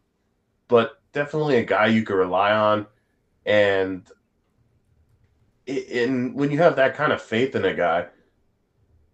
but 0.69 1.01
definitely 1.13 1.57
a 1.57 1.65
guy 1.65 1.87
you 1.87 2.03
could 2.03 2.17
rely 2.17 2.53
on. 2.53 2.87
And 3.47 4.07
in 5.67 6.35
when 6.35 6.51
you 6.51 6.59
have 6.59 6.77
that 6.77 6.95
kind 6.95 7.13
of 7.13 7.21
faith 7.21 7.55
in 7.55 7.65
a 7.65 7.75
guy, 7.75 8.07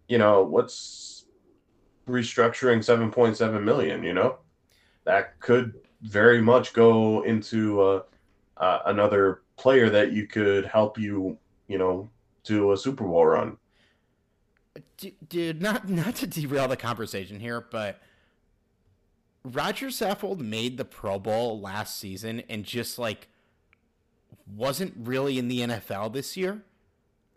you 0.08 0.18
know, 0.18 0.42
what's 0.42 1.24
restructuring 2.08 2.78
7.7 2.78 3.62
million, 3.62 4.02
you 4.02 4.12
know? 4.12 4.38
That 5.04 5.38
could 5.40 5.74
very 6.02 6.40
much 6.40 6.72
go 6.72 7.22
into 7.22 8.02
uh, 8.56 8.80
another 8.86 9.42
player 9.56 9.90
that 9.90 10.12
you 10.12 10.26
could 10.26 10.66
help 10.66 10.98
you, 10.98 11.38
you 11.68 11.78
know, 11.78 12.08
to 12.44 12.72
a 12.72 12.76
Super 12.76 13.04
Bowl 13.04 13.26
run. 13.26 13.56
Dude, 15.28 15.62
not 15.62 15.88
not 15.88 16.16
to 16.16 16.26
derail 16.26 16.68
the 16.68 16.76
conversation 16.76 17.40
here, 17.40 17.60
but 17.60 18.00
Roger 19.44 19.88
Saffold 19.88 20.38
made 20.38 20.78
the 20.78 20.84
Pro 20.84 21.18
Bowl 21.18 21.60
last 21.60 21.98
season 21.98 22.42
and 22.48 22.64
just 22.64 22.98
like 22.98 23.28
wasn't 24.46 24.94
really 24.96 25.38
in 25.38 25.48
the 25.48 25.60
NFL 25.60 26.12
this 26.12 26.36
year. 26.36 26.62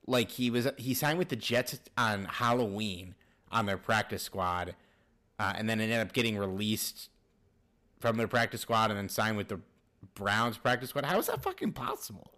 Like 0.05 0.31
he 0.31 0.49
was, 0.49 0.69
he 0.77 0.93
signed 0.93 1.19
with 1.19 1.29
the 1.29 1.35
Jets 1.35 1.79
on 1.97 2.25
Halloween 2.25 3.15
on 3.51 3.65
their 3.65 3.77
practice 3.77 4.23
squad, 4.23 4.75
uh, 5.37 5.53
and 5.55 5.69
then 5.69 5.81
ended 5.81 5.99
up 5.99 6.13
getting 6.13 6.37
released 6.37 7.09
from 7.99 8.17
their 8.17 8.27
practice 8.27 8.61
squad 8.61 8.89
and 8.89 8.97
then 8.97 9.09
signed 9.09 9.37
with 9.37 9.49
the 9.49 9.59
Browns 10.17 10.57
practice 10.57 10.89
squad. 10.89 11.05
How 11.05 11.19
is 11.19 11.27
that 11.27 11.43
fucking 11.43 11.73
possible? 11.73 12.31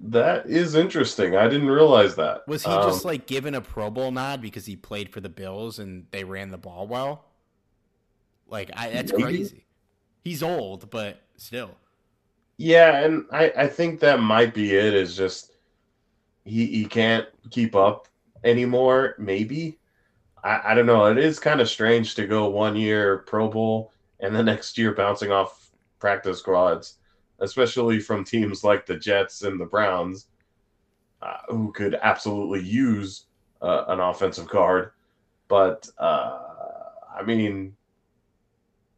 That 0.00 0.46
is 0.46 0.74
interesting. 0.74 1.36
I 1.36 1.48
didn't 1.48 1.68
realize 1.68 2.16
that. 2.16 2.46
Was 2.48 2.64
he 2.64 2.70
um, 2.70 2.88
just 2.88 3.04
like 3.04 3.26
given 3.26 3.54
a 3.54 3.60
Pro 3.60 3.90
Bowl 3.90 4.10
nod 4.10 4.40
because 4.40 4.64
he 4.64 4.76
played 4.76 5.12
for 5.12 5.20
the 5.20 5.28
Bills 5.28 5.78
and 5.78 6.06
they 6.10 6.24
ran 6.24 6.50
the 6.50 6.58
ball 6.58 6.86
well? 6.86 7.26
Like 8.48 8.70
I, 8.76 8.90
that's 8.90 9.12
maybe. 9.12 9.22
crazy. 9.24 9.66
He's 10.22 10.42
old, 10.42 10.88
but 10.90 11.20
still. 11.36 11.72
Yeah, 12.56 13.04
and 13.04 13.24
I, 13.32 13.52
I 13.56 13.66
think 13.66 14.00
that 14.00 14.20
might 14.20 14.54
be 14.54 14.74
it. 14.74 14.94
Is 14.94 15.16
just 15.16 15.56
he 16.44 16.66
he 16.66 16.84
can't 16.86 17.26
keep 17.50 17.74
up 17.74 18.08
anymore. 18.44 19.16
Maybe 19.18 19.78
I, 20.44 20.60
I 20.72 20.74
don't 20.74 20.86
know. 20.86 21.06
It 21.06 21.18
is 21.18 21.38
kind 21.38 21.60
of 21.60 21.68
strange 21.68 22.14
to 22.14 22.26
go 22.26 22.48
one 22.48 22.76
year 22.76 23.18
Pro 23.26 23.48
Bowl 23.48 23.92
and 24.20 24.34
the 24.34 24.42
next 24.52 24.78
year 24.78 24.92
bouncing 24.92 25.30
off 25.30 25.70
practice 25.98 26.38
squads, 26.38 26.98
especially 27.40 28.00
from 28.00 28.24
teams 28.24 28.64
like 28.64 28.86
the 28.86 28.96
Jets 28.96 29.42
and 29.42 29.60
the 29.60 29.64
Browns, 29.64 30.26
uh, 31.22 31.38
who 31.48 31.72
could 31.72 31.98
absolutely 32.02 32.62
use 32.62 33.26
uh, 33.62 33.84
an 33.88 34.00
offensive 34.00 34.48
guard. 34.48 34.92
But 35.48 35.88
uh, 35.98 36.38
I 37.18 37.22
mean, 37.24 37.76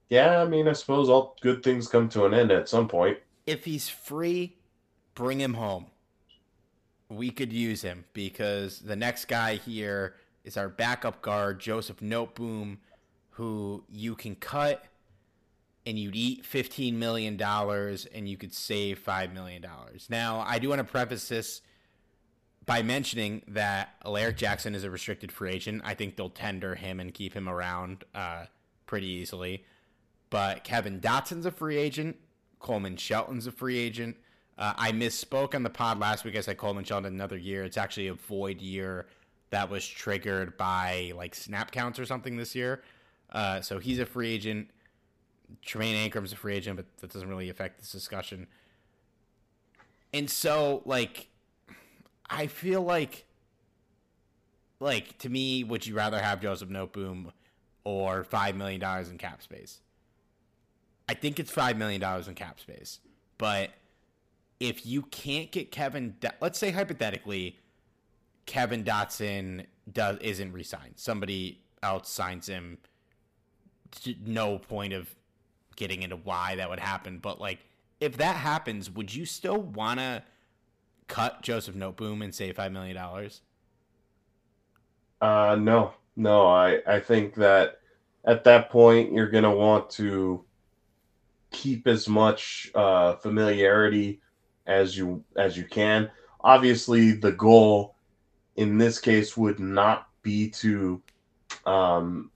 yeah, 0.09 0.43
I 0.43 0.45
mean, 0.45 0.69
I 0.69 0.73
suppose 0.73 1.09
all 1.09 1.37
good 1.41 1.63
things 1.63 1.89
come 1.89 2.09
to 2.11 2.27
an 2.27 2.35
end 2.35 2.51
at 2.51 2.69
some 2.69 2.87
point. 2.87 3.19
If 3.47 3.65
he's 3.65 3.89
free, 3.89 4.57
bring 5.15 5.41
him 5.41 5.55
home. 5.55 5.87
We 7.09 7.31
could 7.31 7.53
use 7.53 7.83
him 7.83 8.05
because 8.13 8.81
the 8.81 8.97
next 8.97 9.27
guy 9.27 9.57
here 9.57 10.15
is 10.45 10.57
our 10.57 10.69
backup 10.69 11.23
guard, 11.23 11.61
Joseph 11.61 12.01
Noteboom, 12.01 12.79
who 13.31 13.85
you 13.89 14.15
can 14.15 14.35
cut 14.35 14.85
and 15.85 15.99
you'd 15.99 16.17
eat 16.17 16.45
$15 16.45 16.95
million 16.95 17.41
and 17.41 18.29
you 18.29 18.37
could 18.37 18.55
save 18.55 19.05
$5 19.05 19.33
million. 19.33 19.65
Now, 20.09 20.45
I 20.47 20.59
do 20.59 20.69
want 20.69 20.79
to 20.79 20.85
preface 20.85 21.29
this 21.29 21.61
by 22.65 22.83
mentioning 22.83 23.43
that 23.49 23.95
Alaric 24.05 24.37
Jackson 24.37 24.75
is 24.75 24.85
a 24.85 24.91
restricted 24.91 25.33
free 25.33 25.51
agent. 25.51 25.83
I 25.85 25.95
think 25.95 26.17
they'll 26.17 26.31
tender 26.31 26.75
him 26.75 27.01
and 27.01 27.13
keep 27.13 27.35
him 27.35 27.49
around 27.49 28.05
uh, 28.15 28.45
pretty 28.87 29.09
easily. 29.09 29.65
But 30.31 30.65
Kevin 30.65 31.01
Dotson's 31.01 31.47
a 31.47 31.51
free 31.51 31.77
agent. 31.77 32.17
Coleman 32.61 32.97
Shelton's 32.97 33.47
a 33.47 33.53
free 33.53 33.79
agent. 33.79 34.17
Uh, 34.57 34.75
I 34.77 34.93
misspoke 34.93 35.55
on 35.55 35.65
the 35.65 35.71
pod 35.71 35.99
last 35.99 36.25
week. 36.25 36.37
I 36.37 36.41
said 36.41 36.57
Coleman 36.57 36.85
Shelton 36.85 37.13
another 37.13 37.37
year. 37.37 37.65
It's 37.65 37.77
actually 37.77 38.07
a 38.07 38.15
void 38.15 38.61
year 38.61 39.07
that 39.51 39.69
was 39.69 39.87
triggered 39.87 40.57
by 40.57 41.13
like 41.17 41.35
snap 41.35 41.73
counts 41.73 41.99
or 41.99 42.07
something 42.07 42.37
this 42.37 42.55
year. 42.55 42.83
Uh, 43.31 43.61
so 43.61 43.79
he's 43.79 43.99
a 43.99 44.07
free 44.07 44.33
agent. 44.33 44.69
Tremayne 45.65 46.09
Anchrum's 46.09 46.33
a 46.33 46.37
free 46.37 46.55
agent, 46.55 46.77
but 46.77 46.87
that 46.99 47.13
doesn't 47.13 47.29
really 47.29 47.49
affect 47.51 47.79
this 47.79 47.93
discussion. 47.93 48.47
And 50.13 50.29
so, 50.29 50.83
like, 50.85 51.29
I 52.29 52.47
feel 52.47 52.83
like, 52.83 53.27
like 54.81 55.19
to 55.19 55.29
me, 55.29 55.65
would 55.65 55.87
you 55.87 55.95
rather 55.95 56.21
have 56.21 56.41
Joseph 56.41 56.69
Noteboom 56.69 57.33
or 57.85 58.25
five 58.25 58.57
million 58.57 58.81
dollars 58.81 59.11
in 59.11 59.19
cap 59.19 59.43
space? 59.43 59.81
I 61.09 61.15
think 61.15 61.39
it's 61.41 61.51
five 61.51 61.77
million 61.77 62.01
dollars 62.01 62.29
in 62.29 62.35
cap 62.35 62.61
space. 62.61 63.01
But 63.39 63.71
if 64.61 64.87
you 64.87 65.03
can't 65.03 65.51
get 65.51 65.71
Kevin, 65.73 66.15
let's 66.41 66.59
say 66.59 66.71
hypothetically, 66.71 67.59
Kevin 68.47 68.85
Dotson 68.85 69.67
does 69.91 70.19
isn't 70.19 70.53
re-signed. 70.53 70.95
Somebody 70.97 71.61
else 71.83 72.09
signs 72.09 72.49
him. 72.49 72.79
No 74.25 74.59
point 74.59 74.93
of 74.93 75.15
getting 75.77 76.03
into 76.03 76.17
why 76.17 76.57
that 76.57 76.71
would 76.71 76.81
happen, 76.81 77.19
but 77.19 77.41
like 77.41 77.61
if 78.01 78.17
that 78.17 78.37
happens, 78.37 78.91
would 78.91 79.15
you 79.15 79.25
still 79.25 79.63
want 79.63 80.01
to 80.01 80.23
cut 81.07 81.43
Joseph 81.43 81.75
Noteboom 81.77 82.23
and 82.25 82.35
save 82.35 82.57
five 82.57 82.73
million 82.73 82.97
dollars? 82.97 83.43
Uh, 85.21 85.57
no, 85.59 85.93
no. 86.17 86.49
I 86.49 86.81
I 86.87 87.01
think 87.01 87.35
that 87.37 87.79
at 88.25 88.45
that 88.45 88.71
point 88.71 89.13
you're 89.13 89.31
gonna 89.31 89.55
want 89.55 89.89
to 89.91 90.45
keep 91.53 91.87
as 91.87 92.09
much 92.09 92.71
uh, 92.75 93.15
familiarity 93.17 94.21
as 94.67 94.97
you 94.97 95.23
as 95.37 95.57
you 95.57 95.65
can. 95.65 96.11
Obviously, 96.41 97.13
the 97.13 97.33
goal 97.33 97.95
in 98.57 98.79
this 98.79 98.99
case 98.99 99.37
would 99.37 99.61
not 99.61 100.09
be 100.23 100.51
to 100.51 101.01
um, 101.67 102.31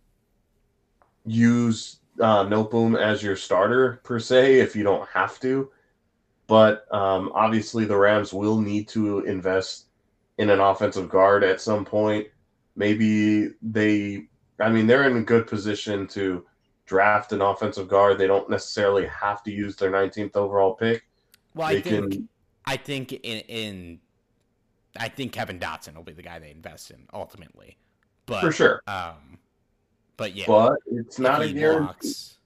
use 1.24 1.98
uh, 2.20 2.44
Noteboom 2.46 2.98
as 2.98 3.22
your 3.22 3.36
starter 3.36 4.00
per 4.04 4.18
se 4.18 4.60
if 4.60 4.76
you 4.76 4.82
don't 4.82 5.08
have 5.08 5.38
to. 5.40 5.70
But 6.46 6.92
um, 6.94 7.32
obviously, 7.34 7.84
the 7.84 7.96
Rams 7.96 8.32
will 8.32 8.60
need 8.60 8.88
to 8.88 9.20
invest 9.20 9.86
in 10.38 10.50
an 10.50 10.60
offensive 10.60 11.08
guard 11.08 11.42
at 11.42 11.60
some 11.60 11.84
point. 11.84 12.28
Maybe 12.76 13.50
they, 13.62 14.28
I 14.60 14.68
mean, 14.68 14.86
they're 14.86 15.08
in 15.08 15.16
a 15.16 15.22
good 15.22 15.46
position 15.46 16.06
to 16.08 16.46
draft 16.84 17.32
an 17.32 17.40
offensive 17.40 17.88
guard. 17.88 18.18
They 18.18 18.26
don't 18.26 18.48
necessarily 18.48 19.06
have 19.06 19.42
to 19.44 19.50
use 19.50 19.76
their 19.76 19.90
19th 19.90 20.36
overall 20.36 20.74
pick. 20.74 21.04
Well, 21.54 21.68
they 21.68 21.78
I 21.78 21.80
think 21.80 22.12
can... 22.12 22.28
I 22.64 22.76
think 22.76 23.12
in, 23.12 23.40
in 23.40 24.00
I 24.98 25.08
think 25.08 25.32
Kevin 25.32 25.58
Dotson 25.58 25.94
will 25.94 26.02
be 26.02 26.12
the 26.12 26.22
guy 26.22 26.38
they 26.38 26.50
invest 26.50 26.90
in 26.90 27.06
ultimately. 27.12 27.76
But 28.26 28.40
for 28.40 28.52
sure. 28.52 28.82
Um, 28.86 29.38
but 30.16 30.34
yeah, 30.34 30.44
but 30.46 30.76
it's 30.86 31.18
not 31.18 31.42
a 31.42 31.52
guarantee. 31.52 31.86
Walks, 31.86 32.38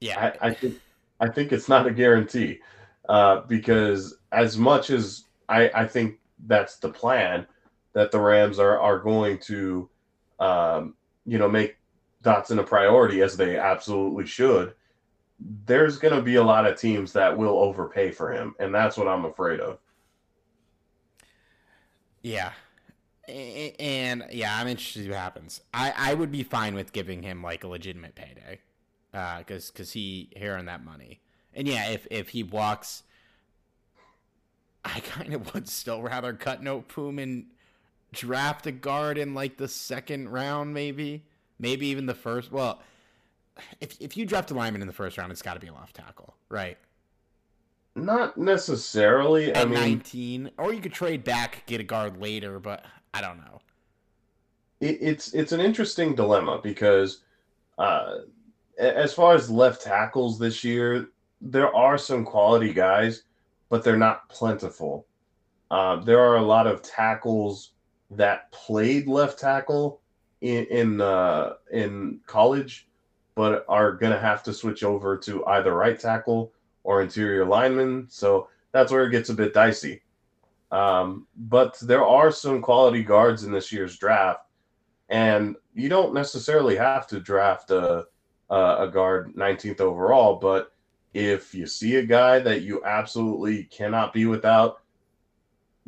yeah, 0.00 0.32
I, 0.40 0.48
I, 0.48 0.54
think 0.54 0.80
I 1.20 1.28
think 1.28 1.52
it's 1.52 1.68
not 1.68 1.86
a 1.86 1.90
guarantee 1.90 2.60
uh, 3.08 3.42
because 3.42 4.16
as 4.32 4.58
much 4.58 4.90
as 4.90 5.24
I, 5.48 5.70
I 5.74 5.86
think 5.86 6.18
that's 6.46 6.76
the 6.76 6.90
plan 6.90 7.46
that 7.92 8.10
the 8.10 8.20
Rams 8.20 8.58
are 8.58 8.78
are 8.80 8.98
going 8.98 9.38
to 9.40 9.88
um, 10.40 10.94
you 11.24 11.38
know, 11.38 11.48
make 11.48 11.76
Dotson 12.22 12.58
a 12.58 12.62
priority 12.62 13.22
as 13.22 13.36
they 13.36 13.56
absolutely 13.56 14.26
should, 14.26 14.74
there's 15.66 15.98
going 15.98 16.14
to 16.14 16.22
be 16.22 16.36
a 16.36 16.42
lot 16.42 16.66
of 16.66 16.78
teams 16.78 17.12
that 17.12 17.36
will 17.36 17.58
overpay 17.58 18.10
for 18.10 18.32
him, 18.32 18.54
and 18.58 18.74
that's 18.74 18.96
what 18.96 19.08
I'm 19.08 19.24
afraid 19.24 19.60
of. 19.60 19.78
Yeah. 22.22 22.52
And 23.28 24.26
yeah, 24.30 24.56
I'm 24.56 24.66
interested 24.68 25.00
to 25.00 25.04
see 25.04 25.10
what 25.10 25.18
happens. 25.18 25.60
I, 25.72 25.92
I 25.96 26.14
would 26.14 26.30
be 26.30 26.42
fine 26.42 26.74
with 26.74 26.92
giving 26.92 27.22
him 27.22 27.42
like 27.42 27.64
a 27.64 27.68
legitimate 27.68 28.14
payday, 28.14 28.60
because 29.12 29.68
uh, 29.68 29.72
because 29.72 29.92
he 29.92 30.30
here 30.36 30.56
on 30.56 30.66
that 30.66 30.84
money. 30.84 31.20
And 31.54 31.68
yeah, 31.68 31.90
if 31.90 32.06
if 32.10 32.30
he 32.30 32.42
walks, 32.42 33.04
I 34.84 35.00
kind 35.00 35.32
of 35.34 35.54
would 35.54 35.68
still 35.68 36.02
rather 36.02 36.32
cut 36.32 36.62
Noteboom 36.62 37.22
and 37.22 37.46
draft 38.12 38.66
a 38.66 38.72
guard 38.72 39.18
in 39.18 39.34
like 39.34 39.56
the 39.56 39.68
second 39.68 40.28
round, 40.28 40.74
maybe, 40.74 41.24
maybe 41.58 41.86
even 41.88 42.06
the 42.06 42.14
first. 42.14 42.52
Well, 42.52 42.80
if 43.80 43.96
if 44.00 44.16
you 44.16 44.26
draft 44.26 44.50
a 44.50 44.54
lineman 44.54 44.80
in 44.80 44.86
the 44.86 44.92
first 44.94 45.18
round, 45.18 45.32
it's 45.32 45.42
got 45.42 45.54
to 45.54 45.60
be 45.60 45.68
a 45.68 45.74
left 45.74 45.96
tackle, 45.96 46.34
right? 46.48 46.78
Not 47.96 48.36
necessarily. 48.36 49.52
At 49.52 49.62
I 49.62 49.64
mean, 49.66 49.74
nineteen, 49.74 50.50
or 50.58 50.72
you 50.72 50.80
could 50.80 50.92
trade 50.92 51.24
back, 51.24 51.64
get 51.66 51.80
a 51.80 51.84
guard 51.84 52.20
later, 52.20 52.58
but 52.58 52.84
I 53.14 53.20
don't 53.20 53.38
know. 53.38 53.60
It, 54.80 54.98
it's 55.00 55.32
it's 55.32 55.52
an 55.52 55.60
interesting 55.60 56.14
dilemma 56.14 56.60
because, 56.62 57.20
uh, 57.78 58.16
as 58.78 59.14
far 59.14 59.34
as 59.34 59.48
left 59.48 59.82
tackles 59.82 60.38
this 60.38 60.64
year, 60.64 61.08
there 61.40 61.74
are 61.74 61.96
some 61.96 62.24
quality 62.24 62.72
guys, 62.74 63.22
but 63.70 63.84
they're 63.84 63.96
not 63.96 64.28
plentiful. 64.28 65.06
Uh, 65.70 65.96
there 65.96 66.20
are 66.20 66.36
a 66.36 66.42
lot 66.42 66.66
of 66.66 66.82
tackles 66.82 67.70
that 68.10 68.50
played 68.52 69.06
left 69.06 69.38
tackle 69.38 70.00
in 70.40 70.66
in, 70.66 71.00
uh, 71.00 71.54
in 71.72 72.20
college 72.26 72.88
but 73.34 73.64
are 73.68 73.92
going 73.92 74.12
to 74.12 74.18
have 74.18 74.42
to 74.44 74.52
switch 74.52 74.84
over 74.84 75.16
to 75.16 75.44
either 75.46 75.74
right 75.74 75.98
tackle 75.98 76.52
or 76.84 77.02
interior 77.02 77.44
lineman. 77.44 78.06
So 78.08 78.48
that's 78.72 78.92
where 78.92 79.04
it 79.04 79.10
gets 79.10 79.28
a 79.28 79.34
bit 79.34 79.54
dicey. 79.54 80.02
Um, 80.74 81.28
but 81.36 81.78
there 81.82 82.04
are 82.04 82.32
some 82.32 82.60
quality 82.60 83.04
guards 83.04 83.44
in 83.44 83.52
this 83.52 83.70
year's 83.70 83.96
draft, 83.96 84.40
and 85.08 85.54
you 85.72 85.88
don't 85.88 86.12
necessarily 86.12 86.74
have 86.74 87.06
to 87.06 87.20
draft 87.20 87.70
a, 87.70 88.06
a, 88.50 88.90
guard 88.92 89.34
19th 89.36 89.80
overall. 89.80 90.34
But 90.34 90.72
if 91.12 91.54
you 91.54 91.68
see 91.68 91.94
a 91.94 92.04
guy 92.04 92.40
that 92.40 92.62
you 92.62 92.84
absolutely 92.84 93.64
cannot 93.64 94.12
be 94.12 94.26
without, 94.26 94.80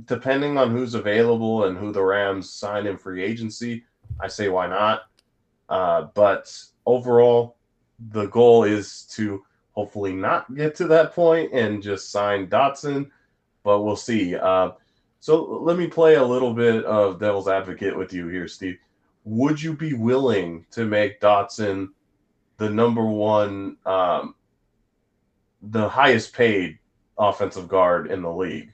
depending 0.04 0.56
on 0.56 0.70
who's 0.70 0.94
available 0.94 1.64
and 1.64 1.76
who 1.76 1.90
the 1.90 2.04
Rams 2.04 2.52
sign 2.52 2.86
in 2.86 2.96
free 2.96 3.24
agency, 3.24 3.84
I 4.20 4.28
say 4.28 4.48
why 4.48 4.68
not. 4.68 5.02
Uh, 5.68 6.02
but 6.14 6.56
overall, 6.86 7.56
the 8.10 8.26
goal 8.26 8.62
is 8.62 9.02
to 9.16 9.42
hopefully 9.72 10.12
not 10.12 10.54
get 10.54 10.76
to 10.76 10.86
that 10.86 11.12
point 11.12 11.52
and 11.52 11.82
just 11.82 12.12
sign 12.12 12.46
Dotson, 12.46 13.10
but 13.66 13.82
we'll 13.82 13.96
see. 13.96 14.36
Uh, 14.36 14.70
so 15.18 15.42
let 15.42 15.76
me 15.76 15.88
play 15.88 16.14
a 16.14 16.24
little 16.24 16.54
bit 16.54 16.84
of 16.84 17.18
devil's 17.18 17.48
advocate 17.48 17.98
with 17.98 18.12
you 18.12 18.28
here, 18.28 18.46
Steve. 18.46 18.78
Would 19.24 19.60
you 19.60 19.72
be 19.72 19.92
willing 19.92 20.64
to 20.70 20.84
make 20.84 21.20
Dotson 21.20 21.88
the 22.58 22.70
number 22.70 23.04
one, 23.04 23.76
um, 23.84 24.36
the 25.60 25.88
highest 25.88 26.32
paid 26.32 26.78
offensive 27.18 27.66
guard 27.66 28.08
in 28.08 28.22
the 28.22 28.30
league? 28.30 28.72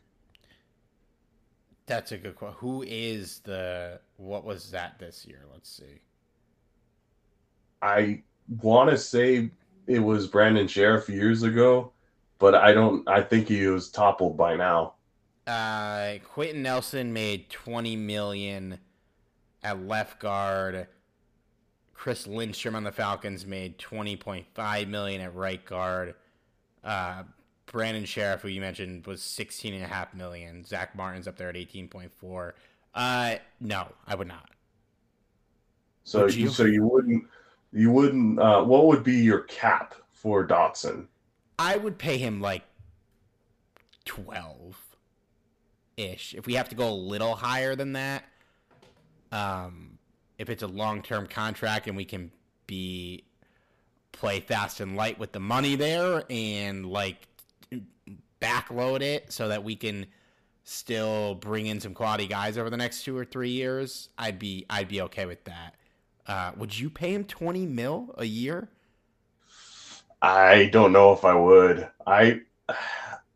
That's 1.86 2.12
a 2.12 2.18
good 2.18 2.36
question. 2.36 2.58
Who 2.58 2.82
is 2.86 3.38
the 3.44 3.98
what 4.18 4.44
was 4.44 4.70
that 4.72 4.98
this 4.98 5.24
year? 5.24 5.46
Let's 5.50 5.70
see. 5.74 6.02
I 7.80 8.22
want 8.60 8.90
to 8.90 8.98
say 8.98 9.50
it 9.86 10.00
was 10.00 10.26
Brandon 10.26 10.66
Scherff 10.66 11.08
years 11.08 11.44
ago, 11.44 11.92
but 12.42 12.56
I 12.56 12.72
don't. 12.72 13.08
I 13.08 13.22
think 13.22 13.46
he 13.46 13.68
was 13.68 13.88
toppled 13.88 14.36
by 14.36 14.56
now. 14.56 14.94
Uh, 15.46 16.14
Quenton 16.24 16.64
Nelson 16.64 17.12
made 17.12 17.48
twenty 17.50 17.94
million 17.94 18.80
at 19.62 19.86
left 19.86 20.18
guard. 20.18 20.88
Chris 21.94 22.26
Lindstrom 22.26 22.74
on 22.74 22.82
the 22.82 22.90
Falcons 22.90 23.46
made 23.46 23.78
twenty 23.78 24.16
point 24.16 24.44
five 24.54 24.88
million 24.88 25.20
at 25.20 25.36
right 25.36 25.64
guard. 25.64 26.16
Uh, 26.82 27.22
Brandon 27.66 28.02
Scherff, 28.02 28.40
who 28.40 28.48
you 28.48 28.60
mentioned, 28.60 29.06
was 29.06 29.22
sixteen 29.22 29.74
and 29.74 29.84
a 29.84 29.86
half 29.86 30.12
million. 30.12 30.64
Zack 30.64 30.96
Martin's 30.96 31.28
up 31.28 31.36
there 31.36 31.48
at 31.48 31.56
eighteen 31.56 31.86
point 31.86 32.12
four. 32.12 32.56
Uh, 32.92 33.36
no, 33.60 33.86
I 34.04 34.16
would 34.16 34.26
not. 34.26 34.50
So 36.02 36.24
would 36.24 36.34
you? 36.34 36.48
so 36.48 36.64
you 36.64 36.88
wouldn't 36.88 37.22
you 37.72 37.92
wouldn't 37.92 38.40
uh, 38.40 38.64
what 38.64 38.86
would 38.86 39.04
be 39.04 39.14
your 39.14 39.42
cap 39.42 39.94
for 40.10 40.44
Dotson? 40.44 41.06
I 41.62 41.76
would 41.76 41.96
pay 41.96 42.18
him 42.18 42.40
like 42.40 42.64
12 44.04 44.76
ish. 45.96 46.34
If 46.34 46.44
we 46.44 46.54
have 46.54 46.68
to 46.70 46.74
go 46.74 46.88
a 46.88 46.94
little 46.94 47.36
higher 47.36 47.76
than 47.76 47.92
that, 47.92 48.24
um 49.30 49.98
if 50.38 50.50
it's 50.50 50.64
a 50.64 50.66
long-term 50.66 51.28
contract 51.28 51.86
and 51.86 51.96
we 51.96 52.04
can 52.04 52.32
be 52.66 53.22
play 54.10 54.40
fast 54.40 54.80
and 54.80 54.96
light 54.96 55.20
with 55.20 55.30
the 55.30 55.38
money 55.38 55.76
there 55.76 56.24
and 56.28 56.84
like 56.84 57.28
backload 58.40 59.00
it 59.00 59.32
so 59.32 59.46
that 59.46 59.62
we 59.62 59.76
can 59.76 60.06
still 60.64 61.36
bring 61.36 61.66
in 61.66 61.78
some 61.78 61.94
quality 61.94 62.26
guys 62.26 62.58
over 62.58 62.70
the 62.70 62.76
next 62.76 63.04
2 63.04 63.16
or 63.16 63.24
3 63.24 63.50
years, 63.50 64.08
I'd 64.18 64.40
be 64.40 64.66
I'd 64.68 64.88
be 64.88 65.00
okay 65.02 65.26
with 65.26 65.44
that. 65.44 65.76
Uh, 66.26 66.50
would 66.56 66.76
you 66.76 66.90
pay 66.90 67.14
him 67.14 67.22
20 67.22 67.66
mil 67.66 68.12
a 68.18 68.24
year? 68.24 68.68
I 70.22 70.66
don't 70.66 70.92
know 70.92 71.12
if 71.12 71.24
I 71.24 71.34
would. 71.34 71.88
I 72.06 72.40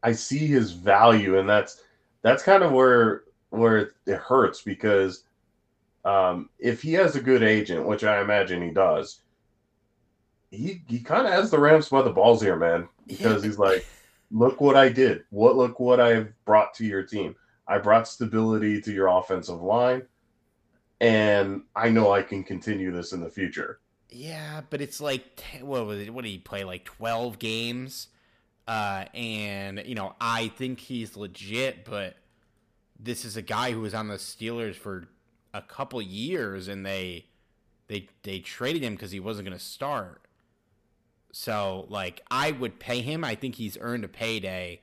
I 0.03 0.13
see 0.13 0.47
his 0.47 0.73
value, 0.73 1.39
and 1.39 1.49
that's 1.49 1.83
that's 2.23 2.43
kind 2.43 2.63
of 2.63 2.73
where 2.73 3.25
where 3.51 3.91
it 4.07 4.17
hurts 4.17 4.63
because 4.63 5.25
um, 6.05 6.49
if 6.59 6.81
he 6.83 6.93
has 6.95 7.17
a 7.17 7.21
good 7.21 7.43
agent, 7.43 7.87
which 7.87 8.05
I 8.05 8.21
imagine 8.21 8.63
he 8.63 8.71
does, 8.71 9.21
he 10.51 10.83
he 10.89 11.01
kind 11.01 11.27
of 11.27 11.33
has 11.33 11.51
the 11.51 11.59
Rams 11.59 11.89
by 11.89 12.03
the 12.03 12.11
balls 12.11 12.41
here, 12.41 12.57
man. 12.57 12.89
Because 13.07 13.43
he's 13.43 13.59
like, 13.59 13.85
look 14.31 14.61
what 14.61 14.77
I 14.77 14.89
did. 14.89 15.25
What 15.31 15.57
look 15.57 15.81
what 15.81 16.01
I've 16.01 16.33
brought 16.45 16.73
to 16.75 16.87
your 16.87 17.03
team. 17.03 17.35
I 17.69 17.79
brought 17.79 18.07
stability 18.07 18.81
to 18.83 18.93
your 18.93 19.09
offensive 19.09 19.61
line 19.61 20.03
and 21.01 21.63
I 21.75 21.91
know 21.91 22.13
I 22.13 22.23
can 22.23 22.43
continue 22.43 22.91
this 22.91 23.13
in 23.13 23.21
the 23.21 23.31
future. 23.31 23.81
Yeah, 24.17 24.63
but 24.71 24.81
it's 24.81 24.99
like 24.99 25.43
what 25.61 25.85
was 25.85 26.01
it? 26.01 26.13
What 26.13 26.25
did 26.25 26.31
he 26.31 26.39
play? 26.39 26.65
Like 26.65 26.85
twelve 26.85 27.39
games, 27.39 28.09
uh, 28.67 29.05
and 29.13 29.83
you 29.85 29.95
know 29.95 30.15
I 30.19 30.49
think 30.49 30.81
he's 30.81 31.17
legit, 31.17 31.85
but 31.85 32.17
this 32.99 33.27
is 33.27 33.37
a 33.37 33.43
guy 33.43 33.73
who 33.73 33.81
was 33.83 33.93
on 33.93 34.09
the 34.09 34.15
Steelers 34.15 34.75
for 34.75 35.09
a 35.53 35.61
couple 35.61 36.01
years, 36.01 36.67
and 36.67 36.85
they 36.87 37.27
they 37.89 38.09
they 38.23 38.39
traded 38.39 38.83
him 38.83 38.95
because 38.95 39.11
he 39.11 39.21
wasn't 39.21 39.47
going 39.49 39.59
to 39.59 39.63
start. 39.63 40.23
So 41.33 41.87
like 41.91 42.23
I 42.31 42.53
would 42.53 42.81
pay 42.81 43.03
him. 43.03 43.23
I 43.23 43.35
think 43.35 43.57
he's 43.57 43.77
earned 43.79 44.05
a 44.05 44.09
payday. 44.09 44.81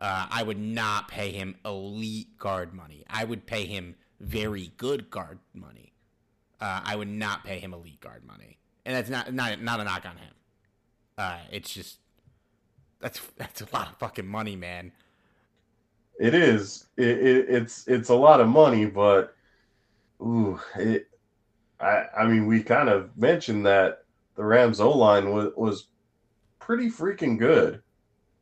Uh, 0.00 0.28
I 0.30 0.44
would 0.44 0.60
not 0.60 1.08
pay 1.08 1.32
him 1.32 1.56
elite 1.64 2.38
guard 2.38 2.72
money. 2.72 3.04
I 3.10 3.24
would 3.24 3.46
pay 3.46 3.66
him 3.66 3.96
very 4.20 4.70
good 4.76 5.10
guard 5.10 5.40
money. 5.52 5.92
Uh, 6.60 6.80
I 6.84 6.94
would 6.94 7.08
not 7.08 7.42
pay 7.44 7.58
him 7.58 7.74
elite 7.74 8.00
guard 8.00 8.22
money, 8.24 8.58
and 8.84 8.96
that's 8.96 9.10
not 9.10 9.32
not 9.32 9.60
not 9.62 9.80
a 9.80 9.84
knock 9.84 10.04
on 10.04 10.16
him. 10.16 10.34
Uh, 11.18 11.38
it's 11.50 11.72
just 11.72 11.98
that's 13.00 13.20
that's 13.36 13.60
a 13.60 13.68
lot 13.72 13.88
of 13.88 13.96
fucking 13.96 14.26
money, 14.26 14.56
man. 14.56 14.92
It 16.18 16.34
is. 16.34 16.86
It, 16.96 17.18
it, 17.18 17.46
it's 17.48 17.86
it's 17.88 18.10
a 18.10 18.14
lot 18.14 18.40
of 18.40 18.48
money, 18.48 18.86
but 18.86 19.34
ooh, 20.20 20.60
it. 20.76 21.08
I 21.80 22.04
I 22.18 22.26
mean, 22.26 22.46
we 22.46 22.62
kind 22.62 22.88
of 22.88 23.16
mentioned 23.16 23.64
that 23.66 24.04
the 24.36 24.44
Rams 24.44 24.80
O 24.80 24.90
line 24.90 25.30
was 25.30 25.52
was 25.56 25.86
pretty 26.58 26.90
freaking 26.90 27.38
good. 27.38 27.82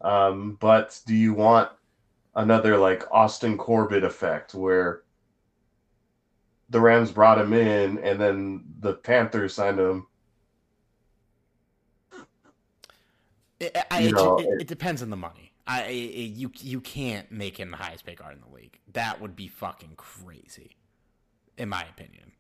Um, 0.00 0.56
but 0.60 1.00
do 1.06 1.14
you 1.14 1.34
want 1.34 1.70
another 2.34 2.76
like 2.76 3.04
Austin 3.10 3.58
Corbett 3.58 4.04
effect 4.04 4.54
where 4.54 5.02
the 6.70 6.80
Rams 6.80 7.10
brought 7.10 7.40
him 7.40 7.52
in, 7.52 7.98
and 7.98 8.20
then 8.20 8.64
the 8.80 8.94
Panthers 8.94 9.54
signed 9.54 9.78
him. 9.78 10.06
It, 13.60 13.76
I, 13.90 14.02
it, 14.02 14.12
know, 14.12 14.38
it, 14.38 14.62
it, 14.62 14.66
depends 14.68 15.02
on 15.02 15.10
the 15.10 15.16
money. 15.16 15.52
I 15.66 15.88
you 15.90 16.50
you 16.60 16.80
can't 16.80 17.30
make 17.30 17.58
him 17.58 17.70
the 17.70 17.76
highest 17.76 18.06
paid 18.06 18.18
guard 18.18 18.34
in 18.34 18.40
the 18.40 18.54
league. 18.54 18.78
That 18.92 19.20
would 19.20 19.36
be 19.36 19.48
fucking 19.48 19.94
crazy, 19.96 20.76
in 21.56 21.68
my 21.68 21.82
opinion. 21.82 22.32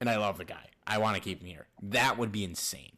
And 0.00 0.10
I 0.10 0.16
love 0.16 0.38
the 0.38 0.44
guy. 0.44 0.66
I 0.86 0.98
want 0.98 1.16
to 1.16 1.22
keep 1.22 1.40
him 1.40 1.46
here. 1.46 1.66
That 1.82 2.18
would 2.18 2.32
be 2.32 2.44
insane. 2.44 2.96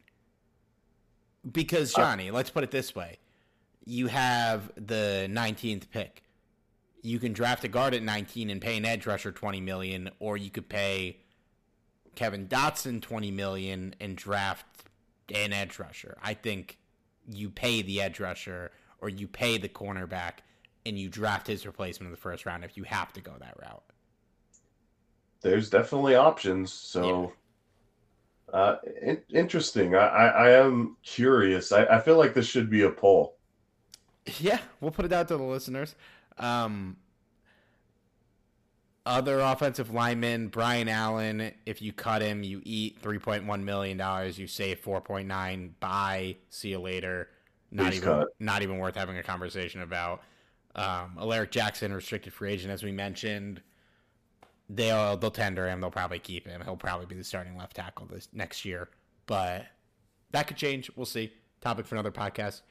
Because 1.51 1.95
uh, 1.95 2.01
Johnny, 2.01 2.31
uh, 2.31 2.35
let's 2.35 2.51
put 2.51 2.65
it 2.65 2.71
this 2.71 2.95
way: 2.95 3.19
you 3.85 4.07
have 4.07 4.71
the 4.77 5.27
19th 5.31 5.91
pick 5.91 6.23
you 7.03 7.19
can 7.19 7.33
draft 7.33 7.65
a 7.65 7.69
guard 7.69 7.95
at 7.95 8.03
19 8.03 8.51
and 8.51 8.61
pay 8.61 8.77
an 8.77 8.85
edge 8.85 9.07
rusher 9.07 9.33
20 9.33 9.61
million, 9.61 10.11
or 10.19 10.37
you 10.37 10.51
could 10.51 10.69
pay 10.69 11.19
Kevin 12.15 12.47
Dotson 12.47 13.01
20 13.01 13.31
million 13.31 13.95
and 14.01 14.17
draft 14.17 14.67
an 15.35 15.53
edge 15.53 15.79
rusher. 15.79 16.17
I 16.23 16.35
think 16.35 16.79
you 17.29 17.51
pay 17.51 17.83
the 17.83 18.01
edge 18.01 18.21
rusher 18.21 18.71
or 19.01 19.09
you 19.09 19.29
pay 19.29 19.59
the 19.59 19.69
cornerback 19.69 20.39
and 20.87 20.99
you 20.99 21.09
draft 21.09 21.47
his 21.47 21.67
replacement 21.67 22.09
in 22.09 22.11
the 22.11 22.17
first 22.17 22.47
round 22.47 22.65
if 22.65 22.77
you 22.77 22.85
have 22.85 23.13
to 23.13 23.21
go 23.21 23.33
that 23.39 23.57
route. 23.61 23.83
There's 25.41 25.71
definitely 25.71 26.15
options. 26.15 26.73
So 26.73 27.33
yeah. 28.53 28.59
uh, 28.59 28.77
in- 29.03 29.23
interesting. 29.31 29.95
I, 29.95 30.07
I, 30.07 30.27
I, 30.27 30.51
am 30.51 30.97
curious. 31.05 31.71
I, 31.71 31.85
I 31.85 32.01
feel 32.01 32.17
like 32.17 32.35
this 32.35 32.47
should 32.47 32.71
be 32.71 32.83
a 32.83 32.91
poll. 32.91 33.37
Yeah, 34.41 34.59
we'll 34.83 34.91
put 34.91 35.07
it 35.07 35.13
out 35.13 35.27
to 35.29 35.39
the 35.39 35.43
listeners. 35.43 35.95
Um, 36.37 36.99
other 39.09 39.41
offensive 39.41 39.93
lineman, 39.93 40.49
Brian 40.49 40.89
Allen, 40.89 41.53
if 41.65 41.81
you 41.81 41.93
cut 41.93 42.21
him, 42.21 42.43
you 42.43 42.61
eat 42.65 43.01
$3.1 43.03 43.63
million, 43.63 43.99
you 44.35 44.47
save 44.47 44.83
4.9, 44.83 45.71
buy, 45.81 46.37
see 46.51 46.69
you 46.69 46.79
later. 46.79 47.29
Not 47.71 47.91
Please 47.91 47.97
even 47.97 48.09
cut. 48.09 48.29
not 48.39 48.63
even 48.63 48.79
worth 48.79 48.95
having 48.95 49.19
a 49.19 49.23
conversation 49.23 49.83
about. 49.83 50.23
Um, 50.75 51.17
Alaric 51.19 51.51
Jackson, 51.51 51.93
restricted 51.93 52.33
free 52.33 52.53
agent, 52.53 52.71
as 52.71 52.83
we 52.83 52.93
mentioned. 52.93 53.61
They'll 54.71 55.17
they'll 55.17 55.31
tender 55.31 55.67
him. 55.69 55.81
They'll 55.81 55.91
probably 55.91 56.19
keep 56.19 56.47
him. 56.47 56.63
He'll 56.63 56.77
probably 56.77 57.07
be 57.07 57.15
the 57.15 57.25
starting 57.25 57.57
left 57.57 57.77
tackle 57.77 58.07
this 58.07 58.29
next 58.33 58.65
year, 58.65 58.89
but 59.27 59.67
that 60.31 60.47
could 60.47 60.57
change. 60.57 60.91
We'll 60.97 61.07
see. 61.07 61.33
Topic 61.61 61.87
for 61.87 61.95
another 61.95 62.13
podcast. 62.13 62.63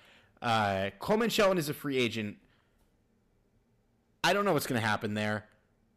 Uh, 0.41 0.91
Coleman 0.99 1.29
Shelton 1.29 1.57
is 1.57 1.69
a 1.69 1.73
free 1.73 1.97
agent. 1.97 2.37
I 4.23 4.33
don't 4.33 4.45
know 4.45 4.53
what's 4.53 4.67
going 4.67 4.81
to 4.81 4.87
happen 4.87 5.13
there. 5.13 5.45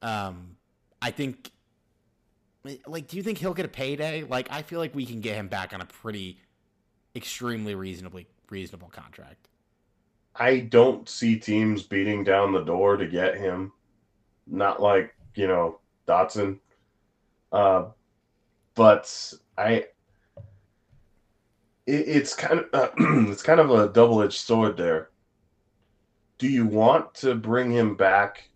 Um, 0.03 0.57
I 1.03 1.11
think, 1.11 1.51
like, 2.87 3.09
do 3.09 3.17
you 3.17 3.23
think 3.23 3.39
he'll 3.39 3.55
get 3.55 3.65
a 3.65 3.69
payday? 3.69 4.23
Like, 4.23 4.51
I 4.51 4.63
feel 4.63 4.79
like 4.79 4.95
we 4.95 5.07
can 5.07 5.21
get 5.21 5.37
him 5.37 5.49
back 5.49 5.73
on 5.73 5.81
a 5.81 5.87
pretty 5.87 6.39
extremely 7.15 7.75
reasonably 7.75 8.27
reasonable 8.51 8.89
contract. 8.89 9.49
I 10.35 10.61
don't 10.61 11.09
see 11.09 11.39
teams 11.39 11.83
beating 11.83 12.25
down 12.25 12.53
the 12.53 12.65
door 12.65 12.97
to 12.97 13.07
get 13.07 13.37
him. 13.37 13.73
Not 14.47 14.81
like, 14.81 15.15
you 15.35 15.47
know, 15.47 15.81
Dotson. 16.07 16.59
Uh, 17.53 17.87
but 18.75 19.35
I 19.59 19.87
it, 21.87 22.09
it's 22.09 22.35
kind 22.35 22.61
of 22.61 22.67
uh, 22.73 22.91
it's 23.31 23.43
kind 23.43 23.61
of 23.61 23.71
a 23.71 23.89
double-edged 23.89 24.39
sword 24.39 24.77
there. 24.77 25.11
Do 26.39 26.49
you 26.49 26.65
want 26.65 27.15
to 27.17 27.35
bring 27.35 27.71
him 27.71 27.97
back, 27.97 28.49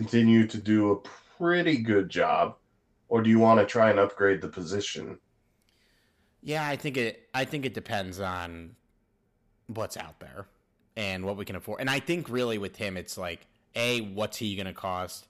continue 0.00 0.46
to 0.46 0.56
do 0.56 0.92
a 0.92 0.96
pretty 1.36 1.76
good 1.76 2.08
job, 2.08 2.56
or 3.10 3.20
do 3.20 3.28
you 3.28 3.38
want 3.38 3.60
to 3.60 3.66
try 3.66 3.90
and 3.90 3.98
upgrade 3.98 4.40
the 4.40 4.48
position? 4.48 5.18
Yeah, 6.42 6.66
I 6.66 6.76
think 6.76 6.96
it. 6.96 7.28
I 7.34 7.44
think 7.44 7.66
it 7.66 7.74
depends 7.74 8.18
on 8.18 8.76
what's 9.66 9.98
out 9.98 10.18
there 10.18 10.46
and 10.96 11.22
what 11.26 11.36
we 11.36 11.44
can 11.44 11.54
afford. 11.54 11.80
And 11.80 11.90
I 11.90 12.00
think 12.00 12.30
really 12.30 12.56
with 12.56 12.76
him, 12.76 12.96
it's 12.96 13.18
like 13.18 13.46
a 13.74 14.00
what's 14.00 14.38
he 14.38 14.56
going 14.56 14.66
to 14.66 14.72
cost, 14.72 15.28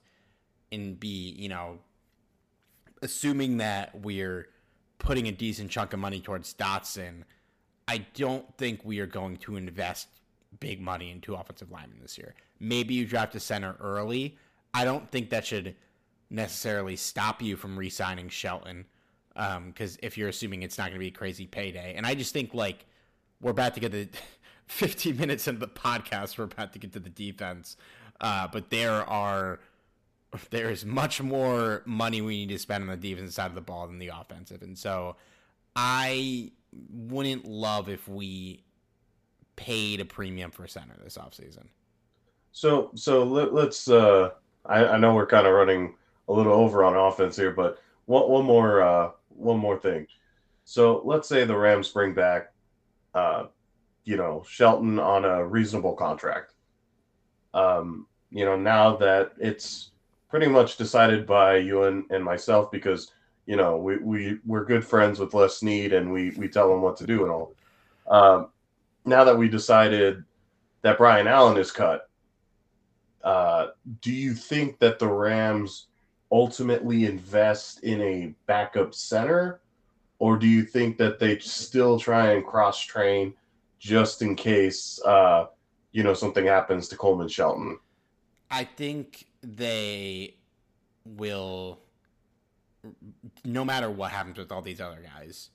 and 0.71 0.97
b 0.97 1.35
you 1.37 1.49
know, 1.49 1.79
assuming 3.01 3.57
that 3.57 3.99
we're 4.01 4.47
putting 4.99 5.27
a 5.27 5.33
decent 5.33 5.69
chunk 5.69 5.91
of 5.91 5.99
money 5.99 6.21
towards 6.21 6.53
Dotson, 6.53 7.23
I 7.89 8.05
don't 8.13 8.45
think 8.57 8.85
we 8.85 8.99
are 8.99 9.05
going 9.05 9.35
to 9.37 9.57
invest 9.57 10.07
big 10.61 10.79
money 10.79 11.11
into 11.11 11.35
offensive 11.35 11.71
linemen 11.71 11.97
this 12.01 12.17
year. 12.17 12.35
Maybe 12.61 12.93
you 12.93 13.05
draft 13.05 13.35
a 13.35 13.39
center 13.41 13.75
early. 13.81 14.37
I 14.73 14.85
don't 14.85 15.09
think 15.09 15.29
that 15.29 15.45
should 15.45 15.75
necessarily 16.29 16.95
stop 16.95 17.41
you 17.41 17.55
from 17.55 17.77
re-signing 17.77 18.29
Shelton 18.29 18.85
because 19.33 19.93
um, 19.93 19.99
if 20.01 20.17
you're 20.17 20.29
assuming 20.29 20.63
it's 20.63 20.77
not 20.77 20.85
going 20.85 20.95
to 20.95 20.99
be 20.99 21.07
a 21.07 21.11
crazy 21.11 21.45
payday, 21.45 21.93
and 21.95 22.05
I 22.05 22.15
just 22.15 22.33
think 22.33 22.53
like 22.53 22.85
we're 23.41 23.51
about 23.51 23.73
to 23.75 23.79
get 23.79 23.91
the 23.91 24.07
15 24.67 25.17
minutes 25.17 25.47
into 25.47 25.59
the 25.59 25.67
podcast, 25.67 26.37
we're 26.37 26.45
about 26.45 26.73
to 26.73 26.79
get 26.79 26.93
to 26.93 26.99
the 26.99 27.09
defense, 27.09 27.77
uh, 28.19 28.47
but 28.47 28.69
there 28.69 29.07
are 29.09 29.59
there 30.49 30.69
is 30.69 30.85
much 30.85 31.21
more 31.21 31.81
money 31.85 32.21
we 32.21 32.45
need 32.45 32.49
to 32.49 32.59
spend 32.59 32.83
on 32.83 32.87
the 32.87 32.95
defensive 32.95 33.33
side 33.33 33.47
of 33.47 33.55
the 33.55 33.61
ball 33.61 33.87
than 33.87 33.99
the 33.99 34.07
offensive. 34.07 34.61
And 34.61 34.77
so 34.77 35.17
I 35.75 36.51
wouldn't 36.89 37.45
love 37.45 37.89
if 37.89 38.07
we 38.07 38.63
paid 39.55 39.99
a 39.99 40.05
premium 40.05 40.51
for 40.51 40.67
center 40.67 40.95
this 41.03 41.17
offseason. 41.17 41.67
So 42.51 42.91
so 42.95 43.23
let, 43.23 43.53
us 43.53 43.87
uh 43.89 44.31
I, 44.65 44.85
I 44.85 44.97
know 44.97 45.13
we're 45.13 45.25
kind 45.27 45.47
of 45.47 45.53
running 45.53 45.95
a 46.27 46.33
little 46.33 46.53
over 46.53 46.83
on 46.83 46.95
offense 46.95 47.35
here, 47.35 47.51
but 47.51 47.79
one 48.05 48.29
one 48.29 48.45
more 48.45 48.81
uh 48.81 49.11
one 49.29 49.57
more 49.57 49.77
thing. 49.77 50.07
So 50.65 51.01
let's 51.05 51.27
say 51.27 51.45
the 51.45 51.57
Rams 51.57 51.89
bring 51.89 52.13
back 52.13 52.51
uh 53.13 53.45
you 54.03 54.17
know 54.17 54.43
Shelton 54.47 54.99
on 54.99 55.25
a 55.25 55.45
reasonable 55.45 55.93
contract. 55.93 56.53
Um, 57.53 58.07
you 58.29 58.45
know, 58.45 58.55
now 58.55 58.95
that 58.97 59.33
it's 59.37 59.91
pretty 60.29 60.47
much 60.47 60.77
decided 60.77 61.27
by 61.27 61.57
you 61.57 61.83
and, 61.83 62.05
and 62.09 62.23
myself 62.23 62.71
because 62.71 63.11
you 63.45 63.57
know 63.57 63.77
we, 63.77 63.97
we 63.97 64.39
we're 64.45 64.65
good 64.65 64.85
friends 64.85 65.19
with 65.19 65.33
Les 65.33 65.57
Snead 65.57 65.93
and 65.93 66.11
we 66.11 66.31
we 66.31 66.47
tell 66.47 66.73
him 66.73 66.81
what 66.81 66.97
to 66.97 67.05
do 67.05 67.23
and 67.23 67.31
all. 67.31 67.53
Um, 68.07 68.49
now 69.05 69.23
that 69.23 69.37
we 69.37 69.49
decided 69.49 70.23
that 70.81 70.97
Brian 70.97 71.27
Allen 71.27 71.57
is 71.57 71.71
cut, 71.71 72.09
uh, 73.23 73.67
do 74.01 74.11
you 74.11 74.33
think 74.33 74.79
that 74.79 74.99
the 74.99 75.07
Rams 75.07 75.87
ultimately 76.31 77.05
invest 77.05 77.83
in 77.83 78.01
a 78.01 78.33
backup 78.45 78.93
center, 78.93 79.61
or 80.19 80.37
do 80.37 80.47
you 80.47 80.63
think 80.63 80.97
that 80.97 81.19
they 81.19 81.37
still 81.39 81.99
try 81.99 82.33
and 82.33 82.45
cross 82.45 82.79
train 82.79 83.33
just 83.79 84.21
in 84.21 84.35
case 84.35 84.99
uh, 85.05 85.47
you 85.91 86.03
know 86.03 86.13
something 86.13 86.45
happens 86.45 86.87
to 86.89 86.97
Coleman 86.97 87.27
Shelton? 87.27 87.79
I 88.49 88.63
think 88.63 89.25
they 89.41 90.35
will, 91.05 91.79
no 93.45 93.63
matter 93.63 93.89
what 93.89 94.11
happens 94.11 94.37
with 94.37 94.51
all 94.51 94.61
these 94.61 94.81
other 94.81 95.01
guys, 95.01 95.49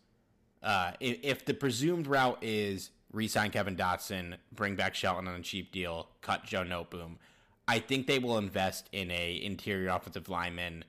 uh, 0.62 0.92
if, 0.98 1.18
if 1.22 1.44
the 1.44 1.54
presumed 1.54 2.06
route 2.06 2.38
is 2.42 2.90
re-sign 3.12 3.50
Kevin 3.50 3.76
Dotson, 3.76 4.36
bring 4.52 4.74
back 4.76 4.94
Shelton 4.94 5.28
on 5.28 5.34
a 5.36 5.42
cheap 5.42 5.72
deal, 5.72 6.08
cut 6.22 6.44
Joe 6.44 6.64
Noteboom, 6.64 7.16
I 7.68 7.78
think 7.80 8.06
they 8.06 8.18
will 8.18 8.38
invest 8.38 8.88
in 8.92 9.10
a 9.10 9.40
interior 9.42 9.88
offensive 9.88 10.28
lineman 10.28 10.84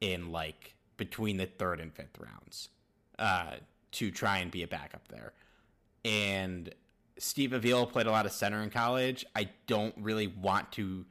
in 0.00 0.32
like 0.32 0.74
between 0.96 1.36
the 1.36 1.46
third 1.46 1.80
and 1.80 1.92
fifth 1.92 2.18
rounds 2.18 2.68
uh, 3.18 3.54
to 3.92 4.10
try 4.10 4.38
and 4.38 4.50
be 4.50 4.62
a 4.62 4.68
backup 4.68 5.08
there. 5.08 5.32
And 6.04 6.74
Steve 7.18 7.52
Avila 7.52 7.86
played 7.86 8.06
a 8.06 8.10
lot 8.10 8.26
of 8.26 8.32
center 8.32 8.62
in 8.62 8.70
college. 8.70 9.24
I 9.36 9.50
don't 9.66 9.94
really 9.98 10.26
want 10.26 10.72
to 10.72 11.04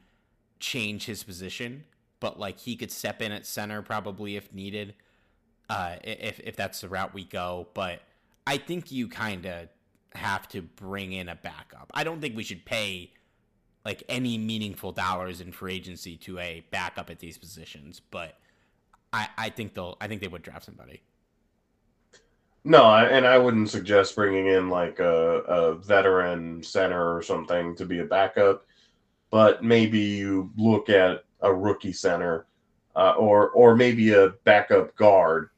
change 0.59 1.05
his 1.05 1.23
position, 1.23 1.85
but 2.19 2.39
like 2.39 2.59
he 2.59 2.75
could 2.75 2.91
step 2.91 3.21
in 3.21 3.31
at 3.31 3.45
center 3.45 3.81
probably 3.81 4.35
if 4.35 4.51
needed, 4.53 4.95
uh, 5.69 5.95
if 6.03 6.39
if 6.43 6.55
that's 6.55 6.81
the 6.81 6.89
route 6.89 7.13
we 7.13 7.23
go. 7.23 7.67
But 7.73 8.01
I 8.47 8.57
think 8.57 8.91
you 8.91 9.07
kind 9.07 9.45
of 9.45 9.69
have 10.13 10.47
to 10.49 10.61
bring 10.61 11.13
in 11.13 11.29
a 11.29 11.35
backup. 11.35 11.91
I 11.93 12.03
don't 12.03 12.19
think 12.19 12.35
we 12.35 12.43
should 12.43 12.65
pay 12.65 13.11
like 13.85 14.03
any 14.09 14.37
meaningful 14.37 14.91
dollars 14.91 15.41
in 15.41 15.51
free 15.51 15.75
agency 15.75 16.17
to 16.17 16.39
a 16.39 16.63
backup 16.71 17.09
at 17.09 17.19
these 17.19 17.37
positions, 17.37 18.01
but 18.11 18.37
I 19.13 19.27
I 19.37 19.49
think 19.49 19.73
they'll 19.73 19.97
I 20.01 20.07
think 20.07 20.21
they 20.21 20.27
would 20.27 20.41
draft 20.41 20.65
somebody. 20.65 21.01
No, 22.65 22.83
and 22.93 23.25
I 23.25 23.37
wouldn't 23.37 23.69
suggest 23.69 24.15
bringing 24.15 24.47
in 24.47 24.69
like 24.69 24.99
a, 24.99 25.39
a 25.47 25.75
veteran 25.75 26.61
center 26.61 27.15
or 27.15 27.21
something 27.21 27.73
to 27.77 27.85
be 27.85 27.99
a 27.99 28.05
backup 28.05 28.65
but 29.29 29.63
maybe 29.63 29.99
you 29.99 30.51
look 30.57 30.89
at 30.89 31.23
a 31.41 31.53
rookie 31.53 31.93
center 31.93 32.47
uh, 32.95 33.13
or 33.17 33.49
or 33.51 33.75
maybe 33.75 34.13
a 34.13 34.29
backup 34.43 34.95
guard 34.95 35.49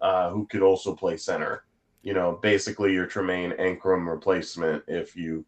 uh, 0.00 0.30
who 0.30 0.46
could 0.46 0.62
also 0.62 0.94
play 0.94 1.16
center. 1.16 1.64
You 2.02 2.14
know, 2.14 2.38
basically 2.42 2.92
your 2.92 3.06
Tremayne 3.06 3.58
Anchrum 3.60 4.10
replacement 4.10 4.82
if 4.88 5.14
you 5.16 5.44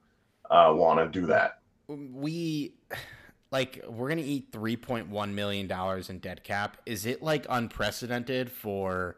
uh, 0.51 0.73
want 0.77 1.01
to 1.01 1.21
do 1.21 1.27
that. 1.27 1.61
We 2.13 2.75
like 3.51 3.85
we're 3.89 4.09
gonna 4.09 4.23
eat 4.23 4.49
three 4.53 4.77
point 4.77 5.09
one 5.09 5.35
million 5.35 5.67
dollars 5.67 6.11
in 6.11 6.19
dead 6.19 6.45
cap. 6.45 6.79
Is 6.87 7.07
it 7.07 7.23
like 7.23 7.47
unprecedented 7.49 8.51
for? 8.51 9.17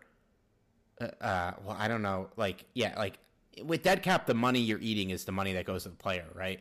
Uh, 1.00 1.04
uh, 1.20 1.52
well, 1.64 1.76
I 1.78 1.88
don't 1.88 2.02
know. 2.02 2.28
Like, 2.36 2.66
yeah, 2.74 2.94
like 2.96 3.18
with 3.62 3.82
dead 3.82 4.02
cap, 4.02 4.26
the 4.26 4.34
money 4.34 4.60
you're 4.60 4.80
eating 4.80 5.10
is 5.10 5.24
the 5.24 5.32
money 5.32 5.52
that 5.54 5.64
goes 5.64 5.84
to 5.84 5.88
the 5.88 5.96
player, 5.96 6.26
right? 6.34 6.60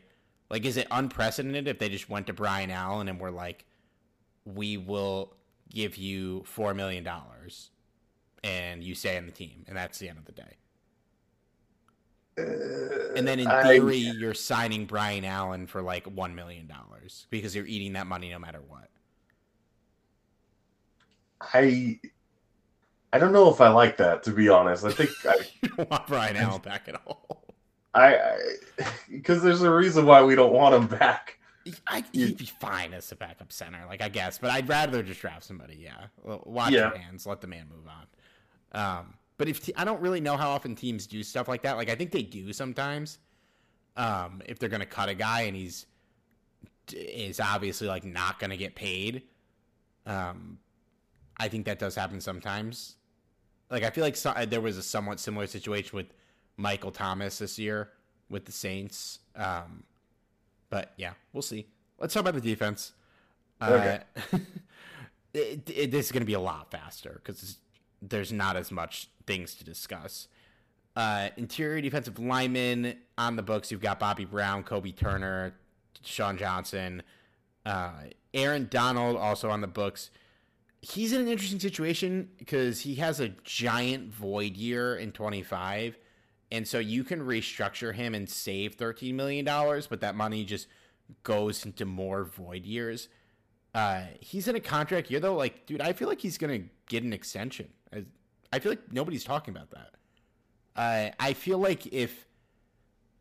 Like, 0.50 0.64
is 0.64 0.76
it 0.76 0.86
unprecedented 0.90 1.68
if 1.68 1.78
they 1.78 1.88
just 1.88 2.08
went 2.08 2.26
to 2.28 2.32
Brian 2.32 2.70
Allen 2.70 3.08
and 3.08 3.18
were 3.18 3.30
like, 3.30 3.64
we 4.44 4.76
will 4.76 5.34
give 5.70 5.96
you 5.96 6.44
$4 6.54 6.76
million 6.76 7.08
and 8.44 8.84
you 8.84 8.94
stay 8.94 9.16
on 9.16 9.26
the 9.26 9.32
team, 9.32 9.64
and 9.66 9.76
that's 9.76 9.98
the 9.98 10.08
end 10.08 10.18
of 10.18 10.24
the 10.26 10.32
day? 10.32 10.56
Uh, 12.36 13.14
and 13.16 13.26
then 13.26 13.38
in 13.38 13.48
theory, 13.48 14.08
I, 14.08 14.12
you're 14.12 14.34
signing 14.34 14.86
Brian 14.86 15.24
Allen 15.24 15.66
for 15.66 15.82
like 15.82 16.04
$1 16.04 16.34
million 16.34 16.70
because 17.30 17.54
you're 17.54 17.66
eating 17.66 17.92
that 17.92 18.06
money 18.06 18.30
no 18.30 18.38
matter 18.38 18.60
what. 18.66 18.88
I. 21.40 22.00
I 23.12 23.18
don't 23.18 23.32
know 23.32 23.48
if 23.48 23.60
I 23.60 23.68
like 23.68 23.96
that, 23.98 24.24
to 24.24 24.32
be 24.32 24.48
honest. 24.48 24.84
I 24.84 24.90
think 24.90 25.10
I 25.24 25.36
you 25.62 25.68
don't 25.68 25.88
want 25.88 26.06
Brian 26.08 26.36
Allen 26.36 26.60
back 26.60 26.88
at 26.88 27.00
all. 27.06 27.44
I 27.94 28.38
because 29.08 29.42
there's 29.44 29.62
a 29.62 29.70
reason 29.70 30.04
why 30.04 30.22
we 30.22 30.34
don't 30.34 30.52
want 30.52 30.74
him 30.74 30.86
back. 30.86 31.38
I, 31.86 32.04
he'd 32.12 32.36
be 32.36 32.44
fine 32.44 32.92
as 32.92 33.10
a 33.10 33.16
backup 33.16 33.50
center, 33.50 33.86
like 33.86 34.02
I 34.02 34.08
guess, 34.08 34.38
but 34.38 34.50
I'd 34.50 34.68
rather 34.68 35.02
just 35.02 35.20
draft 35.20 35.44
somebody. 35.44 35.76
Yeah, 35.76 36.06
watch 36.24 36.72
yeah. 36.72 36.88
your 36.88 36.98
hands, 36.98 37.26
let 37.26 37.40
the 37.40 37.46
man 37.46 37.66
move 37.70 37.86
on. 37.88 38.98
Um, 38.98 39.14
but 39.36 39.48
if 39.48 39.64
te- 39.64 39.74
I 39.76 39.84
don't 39.84 40.00
really 40.00 40.20
know 40.20 40.36
how 40.36 40.50
often 40.50 40.74
teams 40.74 41.06
do 41.06 41.22
stuff 41.22 41.48
like 41.48 41.62
that, 41.62 41.76
like 41.76 41.88
I 41.88 41.94
think 41.94 42.12
they 42.12 42.22
do 42.22 42.52
sometimes. 42.52 43.18
Um, 43.96 44.42
if 44.46 44.58
they're 44.58 44.68
gonna 44.68 44.86
cut 44.86 45.08
a 45.08 45.14
guy 45.14 45.42
and 45.42 45.56
he's 45.56 45.86
is 46.92 47.40
obviously 47.40 47.88
like 47.88 48.04
not 48.04 48.38
gonna 48.38 48.56
get 48.56 48.74
paid, 48.74 49.22
um, 50.06 50.58
I 51.38 51.48
think 51.48 51.66
that 51.66 51.78
does 51.78 51.94
happen 51.94 52.20
sometimes. 52.20 52.96
Like 53.70 53.82
I 53.82 53.90
feel 53.90 54.04
like 54.04 54.16
so- 54.16 54.34
there 54.46 54.60
was 54.60 54.76
a 54.76 54.82
somewhat 54.82 55.20
similar 55.20 55.46
situation 55.46 55.96
with 55.96 56.06
Michael 56.56 56.90
Thomas 56.90 57.38
this 57.38 57.58
year 57.58 57.90
with 58.28 58.44
the 58.44 58.52
Saints. 58.52 59.20
Um, 59.36 59.84
but 60.70 60.92
yeah, 60.96 61.12
we'll 61.32 61.42
see. 61.42 61.66
Let's 61.98 62.14
talk 62.14 62.22
about 62.22 62.34
the 62.34 62.40
defense. 62.40 62.92
Okay. 63.62 64.00
Uh, 64.32 64.38
it, 65.34 65.70
it, 65.70 65.90
this 65.90 66.06
is 66.06 66.12
going 66.12 66.22
to 66.22 66.26
be 66.26 66.34
a 66.34 66.40
lot 66.40 66.70
faster 66.70 67.20
because 67.22 67.58
there's 68.02 68.32
not 68.32 68.56
as 68.56 68.70
much 68.70 69.08
things 69.26 69.54
to 69.56 69.64
discuss. 69.64 70.28
Uh, 70.96 71.30
interior 71.36 71.80
defensive 71.80 72.18
linemen 72.18 72.96
on 73.18 73.36
the 73.36 73.42
books. 73.42 73.70
You've 73.70 73.80
got 73.80 73.98
Bobby 73.98 74.24
Brown, 74.24 74.62
Kobie 74.62 74.94
Turner, 74.94 75.54
Desjuan 76.02 76.38
Johnson, 76.38 77.02
uh, 77.66 77.92
Aaron 78.32 78.68
Donald 78.70 79.16
also 79.16 79.50
on 79.50 79.60
the 79.60 79.66
books. 79.66 80.10
He's 80.82 81.12
in 81.12 81.20
an 81.22 81.28
interesting 81.28 81.60
situation 81.60 82.28
because 82.38 82.82
he 82.82 82.96
has 82.96 83.18
a 83.18 83.30
giant 83.42 84.12
void 84.12 84.56
year 84.56 84.96
in 84.96 85.12
25 85.12 85.96
and 86.54 86.68
so 86.68 86.78
you 86.78 87.02
can 87.02 87.20
restructure 87.20 87.92
him 87.92 88.14
and 88.14 88.30
save 88.30 88.74
thirteen 88.74 89.16
million 89.16 89.44
dollars, 89.44 89.88
but 89.88 90.00
that 90.02 90.14
money 90.14 90.44
just 90.44 90.68
goes 91.24 91.64
into 91.66 91.84
more 91.84 92.24
void 92.24 92.64
years. 92.64 93.08
Uh, 93.74 94.02
he's 94.20 94.46
in 94.46 94.54
a 94.54 94.60
contract 94.60 95.10
year 95.10 95.18
though. 95.18 95.34
Like, 95.34 95.66
dude, 95.66 95.80
I 95.80 95.92
feel 95.92 96.06
like 96.06 96.20
he's 96.20 96.38
gonna 96.38 96.60
get 96.86 97.02
an 97.02 97.12
extension. 97.12 97.70
I, 98.54 98.58
feel 98.60 98.72
like 98.72 98.92
nobody's 98.92 99.24
talking 99.24 99.54
about 99.54 99.70
that. 99.70 99.90
Uh, 100.76 101.10
I 101.18 101.32
feel 101.32 101.58
like 101.58 101.86
if 101.86 102.26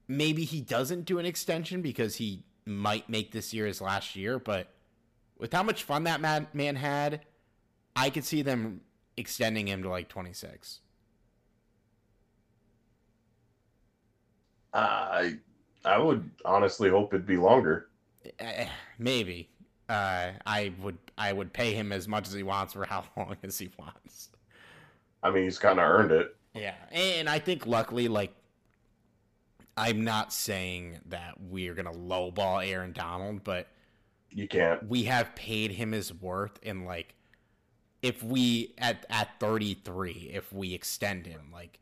maybe 0.08 0.44
he 0.44 0.62
doesn't 0.62 1.06
do 1.06 1.20
an 1.20 1.26
extension 1.26 1.82
because 1.82 2.16
he 2.16 2.44
might 2.66 3.10
make 3.10 3.32
this 3.32 3.54
year 3.54 3.66
his 3.66 3.82
last 3.82 4.16
year, 4.16 4.40
but 4.40 4.68
with 5.38 5.52
how 5.54 5.64
much 5.64 5.84
fun 5.84 6.04
that 6.04 6.22
man, 6.22 6.48
man 6.54 6.76
had, 6.76 7.22
I 7.96 8.10
could 8.10 8.26
see 8.26 8.42
them 8.42 8.82
extending 9.18 9.68
him 9.68 9.84
to 9.84 9.90
like 9.90 10.10
26. 10.10 10.80
I 14.74 15.38
I 15.86 15.98
would 15.98 16.30
honestly 16.46 16.90
hope 16.90 17.14
it'd 17.14 17.26
be 17.26 17.38
longer. 17.38 17.90
Uh, 18.40 18.66
maybe. 18.98 19.50
Uh, 19.90 20.32
I 20.46 20.74
would 20.82 20.98
I 21.18 21.34
would 21.34 21.54
pay 21.54 21.74
him 21.74 21.92
as 21.92 22.08
much 22.08 22.28
as 22.28 22.34
he 22.34 22.44
wants 22.44 22.74
for 22.74 22.86
how 22.86 23.04
long 23.18 23.36
as 23.44 23.60
he 23.60 23.70
wants. 23.78 24.30
I 25.24 25.32
mean, 25.32 25.44
he's 25.44 25.60
kind 25.60 25.80
of 25.80 25.86
earned 25.90 26.12
it. 26.12 26.36
Yeah, 26.54 26.76
and 26.92 27.30
I 27.30 27.40
think 27.40 27.66
luckily, 27.66 28.08
like, 28.08 28.34
I'm 29.76 30.04
not 30.04 30.32
saying 30.32 31.00
that 31.08 31.36
we're 31.40 31.74
gonna 31.74 31.94
lowball 31.94 32.66
Aaron 32.66 32.92
Donald, 32.92 33.44
but 33.44 33.68
you 34.30 34.48
can't. 34.48 34.88
We 34.88 35.04
have 35.06 35.34
paid 35.36 35.72
him 35.72 35.94
his 35.94 36.14
worth, 36.14 36.60
and 36.64 36.86
like, 36.86 37.16
if 38.02 38.22
we 38.22 38.76
at 38.78 39.06
at 39.10 39.40
33, 39.40 40.32
if 40.34 40.54
we 40.54 40.74
extend 40.74 41.26
him, 41.26 41.50
like, 41.52 41.80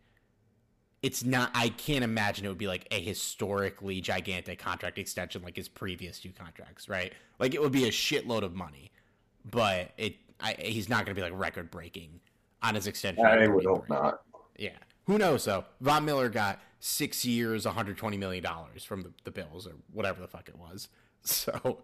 it's 1.01 1.23
not 1.23 1.49
i 1.53 1.69
can't 1.69 2.03
imagine 2.03 2.45
it 2.45 2.49
would 2.49 2.57
be 2.57 2.67
like 2.67 2.87
a 2.91 3.01
historically 3.01 4.01
gigantic 4.01 4.59
contract 4.59 4.97
extension 4.97 5.41
like 5.41 5.55
his 5.55 5.67
previous 5.67 6.19
two 6.19 6.31
contracts 6.31 6.87
right 6.87 7.13
like 7.39 7.53
it 7.53 7.61
would 7.61 7.71
be 7.71 7.85
a 7.85 7.91
shitload 7.91 8.43
of 8.43 8.53
money 8.53 8.91
but 9.49 9.91
it 9.97 10.15
I, 10.39 10.55
he's 10.59 10.89
not 10.89 11.05
going 11.05 11.15
to 11.15 11.19
be 11.19 11.27
like 11.27 11.39
record 11.39 11.69
breaking 11.71 12.19
on 12.63 12.75
his 12.75 12.87
extension 12.87 13.25
i 13.25 13.47
would 13.47 13.65
hope 13.65 13.87
not 13.89 14.21
yeah 14.57 14.77
who 15.07 15.17
knows 15.17 15.45
though 15.45 15.65
von 15.79 16.05
miller 16.05 16.29
got 16.29 16.59
six 16.79 17.25
years 17.25 17.65
120 17.65 18.17
million 18.17 18.43
dollars 18.43 18.83
from 18.83 19.01
the, 19.01 19.11
the 19.23 19.31
bills 19.31 19.67
or 19.67 19.73
whatever 19.93 20.21
the 20.21 20.27
fuck 20.27 20.47
it 20.49 20.57
was 20.57 20.89
so 21.23 21.79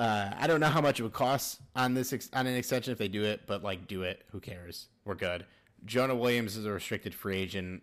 uh, 0.00 0.32
I 0.38 0.46
don't 0.46 0.60
know 0.60 0.68
how 0.68 0.80
much 0.80 0.98
it 0.98 1.02
would 1.02 1.12
cost 1.12 1.60
on 1.76 1.92
this 1.92 2.14
ex- 2.14 2.30
on 2.32 2.46
an 2.46 2.56
extension 2.56 2.90
if 2.90 2.96
they 2.96 3.06
do 3.06 3.22
it, 3.22 3.42
but 3.46 3.62
like 3.62 3.86
do 3.86 4.02
it. 4.02 4.22
Who 4.32 4.40
cares? 4.40 4.88
We're 5.04 5.14
good. 5.14 5.44
Jonah 5.84 6.16
Williams 6.16 6.56
is 6.56 6.64
a 6.64 6.70
restricted 6.70 7.14
free 7.14 7.36
agent. 7.36 7.82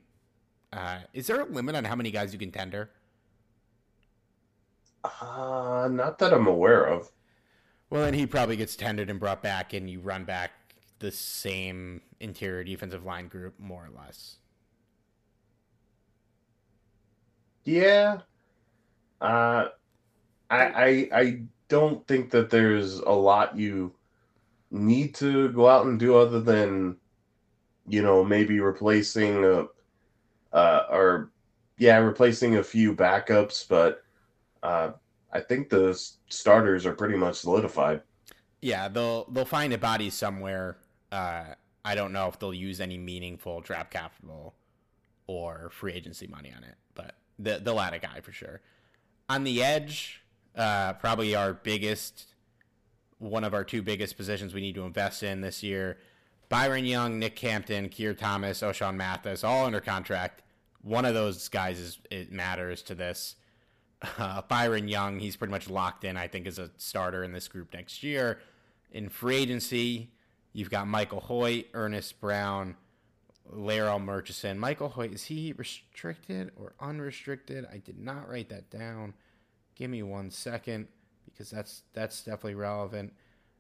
Uh, 0.74 1.02
is 1.14 1.28
there 1.28 1.42
a 1.42 1.46
limit 1.46 1.76
on 1.76 1.84
how 1.84 1.96
many 1.96 2.10
guys 2.10 2.34
you 2.34 2.40
can 2.40 2.52
tender? 2.52 2.90
Uh, 5.04 5.88
not 5.92 6.18
that 6.18 6.34
I'm 6.34 6.48
aware 6.48 6.86
of. 6.86 7.12
Well, 7.92 8.02
then 8.02 8.16
he 8.16 8.26
probably 8.26 8.58
gets 8.58 8.76
tendered 8.76 9.12
and 9.12 9.20
brought 9.20 9.44
back, 9.44 9.74
and 9.74 9.88
you 9.88 10.00
run 10.00 10.26
back 10.26 10.52
the 11.00 11.12
same 11.12 12.02
interior 12.20 12.64
defensive 12.64 13.06
line 13.06 13.28
group, 13.28 13.60
more 13.60 13.86
or 13.86 13.90
less. 13.90 14.38
Yeah. 17.64 18.22
Uh, 19.20 19.68
I, 20.50 20.60
I 20.60 21.10
I 21.12 21.42
don't 21.68 22.08
think 22.08 22.32
that 22.32 22.50
there's 22.50 23.00
a 23.00 23.12
lot 23.12 23.58
you 23.58 23.94
need 24.72 25.16
to 25.16 25.50
go 25.50 25.68
out 25.68 25.86
and 25.86 26.00
do 26.00 26.16
other 26.16 26.40
than, 26.40 26.98
you 27.88 28.02
know, 28.02 28.24
maybe 28.24 28.60
replacing 28.60 29.44
a 29.44 29.66
uh, 30.54 30.86
or 30.90 31.32
yeah, 31.78 31.98
replacing 31.98 32.58
a 32.58 32.64
few 32.64 32.96
backups, 32.96 33.68
but 33.68 34.04
uh, 34.64 34.92
I 35.32 35.40
think 35.42 35.70
the 35.70 36.00
starters 36.30 36.86
are 36.86 36.94
pretty 36.94 37.18
much 37.18 37.36
solidified. 37.36 38.02
Yeah, 38.62 38.88
they'll 38.88 39.26
they'll 39.32 39.46
find 39.46 39.74
a 39.74 39.78
body 39.78 40.10
somewhere. 40.10 40.78
Uh, 41.12 41.46
I 41.86 41.96
don't 41.96 42.12
know 42.12 42.28
if 42.28 42.38
they'll 42.38 42.54
use 42.54 42.82
any 42.82 42.98
meaningful 42.98 43.62
draft 43.62 43.92
capital 43.92 44.56
or 45.26 45.70
free 45.72 45.94
agency 45.94 46.28
money 46.28 46.54
on 46.56 46.64
it, 46.64 46.76
but 46.96 47.16
they'll 47.40 47.80
add 47.80 47.94
a 47.94 48.00
guy 48.00 48.20
for 48.22 48.32
sure. 48.32 48.62
On 49.30 49.44
the 49.44 49.64
edge, 49.64 50.22
uh, 50.56 50.94
probably 50.94 51.36
our 51.36 51.54
biggest, 51.54 52.34
one 53.20 53.44
of 53.44 53.54
our 53.54 53.64
two 53.64 53.82
biggest 53.82 54.18
positions 54.18 54.54
we 54.54 54.62
need 54.62 54.76
to 54.76 54.84
invest 54.84 55.24
in 55.24 55.42
this 55.42 55.64
year. 55.64 55.98
Byron 56.50 56.86
Young, 56.86 57.20
Nick 57.20 57.38
Hampton, 57.40 57.90
Keir 57.90 58.14
Thomas, 58.14 58.62
Ochaun 58.62 58.96
Mathis, 58.96 59.44
all 59.44 59.66
under 59.66 59.82
contract. 59.82 60.42
One 60.82 61.06
of 61.06 61.14
those 61.14 61.50
guys 61.50 61.80
is 61.80 62.00
it 62.10 62.32
matters 62.32 62.82
to 62.84 62.96
this. 62.96 63.36
Uh, 64.20 64.44
Byron 64.44 64.88
Young, 64.88 65.18
he's 65.18 65.36
pretty 65.36 65.50
much 65.50 65.72
locked 65.72 66.04
in, 66.04 66.18
I 66.18 66.28
think, 66.28 66.46
as 66.46 66.60
a 66.60 66.70
starter 66.78 67.24
in 67.24 67.34
this 67.34 67.48
group 67.48 67.74
next 67.74 68.04
year. 68.04 68.40
In 68.92 69.10
free 69.10 69.38
agency, 69.38 70.12
you've 70.58 70.72
got 70.72 70.88
Michael 70.88 71.22
Hoecht, 71.22 71.68
Earnest 71.76 72.20
Brown, 72.20 72.76
Larrell 73.54 74.04
Murchison. 74.04 74.58
Michael 74.58 74.90
Hoecht, 74.90 75.14
is 75.14 75.24
he 75.26 75.54
restricted 75.56 76.50
or 76.56 76.74
unrestricted? 76.80 77.68
I 77.72 77.78
did 77.78 78.00
not 78.00 78.28
write 78.28 78.50
that 78.50 78.72
down. 78.72 79.14
Give 79.76 79.92
me 79.92 80.02
one 80.02 80.32
second 80.32 80.88
because 81.26 81.52
that's 81.52 81.84
that's 81.94 82.24
definitely 82.24 82.56
relevant. 82.56 83.14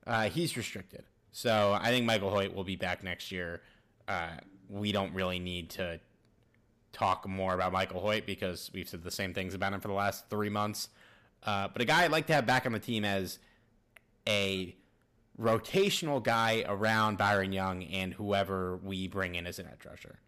Uh, 0.07 0.29
he's 0.29 0.57
restricted. 0.57 1.03
So 1.31 1.77
I 1.79 1.89
think 1.89 2.07
Michael 2.07 2.31
Hoecht 2.31 2.55
will 2.55 2.63
be 2.63 2.75
back 2.75 3.03
next 3.03 3.31
year. 3.31 3.61
Uh, 4.07 4.37
we 4.67 4.91
don't 4.91 5.13
really 5.13 5.37
need 5.37 5.69
to 5.71 5.99
talk 6.93 7.27
more 7.27 7.53
about 7.53 7.71
Michael 7.71 8.01
Hoecht 8.01 8.25
because 8.25 8.71
we've 8.73 8.89
said 8.89 9.03
the 9.03 9.11
same 9.11 9.35
things 9.35 9.53
about 9.53 9.71
him 9.71 9.81
for 9.81 9.87
the 9.87 9.93
last 9.93 10.31
three 10.31 10.49
months. 10.49 10.89
Uh, 11.43 11.67
but 11.67 11.79
a 11.79 11.85
guy 11.85 12.05
I'd 12.05 12.11
like 12.11 12.25
to 12.25 12.33
have 12.33 12.47
back 12.47 12.65
on 12.65 12.71
the 12.71 12.79
team 12.79 13.05
as 13.05 13.37
a 14.27 14.75
rotational 15.39 16.23
guy 16.23 16.63
around 16.67 17.17
Byron 17.17 17.53
Young 17.53 17.83
and 17.83 18.13
whoever 18.13 18.77
we 18.77 19.07
bring 19.07 19.35
in 19.35 19.45
as 19.45 19.59
an 19.59 19.67
edge 19.67 19.85
rusher. 19.85 20.19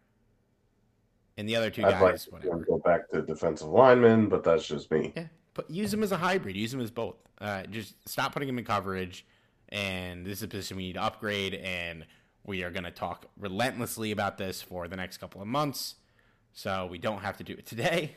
And 1.36 1.48
the 1.48 1.56
other 1.56 1.70
two 1.70 1.84
I'd 1.84 1.92
guys, 1.92 2.28
like 2.30 2.44
whatever. 2.44 2.64
Go 2.64 2.78
back 2.78 3.08
to 3.10 3.22
defensive 3.22 3.68
lineman, 3.68 4.28
but 4.28 4.44
that's 4.44 4.66
just 4.66 4.90
me. 4.90 5.12
Yeah, 5.16 5.26
but 5.54 5.70
use 5.70 5.92
him 5.92 6.02
as 6.02 6.12
a 6.12 6.16
hybrid. 6.16 6.56
Use 6.56 6.74
him 6.74 6.80
as 6.80 6.90
both. 6.90 7.16
Uh, 7.40 7.62
just 7.64 7.94
stop 8.06 8.32
putting 8.32 8.48
him 8.48 8.58
in 8.58 8.64
coverage 8.64 9.24
and 9.70 10.26
this 10.26 10.38
is 10.38 10.42
a 10.42 10.48
position 10.48 10.76
we 10.76 10.84
need 10.84 10.94
to 10.94 11.02
upgrade, 11.02 11.54
and 11.54 12.04
we 12.44 12.62
are 12.64 12.70
going 12.70 12.84
to 12.84 12.90
talk 12.90 13.26
relentlessly 13.38 14.10
about 14.10 14.38
this 14.38 14.60
for 14.60 14.88
the 14.88 14.96
next 14.96 15.18
couple 15.18 15.40
of 15.40 15.46
months, 15.46 15.96
so 16.52 16.86
we 16.86 16.98
don't 16.98 17.20
have 17.20 17.36
to 17.36 17.44
do 17.44 17.52
it 17.52 17.66
today. 17.66 18.16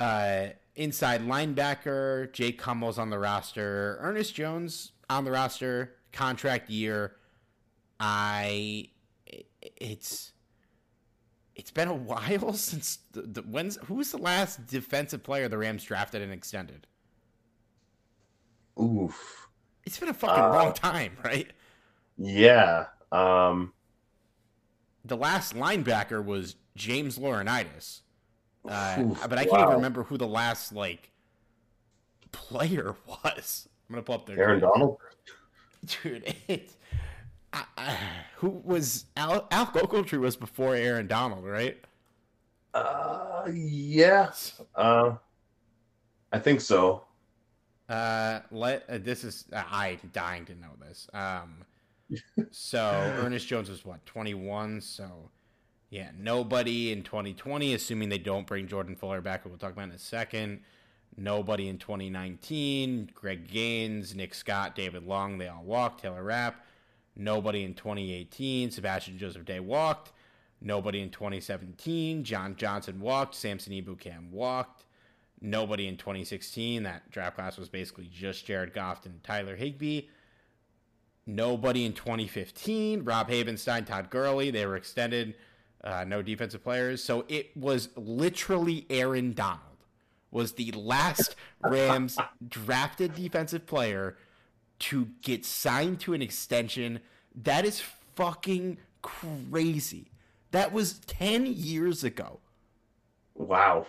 Uh, 0.00 0.48
inside 0.74 1.22
linebacker, 1.22 2.32
Jake 2.32 2.60
Hummel's 2.60 2.98
on 2.98 3.10
the 3.10 3.18
roster, 3.18 3.98
Ernest 4.00 4.34
Jones 4.34 4.92
on 5.16 5.24
the 5.24 5.30
roster, 5.30 5.94
contract 6.12 6.70
year. 6.70 7.16
I, 8.00 8.88
it's, 9.62 10.32
it's 11.54 11.70
been 11.70 11.88
a 11.88 11.94
while 11.94 12.52
since 12.54 12.98
the, 13.12 13.22
the 13.22 13.42
when's 13.42 13.76
who's 13.84 14.10
the 14.10 14.18
last 14.18 14.66
defensive 14.66 15.22
player 15.22 15.48
the 15.48 15.58
Rams 15.58 15.84
drafted 15.84 16.22
and 16.22 16.32
extended? 16.32 16.86
Oof. 18.80 19.48
It's 19.84 19.98
been 19.98 20.08
a 20.08 20.14
fucking 20.14 20.44
uh, 20.44 20.52
long 20.52 20.72
time, 20.72 21.16
right? 21.24 21.50
Yeah. 22.16 22.86
Um, 23.10 23.72
the 25.04 25.16
last 25.16 25.54
linebacker 25.54 26.24
was 26.24 26.56
James 26.76 27.18
Laurinaitis. 27.18 28.00
Uh, 28.64 29.02
but 29.28 29.38
I 29.38 29.44
can't 29.44 29.52
wow. 29.52 29.62
even 29.64 29.74
remember 29.74 30.04
who 30.04 30.16
the 30.16 30.26
last 30.26 30.72
like 30.72 31.10
player 32.30 32.94
was. 33.24 33.68
I'm 33.92 33.96
gonna 33.96 34.04
pull 34.04 34.14
up 34.14 34.26
there. 34.26 34.38
Aaron 34.38 34.60
Donald. 34.60 34.96
Dude, 36.02 36.34
it, 36.48 36.72
I, 37.52 37.64
I, 37.76 37.98
who 38.36 38.48
was 38.64 39.04
Al, 39.18 39.46
Al 39.50 39.66
Ogletree 39.66 40.18
was 40.18 40.34
before 40.34 40.74
Aaron 40.74 41.06
Donald, 41.06 41.44
right? 41.44 41.78
Uh, 42.72 43.50
yes. 43.52 44.62
Uh, 44.74 45.16
I 46.32 46.38
think 46.38 46.62
so. 46.62 47.04
Uh, 47.86 48.40
let 48.50 48.88
uh, 48.88 48.96
this 48.96 49.24
is 49.24 49.44
uh, 49.52 49.62
I'm 49.70 49.98
dying 50.14 50.46
to 50.46 50.54
know 50.54 50.70
this. 50.80 51.06
Um, 51.12 51.66
so 52.50 52.80
Ernest 53.22 53.46
Jones 53.46 53.68
was 53.68 53.84
what 53.84 54.06
21. 54.06 54.80
So 54.80 55.28
yeah, 55.90 56.12
nobody 56.18 56.92
in 56.92 57.02
2020, 57.02 57.74
assuming 57.74 58.08
they 58.08 58.16
don't 58.16 58.46
bring 58.46 58.68
Jordan 58.68 58.96
Fuller 58.96 59.20
back. 59.20 59.44
We'll 59.44 59.58
talk 59.58 59.72
about 59.72 59.88
in 59.88 59.90
a 59.90 59.98
second. 59.98 60.60
Nobody 61.16 61.68
in 61.68 61.78
2019. 61.78 63.10
Greg 63.14 63.48
Gaines, 63.48 64.14
Nick 64.14 64.34
Scott, 64.34 64.74
David 64.74 65.06
Long, 65.06 65.38
they 65.38 65.48
all 65.48 65.62
walked. 65.62 66.02
Taylor 66.02 66.22
Rapp. 66.22 66.64
Nobody 67.16 67.64
in 67.64 67.74
2018. 67.74 68.70
Sebastian 68.70 69.18
Joseph 69.18 69.44
Day 69.44 69.60
walked. 69.60 70.12
Nobody 70.60 71.00
in 71.02 71.10
2017. 71.10 72.24
John 72.24 72.56
Johnson 72.56 73.00
walked. 73.00 73.34
Samson 73.34 73.72
Ebukam 73.72 74.30
walked. 74.30 74.84
Nobody 75.40 75.88
in 75.88 75.96
2016. 75.96 76.84
That 76.84 77.10
draft 77.10 77.36
class 77.36 77.58
was 77.58 77.68
basically 77.68 78.08
just 78.12 78.46
Jared 78.46 78.72
Goff 78.72 79.04
and 79.04 79.22
Tyler 79.24 79.56
Higbee. 79.56 80.02
Nobody 81.26 81.84
in 81.84 81.92
2015. 81.92 83.04
Rob 83.04 83.28
Havenstein, 83.28 83.84
Todd 83.84 84.08
Gurley. 84.08 84.50
They 84.50 84.66
were 84.66 84.76
extended. 84.76 85.34
Uh, 85.82 86.04
no 86.04 86.22
defensive 86.22 86.62
players. 86.62 87.02
So 87.02 87.24
it 87.28 87.56
was 87.56 87.88
literally 87.96 88.86
Aaron 88.88 89.32
Donald 89.32 89.71
was 90.32 90.52
the 90.54 90.72
last 90.72 91.36
Rams 91.62 92.18
drafted 92.48 93.14
defensive 93.14 93.66
player 93.66 94.16
to 94.80 95.10
get 95.20 95.44
signed 95.44 96.00
to 96.00 96.14
an 96.14 96.22
extension. 96.22 96.98
That 97.34 97.64
is 97.64 97.80
fucking 98.16 98.78
crazy. 99.02 100.10
That 100.50 100.72
was 100.72 100.98
10 101.00 101.46
years 101.46 102.02
ago. 102.02 102.40
Wow. 103.34 103.86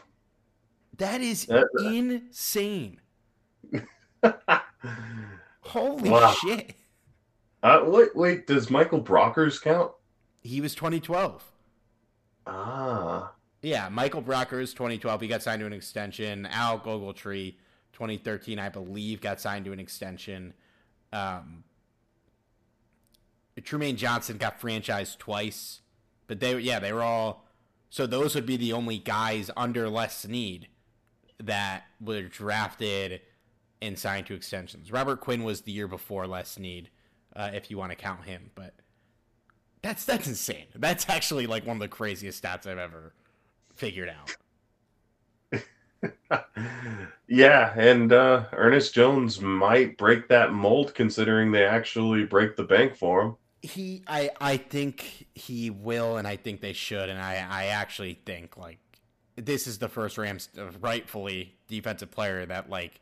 That 0.97 1.21
is 1.21 1.49
insane. 1.79 2.99
Holy 5.61 6.09
Wow. 6.09 6.35
shit. 6.43 6.75
Uh, 7.63 7.81
wait, 7.85 8.15
wait. 8.15 8.45
Does 8.47 8.69
Michael 8.69 9.01
Brockers 9.01 9.61
count? 9.61 9.91
He 10.41 10.59
was 10.61 10.75
2012. 10.75 11.43
Ah. 12.45 13.31
Yeah, 13.63 13.87
Michael 13.87 14.21
Brockers, 14.21 14.73
2012. 14.73 15.21
He 15.21 15.27
got 15.29 15.41
signed 15.41 15.61
to 15.61 15.65
an 15.65 15.71
extension. 15.71 16.45
Al 16.47 16.79
Ogletree, 16.79 17.55
2013, 17.93 18.59
I 18.59 18.67
believe, 18.67 19.21
got 19.21 19.39
signed 19.39 19.63
to 19.65 19.71
an 19.71 19.79
extension. 19.79 20.53
Um, 21.13 21.63
Trumaine 23.61 23.95
Johnson 23.95 24.37
got 24.37 24.59
franchised 24.59 25.17
twice, 25.17 25.79
but 26.27 26.41
they, 26.41 26.59
yeah, 26.59 26.79
they 26.79 26.91
were 26.91 27.03
all. 27.03 27.45
So 27.89 28.05
those 28.05 28.35
would 28.35 28.45
be 28.45 28.57
the 28.57 28.73
only 28.73 28.97
guys 28.97 29.49
under 29.55 29.87
Les 29.87 30.13
Snead 30.13 30.67
that 31.41 31.85
were 32.01 32.23
drafted 32.23 33.21
and 33.81 33.97
signed 33.97 34.27
to 34.27 34.33
extensions. 34.33 34.91
Robert 34.91 35.21
Quinn 35.21 35.43
was 35.43 35.61
the 35.61 35.71
year 35.71 35.87
before 35.87 36.27
Les 36.27 36.49
Snead, 36.49 36.89
uh, 37.33 37.51
if 37.53 37.71
you 37.71 37.77
want 37.77 37.91
to 37.91 37.95
count 37.95 38.25
him, 38.25 38.51
but 38.55 38.73
that's 39.81 40.03
that's 40.03 40.27
insane. 40.27 40.65
That's 40.75 41.07
actually 41.07 41.47
like 41.47 41.65
one 41.65 41.77
of 41.77 41.81
the 41.81 41.87
craziest 41.87 42.43
stats 42.43 42.67
I've 42.67 42.77
ever 42.77 43.13
figured 43.75 44.09
out. 44.09 44.35
yeah, 47.27 47.73
and 47.77 48.11
uh, 48.11 48.45
Ernest 48.51 48.93
Jones 48.93 49.41
might 49.41 49.97
break 49.97 50.27
that 50.27 50.53
mold 50.53 50.93
considering 50.93 51.51
they 51.51 51.65
actually 51.65 52.25
break 52.25 52.55
the 52.55 52.63
bank 52.63 52.95
for 52.95 53.21
him. 53.21 53.35
He, 53.61 54.03
I, 54.07 54.29
I 54.41 54.57
think 54.57 55.27
he 55.33 55.69
will, 55.69 56.17
and 56.17 56.27
I 56.27 56.35
think 56.35 56.59
they 56.59 56.73
should, 56.73 57.09
and 57.09 57.19
I, 57.19 57.45
I 57.49 57.65
actually 57.67 58.19
think 58.25 58.57
like 58.57 58.79
this 59.35 59.67
is 59.67 59.77
the 59.77 59.87
first 59.87 60.17
Rams 60.17 60.49
uh, 60.57 60.65
rightfully 60.81 61.55
defensive 61.67 62.11
player 62.11 62.45
that 62.45 62.69
like 62.69 62.99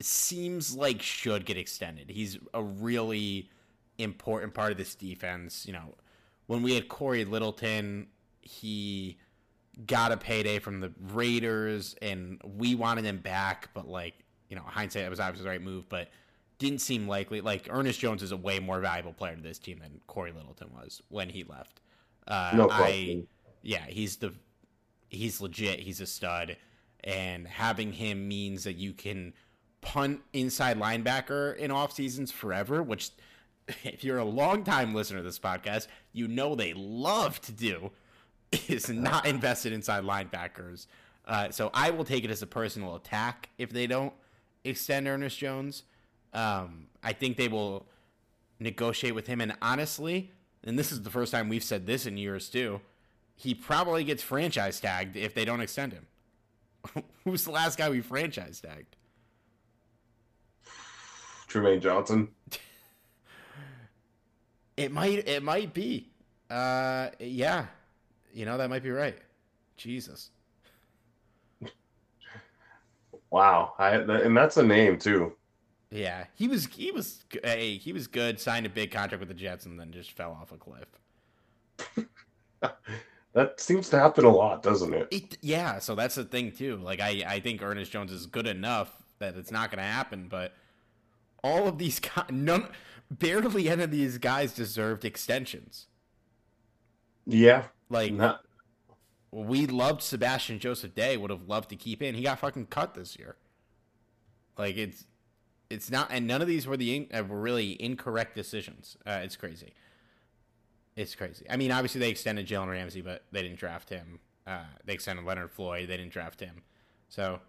seems 0.00 0.74
like 0.74 1.02
should 1.02 1.44
get 1.44 1.56
extended. 1.56 2.10
He's 2.10 2.38
a 2.54 2.62
really 2.62 3.50
important 3.98 4.54
part 4.54 4.72
of 4.72 4.78
this 4.78 4.94
defense. 4.94 5.66
You 5.66 5.74
know, 5.74 5.94
when 6.46 6.62
we 6.62 6.74
had 6.74 6.88
Cory 6.88 7.24
Littleton, 7.24 8.08
he 8.40 9.18
got 9.84 10.12
a 10.12 10.16
payday 10.16 10.58
from 10.58 10.80
the 10.80 10.92
Raiders, 11.12 11.94
and 12.00 12.40
we 12.44 12.74
wanted 12.74 13.04
him 13.04 13.18
back, 13.18 13.68
but 13.74 13.86
like 13.88 14.14
you 14.48 14.56
know, 14.56 14.62
hindsight, 14.64 15.02
it 15.04 15.10
was 15.10 15.20
obviously 15.20 15.44
the 15.44 15.50
right 15.50 15.62
move, 15.62 15.88
but 15.88 16.08
didn't 16.58 16.80
seem 16.80 17.08
likely. 17.08 17.40
Like 17.40 17.66
Ernest 17.68 17.98
Jones 18.00 18.22
is 18.22 18.32
a 18.32 18.36
way 18.36 18.60
more 18.60 18.80
valuable 18.80 19.12
player 19.12 19.34
to 19.36 19.42
this 19.42 19.58
team 19.58 19.78
than 19.80 20.00
Cory 20.06 20.32
Littleton 20.32 20.68
was 20.72 21.02
when 21.08 21.28
he 21.28 21.44
left. 21.44 21.80
Uh, 22.26 22.52
No 22.54 22.70
I, 22.70 22.76
question. 22.76 23.26
yeah, 23.62 23.84
he's 23.86 24.16
the 24.16 24.32
he's 25.08 25.40
legit. 25.40 25.80
He's 25.80 26.00
a 26.00 26.06
stud, 26.06 26.56
and 27.04 27.46
having 27.46 27.92
him 27.92 28.26
means 28.28 28.64
that 28.64 28.74
you 28.76 28.92
can 28.92 29.32
punt 29.80 30.20
inside 30.32 30.78
linebacker 30.78 31.56
in 31.56 31.70
off 31.70 31.92
seasons 31.92 32.30
forever. 32.32 32.82
Which, 32.82 33.10
if 33.84 34.04
you're 34.04 34.18
a 34.18 34.24
longtime 34.24 34.94
listener 34.94 35.18
to 35.18 35.24
this 35.24 35.38
podcast, 35.38 35.88
you 36.12 36.28
know 36.28 36.54
they 36.54 36.72
love 36.74 37.40
to 37.42 37.52
do 37.52 37.90
is 38.68 38.88
not 38.88 39.26
invested 39.26 39.72
inside 39.72 40.04
linebackers. 40.04 40.86
Uh, 41.26 41.50
so 41.50 41.70
I 41.74 41.90
will 41.90 42.04
take 42.04 42.24
it 42.24 42.30
as 42.30 42.42
a 42.42 42.46
personal 42.46 42.94
attack 42.94 43.48
if 43.58 43.70
they 43.70 43.86
don't 43.86 44.12
extend 44.64 45.08
Ernest 45.08 45.38
Jones. 45.38 45.82
Um, 46.32 46.86
I 47.02 47.12
think 47.12 47.36
they 47.36 47.48
will 47.48 47.86
negotiate 48.60 49.14
with 49.14 49.26
him, 49.26 49.40
and 49.40 49.54
honestly, 49.60 50.32
and 50.64 50.78
this 50.78 50.92
is 50.92 51.02
the 51.02 51.10
first 51.10 51.32
time 51.32 51.48
we've 51.48 51.64
said 51.64 51.86
this 51.86 52.06
in 52.06 52.16
years 52.16 52.48
too. 52.48 52.80
He 53.34 53.54
probably 53.54 54.04
gets 54.04 54.22
franchise 54.22 54.80
tagged 54.80 55.16
if 55.16 55.34
they 55.34 55.44
don't 55.44 55.60
extend 55.60 55.92
him. 55.92 56.06
Who's 57.24 57.44
the 57.44 57.50
last 57.50 57.76
guy 57.76 57.90
we 57.90 58.00
franchise 58.00 58.60
tagged? 58.60 58.96
Trumaine 61.48 61.80
Johnson. 61.80 62.28
It 64.76 64.92
might. 64.92 65.26
It 65.26 65.42
might 65.42 65.72
be. 65.72 66.10
Uh, 66.50 67.08
yeah. 67.18 67.64
You 68.36 68.44
know 68.44 68.58
that 68.58 68.68
might 68.68 68.82
be 68.82 68.90
right. 68.90 69.16
Jesus. 69.78 70.30
Wow, 73.30 73.72
I, 73.78 73.96
and 73.96 74.36
that's 74.36 74.58
a 74.58 74.62
name 74.62 74.98
too. 74.98 75.32
Yeah, 75.90 76.26
he 76.34 76.46
was. 76.46 76.66
He 76.66 76.92
was. 76.92 77.24
Hey, 77.42 77.78
he 77.78 77.94
was 77.94 78.06
good. 78.06 78.38
Signed 78.38 78.66
a 78.66 78.68
big 78.68 78.90
contract 78.90 79.20
with 79.20 79.28
the 79.28 79.34
Jets 79.34 79.64
and 79.64 79.80
then 79.80 79.90
just 79.90 80.12
fell 80.12 80.32
off 80.32 80.52
a 80.52 80.58
cliff. 80.58 80.86
That 83.32 83.60
seems 83.60 83.90
to 83.90 83.98
happen 83.98 84.24
a 84.24 84.30
lot, 84.30 84.62
doesn't 84.62 84.94
it? 84.94 85.08
It, 85.10 85.36
yeah, 85.42 85.78
so 85.78 85.94
that's 85.94 86.14
the 86.14 86.24
thing 86.24 86.52
too. 86.52 86.76
Like 86.76 87.00
I, 87.00 87.22
I 87.26 87.40
think 87.40 87.60
Ernest 87.60 87.92
Jones 87.92 88.10
is 88.10 88.24
good 88.24 88.46
enough 88.46 89.02
that 89.18 89.36
it's 89.36 89.50
not 89.50 89.70
going 89.70 89.76
to 89.76 89.84
happen. 89.84 90.26
But 90.26 90.54
all 91.44 91.68
of 91.68 91.76
these 91.76 92.00
none, 92.30 92.68
barely 93.10 93.68
any 93.68 93.82
of 93.82 93.90
these 93.90 94.16
guys 94.16 94.54
deserved 94.54 95.04
extensions. 95.04 95.88
Yeah. 97.26 97.64
Like 97.88 98.12
Not, 98.12 98.44
we 99.30 99.66
loved 99.66 100.02
Sebastian 100.02 100.58
Joseph 100.58 100.94
Day, 100.94 101.16
would 101.16 101.30
have 101.30 101.48
loved 101.48 101.70
to 101.70 101.76
keep 101.76 102.02
in. 102.02 102.14
He 102.14 102.22
got 102.22 102.38
fucking 102.38 102.66
cut 102.66 102.94
this 102.94 103.18
year. 103.18 103.36
Like 104.58 104.76
it's, 104.76 105.06
it's 105.68 105.90
not, 105.90 106.08
and 106.10 106.26
none 106.26 106.40
of 106.40 106.48
these 106.48 106.66
were 106.66 106.76
the 106.76 106.96
in, 106.96 107.08
uh, 107.12 107.22
were 107.24 107.40
really 107.40 107.80
incorrect 107.82 108.34
decisions. 108.34 108.96
Uh, 109.06 109.20
it's 109.22 109.36
crazy. 109.36 109.74
It's 110.96 111.14
crazy. 111.14 111.44
I 111.50 111.56
mean, 111.56 111.70
obviously 111.70 112.00
they 112.00 112.08
extended 112.08 112.46
Jalen 112.46 112.70
Ramsey, 112.70 113.02
but 113.02 113.24
they 113.30 113.42
didn't 113.42 113.58
draft 113.58 113.90
him. 113.90 114.20
Uh, 114.46 114.64
they 114.84 114.94
extended 114.94 115.24
Leonard 115.24 115.50
Floyd. 115.50 115.88
They 115.88 115.96
didn't 115.96 116.12
draft 116.12 116.40
him. 116.40 116.62
So, 117.08 117.40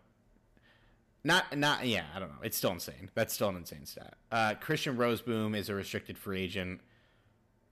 not 1.24 1.58
not 1.58 1.86
yeah. 1.86 2.06
I 2.16 2.20
don't 2.20 2.30
know. 2.30 2.42
It's 2.44 2.58
still 2.58 2.72
insane. 2.72 3.10
That's 3.14 3.34
still 3.34 3.50
an 3.50 3.56
insane 3.56 3.86
stat. 3.86 4.16
Uh, 4.32 4.56
Christian 4.60 4.98
Rozeboom 4.98 5.56
is 5.56 5.70
a 5.70 5.76
restricted 5.76 6.18
free 6.18 6.42
agent. 6.42 6.82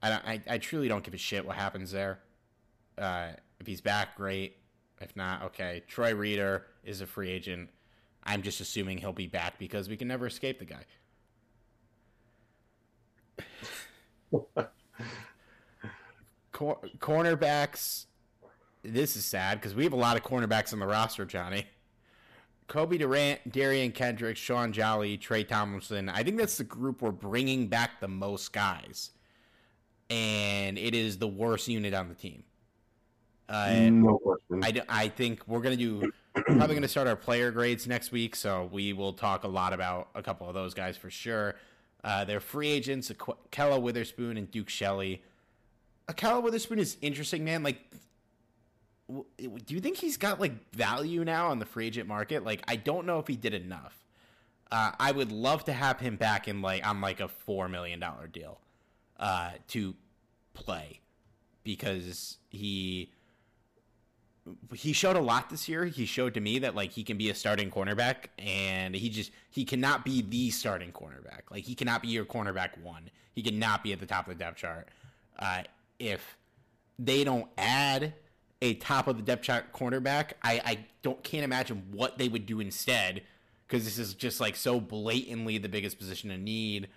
I, 0.01 0.09
don't, 0.09 0.25
I 0.25 0.41
I 0.47 0.57
truly 0.59 0.87
don't 0.87 1.03
give 1.03 1.13
a 1.13 1.17
shit 1.17 1.45
what 1.45 1.55
happens 1.55 1.91
there. 1.91 2.19
Uh, 2.97 3.29
if 3.59 3.67
he's 3.67 3.81
back, 3.81 4.15
great. 4.15 4.57
If 5.01 5.15
not, 5.15 5.43
okay. 5.43 5.83
Troy 5.87 6.13
Reeder 6.15 6.65
is 6.83 7.01
a 7.01 7.05
free 7.05 7.29
agent. 7.29 7.69
I'm 8.23 8.41
just 8.41 8.61
assuming 8.61 8.97
he'll 8.97 9.13
be 9.13 9.27
back 9.27 9.59
because 9.59 9.87
we 9.89 9.97
can 9.97 10.07
never 10.07 10.27
escape 10.27 10.59
the 10.59 10.65
guy. 10.65 10.85
Cor- 16.51 16.79
cornerbacks. 16.99 18.05
This 18.83 19.15
is 19.15 19.25
sad 19.25 19.59
because 19.59 19.75
we 19.75 19.83
have 19.83 19.93
a 19.93 19.97
lot 19.97 20.15
of 20.15 20.23
cornerbacks 20.23 20.73
on 20.73 20.79
the 20.79 20.87
roster, 20.87 21.25
Johnny. 21.25 21.65
Cobie 22.67 22.97
Durant, 22.97 23.51
Derion 23.51 23.93
Kendrick, 23.93 24.37
Shaun 24.37 24.71
Jolly, 24.71 25.17
Tre 25.17 25.43
Tomlinson. 25.43 26.09
I 26.09 26.23
think 26.23 26.37
that's 26.37 26.57
the 26.57 26.63
group 26.63 27.01
we're 27.01 27.11
bringing 27.11 27.67
back 27.67 27.99
the 27.99 28.07
most 28.07 28.53
guys, 28.53 29.11
and 30.09 30.77
it 30.77 30.95
is 30.95 31.19
the 31.19 31.27
worst 31.27 31.67
unit 31.67 31.93
on 31.93 32.09
the 32.09 32.15
team. 32.15 32.43
Uh, 33.47 33.89
no 33.91 34.17
question. 34.17 34.63
I, 34.63 35.03
I 35.03 35.07
think 35.09 35.47
we're 35.47 35.59
gonna 35.61 35.75
do 35.77 36.11
probably 36.33 36.75
gonna 36.75 36.87
start 36.87 37.07
our 37.07 37.15
player 37.15 37.51
grades 37.51 37.87
next 37.87 38.11
week, 38.11 38.35
so 38.35 38.69
we 38.71 38.93
will 38.93 39.13
talk 39.13 39.43
a 39.43 39.47
lot 39.47 39.71
about 39.73 40.09
a 40.15 40.23
couple 40.23 40.47
of 40.47 40.53
those 40.53 40.73
guys 40.73 40.97
for 40.97 41.09
sure. 41.09 41.55
Uh, 42.03 42.25
they're 42.25 42.39
free 42.39 42.69
agents: 42.69 43.11
Aqu- 43.11 43.37
Kella 43.51 43.79
Witherspoon 43.79 44.37
and 44.37 44.49
Duke 44.49 44.69
Shelley. 44.69 45.21
Ahkello 46.07 46.41
Witherspoon 46.43 46.79
is 46.79 46.97
interesting, 47.01 47.43
man. 47.43 47.63
Like, 47.63 47.79
w- 49.07 49.25
do 49.65 49.73
you 49.73 49.79
think 49.79 49.97
he's 49.97 50.17
got 50.17 50.39
like 50.39 50.71
value 50.73 51.23
now 51.23 51.47
on 51.47 51.59
the 51.59 51.65
free 51.65 51.87
agent 51.87 52.07
market? 52.07 52.43
Like, 52.43 52.63
I 52.67 52.75
don't 52.75 53.05
know 53.05 53.19
if 53.19 53.27
he 53.27 53.35
did 53.35 53.53
enough. 53.53 54.03
Uh, 54.71 54.91
I 54.99 55.11
would 55.11 55.31
love 55.31 55.65
to 55.65 55.73
have 55.73 55.99
him 55.99 56.15
back 56.15 56.47
in 56.47 56.61
like 56.61 56.85
on 56.85 56.99
like 57.01 57.19
a 57.19 57.27
four 57.27 57.67
million 57.69 57.99
dollar 57.99 58.27
deal 58.27 58.59
uh, 59.19 59.51
to 59.69 59.95
play 60.53 60.99
because 61.63 62.37
he 62.49 63.11
he 64.73 64.93
showed 64.93 65.15
a 65.15 65.21
lot 65.21 65.49
this 65.49 65.67
year. 65.67 65.85
He 65.85 66.05
showed 66.05 66.33
to 66.35 66.39
me 66.39 66.59
that 66.59 66.75
like 66.75 66.91
he 66.91 67.03
can 67.03 67.17
be 67.17 67.29
a 67.29 67.35
starting 67.35 67.71
cornerback, 67.71 68.27
and 68.37 68.95
he 68.95 69.09
just 69.09 69.31
he 69.49 69.65
cannot 69.65 70.05
be 70.05 70.21
the 70.21 70.51
starting 70.51 70.91
cornerback. 70.91 71.41
Like 71.49 71.63
he 71.63 71.75
cannot 71.75 72.01
be 72.01 72.09
your 72.09 72.25
cornerback 72.25 72.77
one. 72.81 73.09
He 73.33 73.41
cannot 73.41 73.83
be 73.83 73.91
at 73.93 73.99
the 73.99 74.05
top 74.05 74.27
of 74.27 74.37
the 74.37 74.43
depth 74.43 74.57
chart. 74.57 74.89
Uh, 75.37 75.63
if 75.99 76.37
they 76.99 77.23
don't 77.23 77.47
add 77.57 78.13
a 78.61 78.75
top 78.75 79.07
of 79.07 79.17
the 79.17 79.23
depth 79.23 79.43
chart 79.43 79.73
cornerback, 79.73 80.33
I, 80.43 80.61
I 80.63 80.85
don't 81.01 81.21
can't 81.23 81.43
imagine 81.43 81.83
what 81.91 82.17
they 82.17 82.27
would 82.27 82.45
do 82.45 82.59
instead 82.59 83.23
because 83.67 83.83
this 83.83 83.97
is 83.97 84.13
just 84.13 84.39
like 84.39 84.55
so 84.55 84.79
blatantly 84.79 85.57
the 85.57 85.69
biggest 85.69 85.97
position 85.97 86.31
in 86.31 86.43
need. 86.43 86.87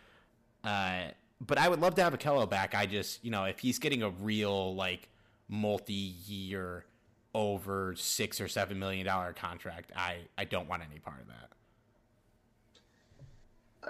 Uh, 0.62 1.08
but 1.40 1.56
I 1.56 1.68
would 1.68 1.80
love 1.80 1.94
to 1.94 2.02
have 2.02 2.12
Ahkello 2.12 2.48
back. 2.48 2.74
I 2.74 2.86
just 2.86 3.24
you 3.24 3.30
know 3.30 3.44
if 3.44 3.58
he's 3.60 3.78
getting 3.78 4.02
a 4.02 4.10
real 4.10 4.74
like 4.74 5.08
multi-year 5.48 6.84
over 7.38 7.94
six 7.96 8.40
or 8.40 8.48
seven 8.48 8.80
million 8.80 9.06
dollar 9.06 9.32
contract. 9.32 9.92
I 9.94 10.16
I 10.36 10.44
don't 10.44 10.68
want 10.68 10.82
any 10.90 10.98
part 10.98 11.20
of 11.20 11.28
that. 11.28 11.50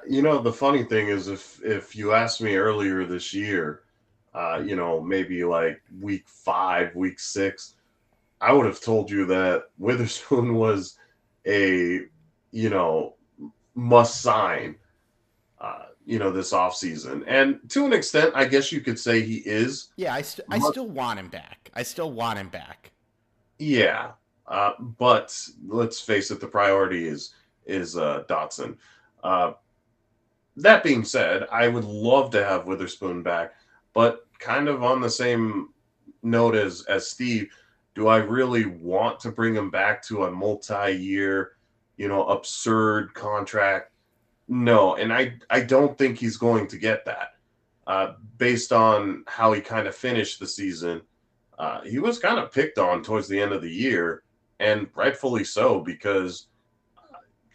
You 0.07 0.21
know, 0.21 0.39
the 0.39 0.53
funny 0.53 0.85
thing 0.85 1.09
is, 1.09 1.29
if 1.29 1.65
if 1.65 1.97
you 1.97 2.13
asked 2.13 2.43
me 2.43 2.57
earlier 2.57 3.07
this 3.07 3.33
year, 3.33 3.85
uh, 4.35 4.63
you 4.65 4.77
know, 4.77 5.01
maybe 5.01 5.45
like 5.45 5.81
week 5.99 6.25
five, 6.29 6.95
week 6.95 7.19
six, 7.19 7.75
I 8.41 8.53
would 8.53 8.67
have 8.67 8.83
told 8.83 9.11
you 9.11 9.25
that 9.27 9.65
Witherspoon 9.79 10.55
was 10.65 10.99
a, 11.47 12.03
you 12.51 12.69
know, 12.69 13.15
must 13.75 14.21
sign, 14.21 14.77
uh, 15.59 15.87
you 16.05 16.19
know, 16.19 16.31
this 16.31 16.53
offseason. 16.53 17.25
And 17.27 17.59
to 17.71 17.87
an 17.87 17.95
extent, 17.95 18.33
I 18.35 18.45
guess 18.45 18.71
you 18.71 18.83
could 18.83 18.99
say 18.99 19.23
he 19.23 19.39
is. 19.39 19.89
Yeah, 19.97 20.15
I, 20.15 20.21
st- 20.21 20.47
I 20.51 20.59
still 20.59 20.87
want 20.87 21.19
him 21.19 21.29
back. 21.29 21.71
I 21.75 21.83
still 21.83 22.13
want 22.13 22.39
him 22.39 22.49
back. 22.49 22.93
Yeah. 23.59 24.13
Uh, 24.47 24.73
but 24.81 25.37
let's 25.67 26.01
face 26.01 26.31
it, 26.31 26.41
the 26.41 26.47
priority 26.47 27.07
is 27.07 27.35
is 27.67 27.97
uh, 27.97 28.25
Dotson. 28.29 28.77
Uh, 29.23 29.53
that 30.57 30.83
being 30.83 31.05
said, 31.05 31.47
I 31.53 31.69
would 31.69 31.85
love 31.85 32.31
to 32.31 32.45
have 32.45 32.67
Witherspoon 32.67 33.23
back, 33.23 33.55
but 33.93 34.27
kind 34.39 34.69
of 34.69 34.83
on 34.83 35.01
the 35.01 35.11
same 35.11 35.69
note 36.23 36.55
as 36.55 36.85
as 36.89 37.09
Steve, 37.09 37.53
do 37.95 38.09
I 38.09 38.19
really 38.19 38.67
want 38.67 39.21
to 39.21 39.31
bring 39.31 39.55
him 39.55 39.71
back 39.71 40.03
to 40.05 40.25
a 40.25 40.31
multi-year, 40.31 41.53
you 41.97 42.09
know, 42.09 42.25
absurd 42.25 43.13
contract? 43.15 43.93
No, 44.49 44.97
and 44.97 45.13
I 45.13 45.35
I 45.51 45.61
don't 45.61 45.99
think 45.99 46.19
he's 46.19 46.39
going 46.39 46.67
to 46.69 46.79
get 46.79 47.05
that. 47.05 47.35
Uh, 47.87 48.15
based 48.37 48.73
on 48.73 49.25
how 49.27 49.53
he 49.53 49.61
kind 49.61 49.87
of 49.87 49.95
finished 49.95 50.41
the 50.41 50.47
season, 50.47 51.01
uh, 51.59 51.81
he 51.83 51.99
was 51.99 52.19
kind 52.19 52.39
of 52.39 52.53
picked 52.53 52.79
on 52.79 53.03
towards 53.03 53.29
the 53.29 53.41
end 53.41 53.53
of 53.53 53.63
the 53.63 53.71
year, 53.71 54.23
and 54.61 54.89
rightfully 54.95 55.45
so 55.45 55.81
because 55.81 56.49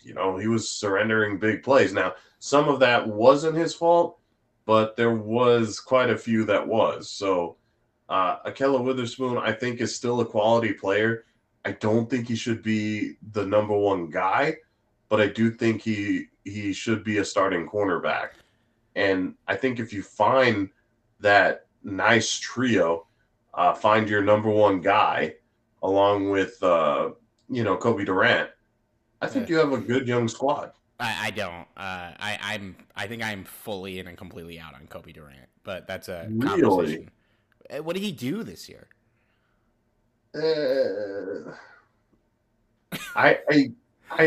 you 0.02 0.14
know 0.14 0.38
he 0.38 0.48
was 0.48 0.70
surrendering 0.70 1.40
big 1.40 1.64
plays. 1.64 1.94
Now 1.94 2.14
some 2.40 2.68
of 2.68 2.82
that 2.82 3.08
wasn't 3.08 3.56
his 3.56 3.74
fault, 3.74 4.20
but 4.66 4.98
there 4.98 5.16
was 5.16 5.80
quite 5.80 6.10
a 6.10 6.18
few 6.18 6.44
that 6.44 6.68
was. 6.68 7.10
So, 7.10 7.56
uh, 8.10 8.40
Ahkello 8.46 8.84
Witherspoon, 8.84 9.38
I 9.38 9.54
think, 9.54 9.80
is 9.80 9.96
still 9.96 10.20
a 10.20 10.26
quality 10.26 10.74
player. 10.74 11.24
I 11.64 11.72
don't 11.72 12.10
think 12.10 12.28
he 12.28 12.36
should 12.36 12.62
be 12.62 13.14
the 13.32 13.46
number 13.46 13.78
one 13.78 14.10
guy, 14.10 14.58
but 15.08 15.22
I 15.22 15.28
do 15.28 15.52
think 15.52 15.82
he 15.82 16.26
he 16.44 16.74
should 16.74 17.06
be 17.06 17.20
a 17.20 17.26
starting 17.26 17.66
cornerback. 17.66 18.32
And 18.96 19.36
I 19.48 19.56
think 19.56 19.80
if 19.80 19.94
you 19.94 20.04
find 20.04 20.70
that 21.22 21.68
nice 21.82 22.38
trio, 22.38 23.08
uh, 23.54 23.74
find 23.74 24.10
your 24.10 24.22
number 24.22 24.50
one 24.50 24.82
guy 24.82 25.34
along 25.82 26.30
with 26.30 26.62
uh, 26.64 27.12
you 27.50 27.64
know 27.64 27.78
Cobie 27.78 28.06
Durant, 28.06 28.50
I 29.22 29.28
think 29.28 29.50
you 29.50 29.58
have 29.58 29.72
a 29.72 29.78
good 29.78 30.08
young 30.08 30.28
squad. 30.28 30.72
I, 31.00 31.28
I 31.28 31.32
don't. 31.32 31.68
Uh, 31.78 32.12
I, 32.20 32.40
I'm. 32.42 32.76
I 32.96 33.08
think 33.08 33.24
I'm 33.24 33.44
fully 33.46 34.00
in 34.00 34.08
and 34.08 34.18
completely 34.18 34.60
out 34.60 34.76
on 34.76 34.88
Cobie 34.88 35.14
Durant. 35.14 35.48
But 35.64 35.88
that's 35.88 36.10
a 36.10 36.28
really? 36.30 36.62
conversation. 36.62 37.12
Uh, 37.70 37.84
what 37.84 37.94
did 37.94 38.04
he 38.04 38.12
do 38.12 38.44
this 38.44 38.68
year? 38.68 38.88
Uh, 40.36 41.54
I, 43.16 43.40
I, 43.50 43.72
I, 44.12 44.24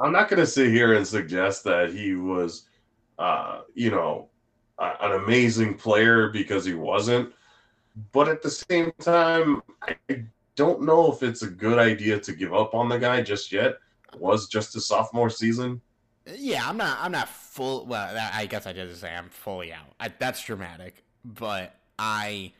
I'm 0.00 0.12
not 0.12 0.28
going 0.28 0.40
to 0.40 0.46
sit 0.46 0.70
here 0.70 0.94
and 0.94 1.06
suggest 1.06 1.64
that 1.64 1.92
he 1.92 2.14
was, 2.14 2.66
uh, 3.18 3.60
you 3.74 3.90
know, 3.90 4.28
an 4.78 5.12
amazing 5.12 5.74
player 5.74 6.30
because 6.30 6.64
he 6.64 6.74
wasn't. 6.74 7.32
But 8.12 8.28
at 8.28 8.42
the 8.42 8.50
same 8.50 8.92
time, 9.00 9.62
I 9.82 10.24
don't 10.56 10.82
know 10.82 11.12
if 11.12 11.22
it's 11.22 11.42
a 11.42 11.48
good 11.48 11.78
idea 11.78 12.18
to 12.20 12.32
give 12.32 12.54
up 12.54 12.74
on 12.74 12.88
the 12.88 12.98
guy 12.98 13.22
just 13.22 13.52
yet. 13.52 13.78
It 14.12 14.20
was 14.20 14.48
just 14.48 14.76
a 14.76 14.80
sophomore 14.80 15.30
season. 15.30 15.80
Yeah, 16.36 16.68
I'm 16.68 16.76
not. 16.76 16.98
I'm 17.00 17.12
not 17.12 17.28
full. 17.28 17.86
Well, 17.86 18.16
I 18.32 18.46
guess 18.46 18.66
I 18.66 18.72
did 18.72 18.94
say 18.96 19.14
I'm 19.14 19.28
fully 19.28 19.72
out. 19.72 19.94
I, 19.98 20.08
that's 20.08 20.44
dramatic, 20.44 21.02
but 21.24 21.74
I 21.98 22.52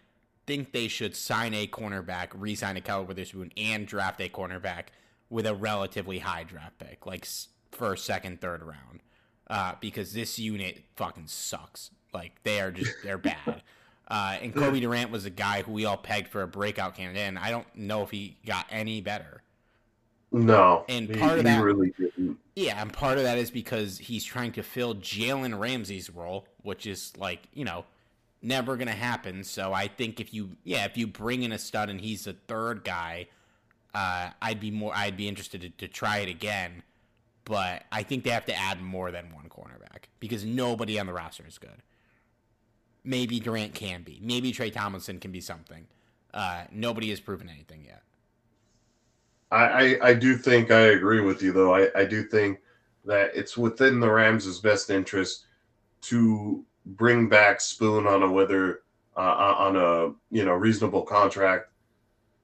think 0.47 0.73
they 0.73 0.89
should 0.89 1.15
sign 1.15 1.55
a 1.55 1.67
cornerback, 1.67 2.29
re-sign 2.35 2.77
Ahkello 2.77 3.07
Witherspoon, 3.07 3.53
and 3.57 3.87
draft 3.87 4.21
a 4.21 4.29
cornerback 4.29 4.87
with 5.29 5.47
a 5.47 5.55
relatively 5.55 6.19
high 6.19 6.43
draft 6.45 6.79
pick, 6.79 7.07
like 7.07 7.27
first, 7.71 8.05
second, 8.05 8.41
third 8.41 8.63
round, 8.63 9.01
uh, 9.49 9.75
because 9.81 10.13
this 10.13 10.39
unit 10.39 10.83
fucking 10.97 11.29
sucks. 11.29 11.91
Like 12.13 12.43
they 12.43 12.61
are 12.61 12.71
just 12.71 12.93
they're 13.05 13.19
bad. 13.19 13.63
Uh, 14.11 14.37
and 14.43 14.53
Cobie 14.53 14.81
Durant 14.81 15.13
was 15.13 15.25
a 15.25 15.31
guy 15.31 15.63
who 15.63 15.71
we 15.71 15.85
all 15.85 15.97
pegged 15.97 16.29
for 16.29 16.43
a 16.43 16.49
breakout 16.49 16.97
candidate, 16.97 17.29
and 17.29 17.39
I 17.39 17.51
don't 17.51 17.67
know 17.77 18.03
if 18.03 18.11
he 18.11 18.37
got 18.45 18.67
any 18.69 19.01
better. 19.01 19.43
No, 20.33 20.85
and 20.89 21.09
part 21.19 21.33
he, 21.33 21.39
of 21.39 21.45
that 21.45 21.63
really 21.63 21.93
didn't. 21.97 22.39
Yeah, 22.57 22.81
and 22.81 22.93
part 22.93 23.19
of 23.19 23.25
that 23.25 23.39
is 23.39 23.51
because 23.51 23.99
he's 23.99 24.25
trying 24.25 24.53
to 24.53 24.63
fill 24.63 24.97
Jalen 24.97 25.59
Ramsey's 25.59 26.11
role, 26.11 26.47
which 26.63 26.87
is 26.87 27.17
like 27.17 27.43
you 27.53 27.65
know 27.65 27.85
never 28.43 28.77
gonna 28.77 28.93
happen. 28.93 29.45
So 29.45 29.73
I 29.73 29.87
think 29.87 30.19
if 30.19 30.35
you 30.35 30.57
yeah 30.65 30.85
if 30.85 30.97
you 30.97 31.07
bring 31.07 31.45
in 31.45 31.53
a 31.53 31.59
stud 31.59 31.89
and 31.89 32.01
he's 32.01 32.25
the 32.25 32.33
third 32.33 32.83
guy, 32.85 33.29
uh, 33.95 34.31
I'd 34.43 34.61
be 34.61 34.73
more 34.73 34.93
I'd 34.95 35.17
be 35.17 35.29
interested 35.29 35.61
to, 35.61 35.71
to 35.71 35.89
try 35.89 36.19
it 36.19 36.29
again. 36.29 36.83
But 37.45 37.85
I 37.91 38.03
think 38.03 38.25
they 38.25 38.31
have 38.31 38.45
to 38.47 38.55
add 38.55 38.81
more 38.81 39.11
than 39.11 39.33
one 39.35 39.49
cornerback 39.49 40.05
because 40.21 40.45
nobody 40.45 40.99
on 40.99 41.07
the 41.07 41.13
roster 41.13 41.45
is 41.47 41.59
good. 41.59 41.83
Maybe 43.05 43.41
Durant 43.41 43.75
can 43.75 44.03
be. 44.03 44.21
Maybe 44.23 44.53
Tre 44.53 44.71
Tomlinson 44.71 45.19
can 45.19 45.33
be 45.33 45.41
something. 45.41 45.87
Uh, 46.33 46.65
nobody 46.71 47.11
has 47.11 47.21
proven 47.21 47.49
anything 47.49 47.85
yet. 47.85 48.03
I, 49.51 49.65
I, 49.65 50.09
I 50.11 50.15
do 50.15 50.37
think 50.37 50.71
I 50.71 50.81
agree 50.81 51.21
with 51.21 51.43
you 51.43 51.53
though. 51.53 51.75
I, 51.75 51.89
I 51.97 52.05
do 52.05 52.23
think 52.23 52.61
that 53.05 53.31
it's 53.35 53.57
within 53.57 54.01
the 54.01 54.11
Rams' 54.11 54.61
best 54.61 54.91
interest 54.91 55.47
to 56.03 56.65
bring 56.87 57.29
back 57.29 57.61
Spoon 57.61 58.07
on 58.07 58.23
a 58.23 58.31
whether 58.31 58.83
uh, 59.17 59.55
on 59.59 59.77
a 59.77 60.13
you 60.31 60.45
know 60.45 60.53
reasonable 60.53 61.03
contract, 61.03 61.71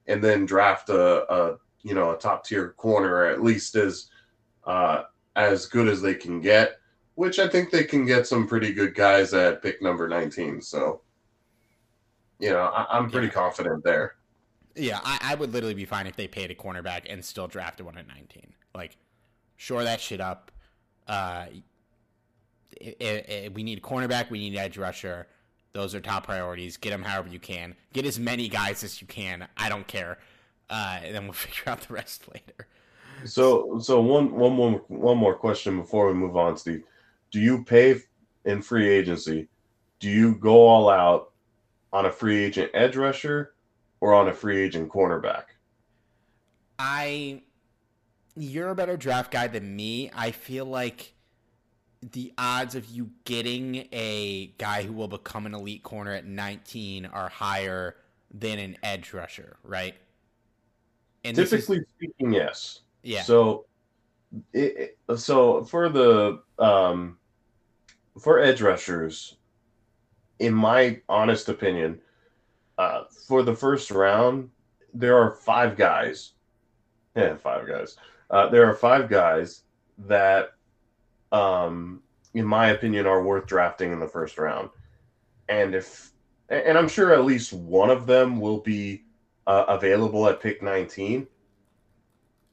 and 0.07 0.23
then 0.23 0.45
draft 0.45 0.89
a, 0.89 1.31
a 1.33 1.57
you 1.83 1.93
know 1.93 2.11
a 2.11 2.17
top 2.17 2.45
tier 2.45 2.69
corner 2.77 3.25
at 3.25 3.41
least 3.41 3.75
as 3.75 4.09
uh, 4.65 5.03
as 5.35 5.65
good 5.65 5.87
as 5.87 6.01
they 6.01 6.13
can 6.13 6.41
get. 6.41 6.79
Which 7.17 7.39
I 7.39 7.47
think 7.47 7.71
they 7.71 7.83
can 7.83 8.05
get 8.05 8.27
some 8.27 8.47
pretty 8.47 8.71
good 8.71 8.93
guys 8.93 9.33
at 9.33 9.63
pick 9.63 9.81
number 9.81 10.07
nineteen. 10.07 10.61
So, 10.61 11.01
you 12.39 12.51
know, 12.51 12.59
I, 12.61 12.95
am 12.95 13.09
pretty 13.09 13.25
yeah. 13.25 13.33
confident 13.33 13.83
there. 13.83 14.17
Yeah, 14.75 14.99
I, 15.03 15.17
I, 15.23 15.35
would 15.35 15.51
literally 15.51 15.73
be 15.73 15.85
fine 15.85 16.05
if 16.05 16.15
they 16.15 16.27
paid 16.27 16.51
a 16.51 16.55
cornerback 16.55 17.05
and 17.09 17.25
still 17.25 17.47
drafted 17.47 17.87
one 17.87 17.97
at 17.97 18.07
19. 18.07 18.53
Like, 18.75 18.95
shore 19.55 19.83
that 19.83 19.99
shit 19.99 20.21
up. 20.21 20.51
Uh, 21.07 21.47
it, 22.79 22.97
it, 22.99 23.29
it, 23.29 23.53
we 23.55 23.63
need 23.63 23.79
a 23.79 23.81
cornerback. 23.81 24.29
We 24.29 24.37
need 24.37 24.53
an 24.53 24.59
edge 24.59 24.77
rusher. 24.77 25.25
Those 25.73 25.95
are 25.95 25.99
top 25.99 26.27
priorities. 26.27 26.77
Get 26.77 26.91
them 26.91 27.01
however 27.01 27.29
you 27.29 27.39
can. 27.39 27.75
Get 27.93 28.05
as 28.05 28.19
many 28.19 28.47
guys 28.47 28.83
as 28.83 29.01
you 29.01 29.07
can. 29.07 29.47
I 29.57 29.69
don't 29.69 29.87
care. 29.87 30.19
Uh, 30.69 30.99
and 31.01 31.15
then 31.15 31.23
we'll 31.23 31.33
figure 31.33 31.71
out 31.71 31.81
the 31.81 31.95
rest 31.95 32.25
later. 32.31 32.67
So, 33.25 33.79
so 33.79 33.99
one, 33.99 34.31
one 34.31 34.53
more, 34.53 34.83
one 34.89 35.17
more 35.17 35.33
question 35.33 35.79
before 35.79 36.07
we 36.07 36.13
move 36.13 36.37
on, 36.37 36.55
Steve. 36.55 36.83
Do 37.31 37.39
you 37.39 37.63
pay 37.63 38.01
in 38.45 38.61
free 38.61 38.89
agency? 38.89 39.47
Do 39.99 40.09
you 40.09 40.35
go 40.35 40.67
all 40.67 40.89
out 40.89 41.31
on 41.91 42.05
a 42.05 42.11
free 42.11 42.43
agent 42.43 42.71
edge 42.73 42.95
rusher? 42.95 43.53
or 43.99 44.13
on 44.13 44.27
a 44.27 44.33
free 44.33 44.61
agent 44.61 44.89
cornerback? 44.89 45.43
I 46.79 47.41
you're 48.35 48.69
a 48.69 48.75
better 48.75 48.97
draft 48.97 49.31
guy 49.31 49.47
than 49.47 49.75
me. 49.75 50.11
I 50.13 50.31
feel 50.31 50.65
like 50.65 51.13
the 52.11 52.31
odds 52.37 52.75
of 52.75 52.85
you 52.85 53.09
getting 53.25 53.87
a 53.91 54.53
guy 54.59 54.83
who 54.83 54.93
will 54.93 55.07
become 55.07 55.47
an 55.47 55.55
elite 55.55 55.81
corner 55.81 56.13
at 56.13 56.25
19 56.25 57.07
are 57.07 57.29
higher 57.29 57.95
than 58.31 58.59
an 58.59 58.77
edge 58.83 59.11
rusher, 59.13 59.57
right? 59.63 59.95
And 61.23 61.35
typically 61.35 61.77
is, 61.77 61.85
speaking, 61.95 62.31
yes. 62.31 62.81
Yeah. 63.01 63.23
So, 63.23 63.65
it, 64.53 64.97
so 65.15 65.63
for 65.63 65.89
the 65.89 66.41
um, 66.59 67.17
for 68.19 68.39
edge 68.39 68.61
rushers, 68.61 69.37
in 70.39 70.53
my 70.53 70.99
honest 71.07 71.49
opinion, 71.49 71.99
uh, 72.77 73.03
for 73.27 73.43
the 73.43 73.55
first 73.55 73.91
round, 73.91 74.49
there 74.93 75.17
are 75.17 75.31
five 75.31 75.75
guys. 75.75 76.33
Yeah, 77.15 77.35
five 77.35 77.67
guys. 77.67 77.97
Uh, 78.29 78.49
there 78.49 78.69
are 78.69 78.75
five 78.75 79.09
guys 79.09 79.63
that, 79.99 80.51
um, 81.31 82.01
in 82.33 82.45
my 82.45 82.67
opinion, 82.67 83.05
are 83.05 83.23
worth 83.23 83.47
drafting 83.47 83.91
in 83.91 83.99
the 83.99 84.07
first 84.07 84.37
round. 84.37 84.69
And 85.49 85.73
if, 85.73 86.11
and 86.49 86.77
I'm 86.77 86.89
sure 86.89 87.13
at 87.13 87.25
least 87.25 87.53
one 87.53 87.89
of 87.89 88.05
them 88.05 88.39
will 88.39 88.59
be 88.59 89.03
uh, 89.47 89.65
available 89.67 90.27
at 90.27 90.41
pick 90.41 90.61
19. 90.61 91.27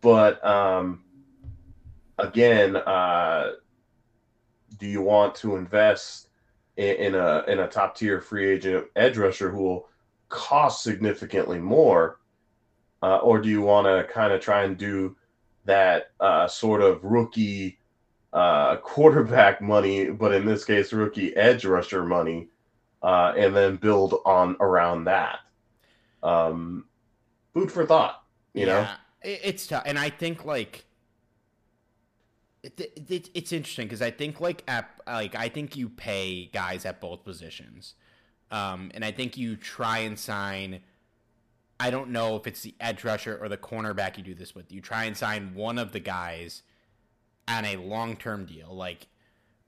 But 0.01 0.44
um, 0.44 1.03
again, 2.19 2.77
uh, 2.77 3.53
do 4.78 4.86
you 4.86 5.03
want 5.03 5.35
to 5.36 5.57
invest 5.57 6.28
in, 6.77 6.97
in 6.97 7.15
a 7.15 7.45
in 7.49 7.61
a 7.61 7.69
top 7.69 7.97
tier 7.97 8.20
free 8.20 8.51
agent 8.51 8.86
edge 8.97 9.16
rusher 9.16 9.51
who 9.51 9.62
will 9.62 9.89
cost 10.28 10.82
significantly 10.82 11.59
more, 11.59 12.19
uh, 13.03 13.19
or 13.19 13.41
do 13.41 13.49
you 13.49 13.62
want 13.62 13.86
to 13.86 14.12
kind 14.12 14.32
of 14.32 14.41
try 14.41 14.65
and 14.65 14.77
do 14.77 15.16
that 15.65 16.11
uh, 16.20 16.47
sort 16.47 16.82
of 16.82 17.03
rookie 17.05 17.78
uh, 18.32 18.77
quarterback 18.82 19.61
money, 19.61 20.11
but 20.11 20.32
in 20.32 20.45
this 20.45 20.65
case, 20.65 20.93
rookie 20.93 21.35
edge 21.36 21.65
rusher 21.65 22.05
money, 22.05 22.49
uh, 23.03 23.32
and 23.36 23.55
then 23.55 23.77
build 23.77 24.20
on 24.24 24.57
around 24.61 25.05
that? 25.05 25.41
Um, 26.23 26.86
food 27.53 27.70
for 27.70 27.86
thought, 27.86 28.24
you 28.55 28.66
know. 28.66 28.86
it's 29.23 29.66
tough, 29.66 29.82
and 29.86 29.99
I 29.99 30.11
think 30.11 30.45
like 30.45 30.85
it, 32.65 33.11
it, 33.11 33.31
it's 33.35 33.53
interesting 33.53 33.86
because 33.86 34.03
I 34.03 34.11
think 34.11 34.41
like 34.41 34.62
at 34.66 34.89
like 35.07 35.35
I 35.35 35.49
think 35.49 35.77
you 35.77 35.89
pay 35.89 36.47
guys 36.47 36.86
at 36.86 37.01
both 37.01 37.24
positions, 37.24 37.95
um, 38.51 38.91
and 38.95 39.05
I 39.05 39.12
think 39.12 39.36
you 39.36 39.57
try 39.57 39.99
and 39.99 40.19
sign. 40.19 40.81
I 41.78 41.91
don't 41.91 42.11
know 42.11 42.36
if 42.36 42.47
it's 42.47 42.62
the 42.62 42.74
edge 42.81 43.05
rusher 43.05 43.36
or 43.41 43.49
the 43.49 43.57
cornerback 43.57 44.16
you 44.16 44.23
do 44.23 44.35
this 44.35 44.55
with. 44.55 44.73
You 44.73 44.81
try 44.81 45.05
and 45.05 45.16
sign 45.16 45.55
one 45.55 45.77
of 45.77 45.93
the 45.93 46.01
guys 46.01 46.62
on 47.49 47.65
a 47.65 47.77
long 47.77 48.16
term 48.16 48.47
deal. 48.47 48.74
Like 48.74 49.09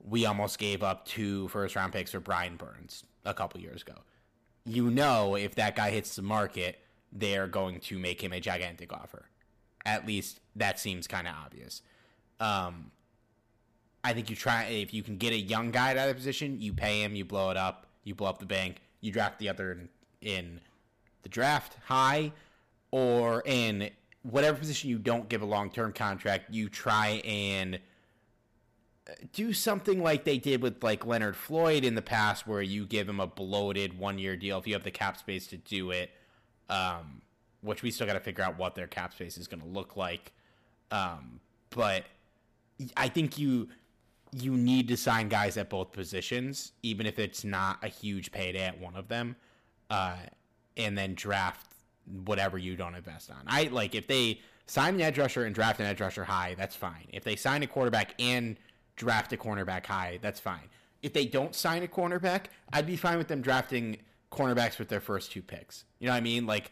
we 0.03 0.25
almost 0.25 0.57
gave 0.57 0.81
up 0.81 1.05
two 1.05 1.47
first 1.49 1.75
round 1.75 1.93
picks 1.93 2.11
for 2.11 2.19
Brian 2.19 2.55
Burns 2.55 3.03
a 3.25 3.33
couple 3.33 3.59
years 3.61 3.81
ago. 3.81 3.99
You 4.65 4.89
know, 4.89 5.35
if 5.35 5.55
that 5.55 5.75
guy 5.75 5.91
hits 5.91 6.15
the 6.15 6.21
market, 6.21 6.79
they're 7.11 7.47
going 7.47 7.79
to 7.81 7.99
make 7.99 8.23
him 8.23 8.33
a 8.33 8.39
gigantic 8.39 8.91
offer. 8.91 9.29
At 9.85 10.07
least 10.07 10.39
that 10.55 10.79
seems 10.79 11.07
kind 11.07 11.27
of 11.27 11.35
obvious. 11.45 11.81
Um, 12.39 12.91
I 14.03 14.13
think 14.13 14.29
you 14.29 14.35
try 14.35 14.65
if 14.65 14.93
you 14.93 15.03
can 15.03 15.17
get 15.17 15.33
a 15.33 15.37
young 15.37 15.71
guy 15.71 15.91
at 15.91 15.95
that 15.95 16.15
position, 16.15 16.61
you 16.61 16.73
pay 16.73 17.01
him, 17.01 17.15
you 17.15 17.25
blow 17.25 17.49
it 17.49 17.57
up, 17.57 17.87
you 18.03 18.15
blow 18.15 18.29
up 18.29 18.39
the 18.39 18.45
bank, 18.45 18.77
you 19.01 19.11
draft 19.11 19.39
the 19.39 19.49
other 19.49 19.71
in, 19.71 19.89
in 20.21 20.59
the 21.23 21.29
draft 21.29 21.77
high, 21.85 22.31
or 22.91 23.43
in 23.45 23.89
whatever 24.23 24.57
position 24.57 24.89
you 24.89 24.97
don't 24.97 25.29
give 25.29 25.41
a 25.41 25.45
long 25.45 25.69
term 25.69 25.91
contract, 25.91 26.53
you 26.53 26.69
try 26.69 27.21
and 27.25 27.79
do 29.33 29.53
something 29.53 30.03
like 30.03 30.25
they 30.25 30.37
did 30.37 30.61
with 30.61 30.83
like 30.83 31.05
Leonard 31.05 31.35
Floyd 31.35 31.83
in 31.83 31.95
the 31.95 32.01
past, 32.01 32.45
where 32.47 32.61
you 32.61 32.85
give 32.85 33.09
him 33.09 33.19
a 33.19 33.27
bloated 33.27 33.97
one 33.97 34.19
year 34.19 34.35
deal 34.35 34.57
if 34.57 34.67
you 34.67 34.73
have 34.73 34.83
the 34.83 34.91
cap 34.91 35.17
space 35.17 35.47
to 35.47 35.57
do 35.57 35.91
it. 35.91 36.11
Um, 36.69 37.21
which 37.61 37.83
we 37.83 37.91
still 37.91 38.07
got 38.07 38.13
to 38.13 38.19
figure 38.19 38.43
out 38.43 38.57
what 38.57 38.75
their 38.75 38.87
cap 38.87 39.13
space 39.13 39.37
is 39.37 39.47
going 39.47 39.61
to 39.61 39.67
look 39.67 39.95
like. 39.95 40.31
Um, 40.91 41.39
but 41.69 42.05
I 42.95 43.07
think 43.09 43.37
you 43.37 43.69
you 44.33 44.55
need 44.55 44.87
to 44.89 44.97
sign 44.97 45.29
guys 45.29 45.57
at 45.57 45.69
both 45.69 45.91
positions, 45.91 46.73
even 46.83 47.05
if 47.05 47.17
it's 47.17 47.43
not 47.43 47.83
a 47.83 47.87
huge 47.87 48.31
payday 48.31 48.65
at 48.65 48.79
one 48.79 48.95
of 48.95 49.07
them, 49.07 49.35
uh, 49.89 50.17
and 50.75 50.97
then 50.97 51.13
draft 51.15 51.71
whatever 52.25 52.57
you 52.57 52.75
don't 52.75 52.95
invest 52.95 53.31
on. 53.31 53.37
I 53.47 53.63
like 53.63 53.95
if 53.95 54.07
they 54.07 54.41
sign 54.65 54.95
an 54.95 55.01
edge 55.01 55.17
rusher 55.17 55.45
and 55.45 55.55
draft 55.55 55.79
an 55.79 55.85
edge 55.85 56.01
rusher 56.01 56.25
high, 56.25 56.55
that's 56.57 56.75
fine. 56.75 57.07
If 57.11 57.23
they 57.23 57.35
sign 57.35 57.63
a 57.63 57.67
quarterback 57.67 58.13
and 58.19 58.57
draft 58.95 59.31
a 59.33 59.37
cornerback 59.37 59.85
high, 59.85 60.19
that's 60.21 60.39
fine. 60.39 60.69
If 61.01 61.13
they 61.13 61.25
don't 61.25 61.55
sign 61.55 61.83
a 61.83 61.87
cornerback, 61.87 62.45
I'd 62.73 62.87
be 62.87 62.97
fine 62.97 63.17
with 63.17 63.27
them 63.27 63.41
drafting 63.41 63.97
cornerbacks 64.31 64.77
with 64.77 64.89
their 64.89 64.99
first 64.99 65.31
two 65.31 65.41
picks. 65.41 65.85
You 65.99 66.07
know 66.07 66.13
what 66.13 66.17
I 66.17 66.21
mean? 66.21 66.45
Like 66.45 66.71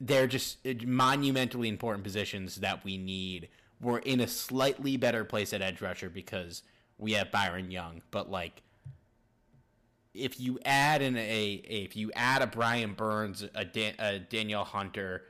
they're 0.00 0.26
just 0.26 0.58
monumentally 0.84 1.68
important 1.68 2.04
positions 2.04 2.56
that 2.56 2.84
we 2.84 2.98
need. 2.98 3.48
We're 3.82 3.98
in 3.98 4.20
a 4.20 4.28
slightly 4.28 4.96
better 4.96 5.24
place 5.24 5.52
at 5.52 5.60
edge 5.60 5.82
rusher 5.82 6.08
because 6.08 6.62
we 6.98 7.12
have 7.12 7.30
Byron 7.30 7.70
Young, 7.70 8.00
but 8.10 8.30
like 8.30 8.62
if 10.14 10.38
you 10.38 10.58
add 10.64 11.02
in 11.02 11.16
a, 11.16 11.20
a 11.68 11.84
if 11.84 11.96
you 11.96 12.12
add 12.14 12.42
a 12.42 12.46
Brian 12.46 12.94
Burns, 12.94 13.44
a, 13.54 13.64
Dan, 13.64 13.94
a 13.98 14.64
Hunter, 14.64 15.22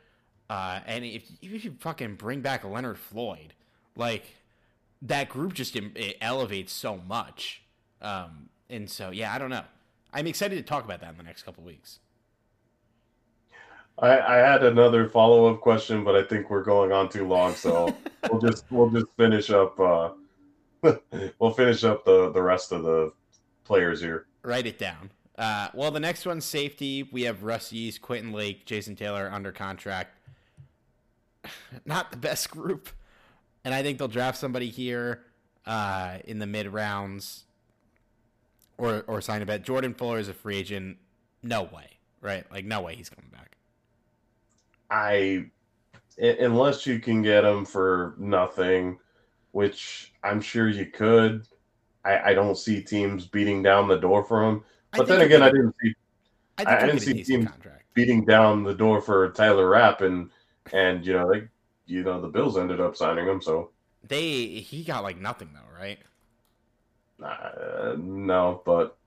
uh, 0.51 0.81
and 0.87 1.05
if, 1.05 1.25
if 1.41 1.65
you 1.65 1.77
fucking 1.81 2.17
bring 2.17 2.41
back 2.41 2.65
Leonard 2.65 2.99
Floyd, 2.99 3.55
like 3.97 4.25
that 5.01 5.29
group 5.29 5.55
just 5.55 5.77
elevates 6.21 6.73
so 6.73 6.97
much. 6.97 7.63
Um, 8.01 8.49
and 8.69 8.91
so 8.91 9.11
yeah, 9.11 9.33
I 9.33 9.39
don't 9.39 9.51
know. 9.51 9.65
I'm 10.13 10.27
excited 10.27 10.57
to 10.57 10.63
talk 10.63 10.85
about 10.85 11.01
that 11.01 11.11
in 11.11 11.17
the 11.17 11.23
next 11.23 11.45
couple 11.45 11.65
weeks. 11.65 12.01
I, 13.99 14.19
I 14.19 14.37
had 14.37 14.65
another 14.65 15.09
follow 15.09 15.53
up 15.53 15.61
question, 15.61 16.05
but 16.05 16.17
I 16.17 16.23
think 16.23 16.51
we're 16.51 16.65
going 16.65 16.93
on 16.93 17.09
too 17.09 17.27
long, 17.27 17.55
so 17.55 17.95
we'll 18.31 18.41
just 18.41 18.65
we'll 18.71 18.91
just 18.91 19.07
finish 19.17 19.51
up. 19.51 19.79
Uh, 19.79 20.11
we'll 21.39 21.53
finish 21.53 21.85
up 21.85 22.05
the 22.05 22.31
the 22.33 22.43
rest 22.43 22.73
of 22.73 22.83
the 22.83 23.13
players 23.65 24.01
here. 24.01 24.27
Write 24.43 24.67
it 24.67 24.79
down. 24.79 25.11
Uh, 25.37 25.69
well, 25.75 25.91
the 25.91 26.01
next 26.01 26.27
one's 26.27 26.45
safety. 26.45 27.09
We 27.11 27.23
have 27.23 27.43
Russ 27.43 27.73
Yeast, 27.73 28.03
Quentin 28.03 28.33
Lake, 28.33 28.67
Jason 28.67 28.97
Taylor 28.97 29.31
under 29.33 29.53
contract. 29.53 30.17
Not 31.85 32.11
the 32.11 32.17
best 32.17 32.51
group, 32.51 32.89
and 33.65 33.75
I 33.75 33.83
think 33.83 33.99
they'll 33.99 34.09
draft 34.09 34.39
somebody 34.39 34.69
here 34.69 35.25
uh, 35.67 36.19
in 36.25 36.39
the 36.39 36.47
mid 36.47 36.67
rounds, 36.67 37.45
or 38.79 39.05
or 39.07 39.21
sign 39.21 39.43
a 39.43 39.47
bet. 39.47 39.63
Jordan 39.63 39.95
Fuller 39.95 40.19
is 40.19 40.29
a 40.29 40.35
free 40.35 40.57
agent. 40.57 40.97
No 41.43 41.63
way, 41.63 41.99
right? 42.21 42.51
Like 42.51 42.65
no 42.65 42.81
way 42.81 42.97
he's 42.97 43.09
coming 43.11 43.31
back. 43.31 43.57
I, 44.93 45.47
unless 46.19 46.87
you 46.87 46.99
can 46.99 47.23
get 47.23 47.45
him 47.45 47.65
for 47.65 48.15
nothing, 48.19 48.99
which 49.53 50.13
I'm 50.23 50.41
sure 50.41 50.69
you 50.69 50.87
could. 50.87 51.49
I, 52.05 52.31
I 52.31 52.35
don't 52.35 52.59
see 52.59 52.83
teams 52.83 53.27
beating 53.27 53.63
down 53.63 53.89
the 53.89 53.97
door 53.97 54.23
for 54.23 54.47
him. 54.47 54.65
But 54.95 55.07
then 55.07 55.23
again, 55.23 55.43
I 55.43 55.51
didn't 55.51 55.75
see 55.83 55.95
I, 56.59 56.77
I 56.77 56.87
didn't 56.87 57.01
see 57.01 57.25
teams 57.25 57.49
contract. 57.49 57.85
beating 57.95 58.25
down 58.25 58.65
the 58.65 58.75
door 58.75 59.01
for 59.01 59.31
Taylor 59.31 59.71
Rapp 59.71 60.03
and 60.03 60.31
and 60.73 61.07
you 61.07 61.15
know 61.15 61.33
they 61.33 61.49
you 61.87 62.03
know 62.03 62.21
the 62.21 62.29
Bills 62.29 62.59
ended 62.59 62.81
up 62.81 62.97
signing 62.97 63.27
him. 63.27 63.41
So 63.41 63.71
they 64.07 64.47
he 64.47 64.85
got 64.85 65.03
like 65.03 65.19
nothing 65.19 65.51
though, 65.55 65.79
right? 65.79 65.99
Uh, 67.23 67.95
no, 67.99 68.63
but 68.67 68.99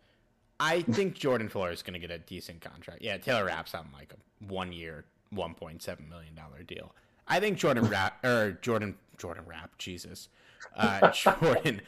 I 0.59 0.81
think 0.81 1.15
Jordan 1.15 1.49
Fuller 1.49 1.71
is 1.71 1.81
going 1.81 1.93
to 1.93 1.99
get 1.99 2.11
a 2.11 2.19
decent 2.19 2.61
contract. 2.61 3.01
Yeah, 3.01 3.17
Taylor 3.17 3.45
Rapp's 3.45 3.75
on 3.75 3.89
like 3.93 4.13
a 4.13 4.45
one 4.45 4.71
year, 4.71 5.05
one 5.35 5.53
point 5.53 5.81
seven 5.81 6.09
million 6.09 6.35
dollar 6.35 6.63
deal. 6.63 6.93
I 7.27 7.39
think 7.39 7.57
Jordan 7.57 7.85
Rapp 7.85 8.23
or 8.25 8.57
Jordan 8.61 8.95
Jordan 9.17 9.43
Rapp, 9.45 9.77
Jesus, 9.77 10.29
uh, 10.75 11.11
Jordan. 11.11 11.81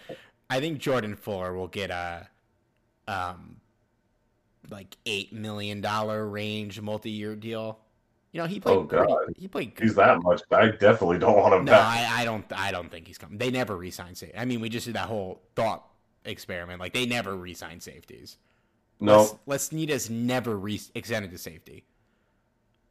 I 0.49 0.59
think 0.59 0.79
Jordan 0.79 1.15
Fuller 1.15 1.53
will 1.53 1.67
get 1.67 1.89
a 1.89 2.29
um 3.07 3.57
like 4.69 4.97
eight 5.05 5.33
million 5.33 5.81
dollar 5.81 6.27
range 6.27 6.81
multi 6.81 7.09
year 7.09 7.35
deal. 7.35 7.79
You 8.31 8.41
know, 8.41 8.47
he 8.47 8.59
played. 8.59 8.77
Oh 8.77 8.83
God, 8.83 9.07
pretty, 9.25 9.41
he 9.41 9.47
played. 9.47 9.75
Good. 9.75 9.83
He's 9.85 9.95
that 9.95 10.21
much. 10.21 10.41
I 10.51 10.67
definitely 10.67 11.17
don't 11.17 11.37
want 11.37 11.53
him. 11.53 11.65
No, 11.65 11.73
I, 11.73 12.07
I, 12.11 12.25
don't. 12.25 12.45
I 12.51 12.71
don't 12.71 12.91
think 12.91 13.07
he's 13.07 13.17
coming. 13.17 13.37
They 13.37 13.49
never 13.49 13.75
resign 13.75 14.15
safety. 14.15 14.37
I 14.37 14.45
mean, 14.45 14.59
we 14.59 14.69
just 14.69 14.85
did 14.85 14.95
that 14.95 15.07
whole 15.07 15.41
thought 15.55 15.87
experiment. 16.25 16.79
Like 16.79 16.93
they 16.93 17.05
never 17.05 17.35
resign 17.35 17.79
safeties. 17.79 18.37
No, 18.99 19.39
Les, 19.45 19.71
Les 19.71 20.09
never 20.09 20.57
re- 20.57 20.81
extended 20.93 21.31
to 21.31 21.37
safety. 21.37 21.85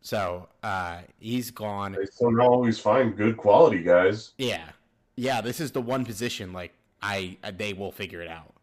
So 0.06 0.46
uh, 0.62 0.98
he's 1.18 1.50
gone. 1.50 1.90
They 1.90 2.06
somehow 2.06 2.46
always 2.46 2.78
find 2.78 3.16
good 3.16 3.36
quality 3.36 3.82
guys. 3.82 4.34
Yeah, 4.38 4.68
yeah. 5.16 5.40
This 5.40 5.58
is 5.58 5.72
the 5.72 5.80
one 5.80 6.04
position 6.04 6.52
like 6.52 6.72
I, 7.02 7.36
I 7.42 7.50
they 7.50 7.72
will 7.72 7.90
figure 7.90 8.22
it 8.22 8.28
out. 8.28 8.54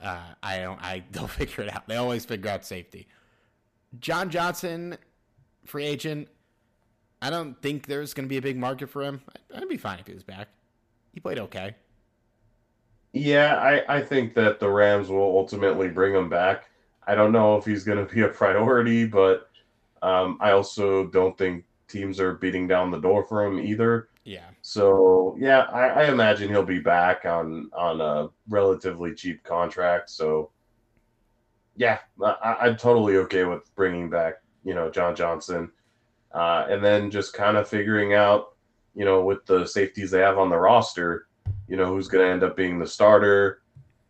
Uh, 0.00 0.20
I 0.40 0.58
don't. 0.60 0.80
I 0.80 1.02
they'll 1.10 1.26
figure 1.26 1.64
it 1.64 1.74
out. 1.74 1.88
They 1.88 1.96
always 1.96 2.24
figure 2.24 2.48
out 2.48 2.64
safety. 2.64 3.08
John 3.98 4.30
Johnson, 4.30 4.96
free 5.64 5.84
agent. 5.84 6.28
I 7.20 7.30
don't 7.30 7.60
think 7.60 7.86
there's 7.86 8.14
going 8.14 8.26
to 8.26 8.30
be 8.30 8.36
a 8.36 8.42
big 8.42 8.56
market 8.56 8.88
for 8.88 9.02
him. 9.02 9.20
I'd 9.52 9.68
be 9.68 9.78
fine 9.78 9.98
if 9.98 10.06
he 10.06 10.14
was 10.14 10.22
back. 10.22 10.46
He 11.12 11.18
played 11.18 11.40
okay. 11.40 11.74
Yeah, 13.12 13.56
I, 13.56 13.96
I 13.96 14.00
think 14.00 14.32
that 14.34 14.60
the 14.60 14.68
Rams 14.68 15.08
will 15.08 15.36
ultimately 15.38 15.88
bring 15.88 16.14
him 16.14 16.28
back. 16.28 16.70
I 17.04 17.16
don't 17.16 17.32
know 17.32 17.56
if 17.56 17.64
he's 17.64 17.82
going 17.82 18.06
to 18.06 18.14
be 18.14 18.20
a 18.20 18.28
priority, 18.28 19.06
but 19.06 19.48
um, 20.02 20.38
I 20.40 20.52
also 20.52 21.06
don't 21.06 21.36
think 21.36 21.64
teams 21.88 22.20
are 22.20 22.34
beating 22.34 22.68
down 22.68 22.90
the 22.90 23.00
door 23.00 23.24
for 23.24 23.44
him 23.44 23.58
either. 23.58 24.08
Yeah. 24.24 24.44
So 24.62 25.36
yeah, 25.38 25.62
I, 25.72 25.88
I 25.88 26.10
imagine 26.10 26.50
he'll 26.50 26.62
be 26.62 26.80
back 26.80 27.24
on 27.24 27.70
on 27.72 28.00
a 28.00 28.28
relatively 28.48 29.14
cheap 29.14 29.42
contract. 29.42 30.10
So 30.10 30.50
yeah, 31.76 31.98
I, 32.22 32.68
am 32.68 32.76
totally 32.76 33.16
okay 33.18 33.44
with 33.44 33.74
bringing 33.74 34.10
back 34.10 34.34
you 34.64 34.74
know 34.74 34.90
John 34.90 35.16
Johnson, 35.16 35.70
uh, 36.32 36.66
and 36.68 36.84
then 36.84 37.10
just 37.10 37.32
kind 37.32 37.56
of 37.56 37.68
figuring 37.68 38.14
out 38.14 38.54
you 38.94 39.04
know 39.04 39.22
with 39.22 39.46
the 39.46 39.64
safeties 39.64 40.10
they 40.10 40.20
have 40.20 40.38
on 40.38 40.50
the 40.50 40.58
roster, 40.58 41.28
you 41.68 41.76
know 41.76 41.86
who's 41.86 42.08
going 42.08 42.26
to 42.26 42.30
end 42.30 42.42
up 42.42 42.56
being 42.56 42.78
the 42.78 42.86
starter. 42.86 43.62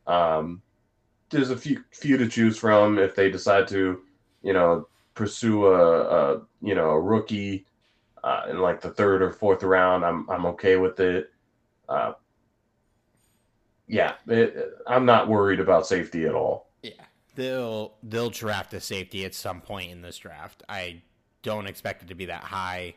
Um, 0.07 0.63
there's 1.31 1.51
a 1.51 1.57
few 1.57 1.85
few 1.93 2.17
to 2.17 2.29
choose 2.29 2.59
from 2.59 2.99
if 2.99 3.15
they 3.15 3.31
decide 3.31 3.69
to, 3.69 4.01
you 4.43 4.53
know, 4.53 4.89
pursue 5.19 5.67
a, 5.67 6.01
a 6.01 6.41
you 6.63 6.77
know 6.77 6.91
a 6.91 7.01
rookie 7.01 7.67
uh, 8.23 8.47
in 8.51 8.61
like 8.61 8.81
the 8.81 8.91
third 8.91 9.21
or 9.21 9.33
fourth 9.33 9.65
round. 9.65 10.05
I'm 10.05 10.31
I'm 10.31 10.47
okay 10.47 10.77
with 10.77 11.01
it. 11.01 11.33
Uh, 11.89 12.13
yeah, 13.89 14.15
it, 14.29 14.57
I'm 14.87 15.05
not 15.05 15.29
worried 15.29 15.59
about 15.59 15.89
safety 15.89 16.25
at 16.25 16.35
all. 16.35 16.71
Yeah, 16.83 16.93
they'll 17.35 17.95
they'll 18.05 18.31
draft 18.31 18.73
a 18.75 18.81
safety 18.81 19.25
at 19.25 19.35
some 19.35 19.61
point 19.61 19.91
in 19.91 20.03
this 20.03 20.19
draft. 20.19 20.63
I 20.69 21.03
don't 21.43 21.67
expect 21.67 22.05
it 22.05 22.09
to 22.09 22.15
be 22.15 22.27
that 22.27 22.45
high. 22.45 22.95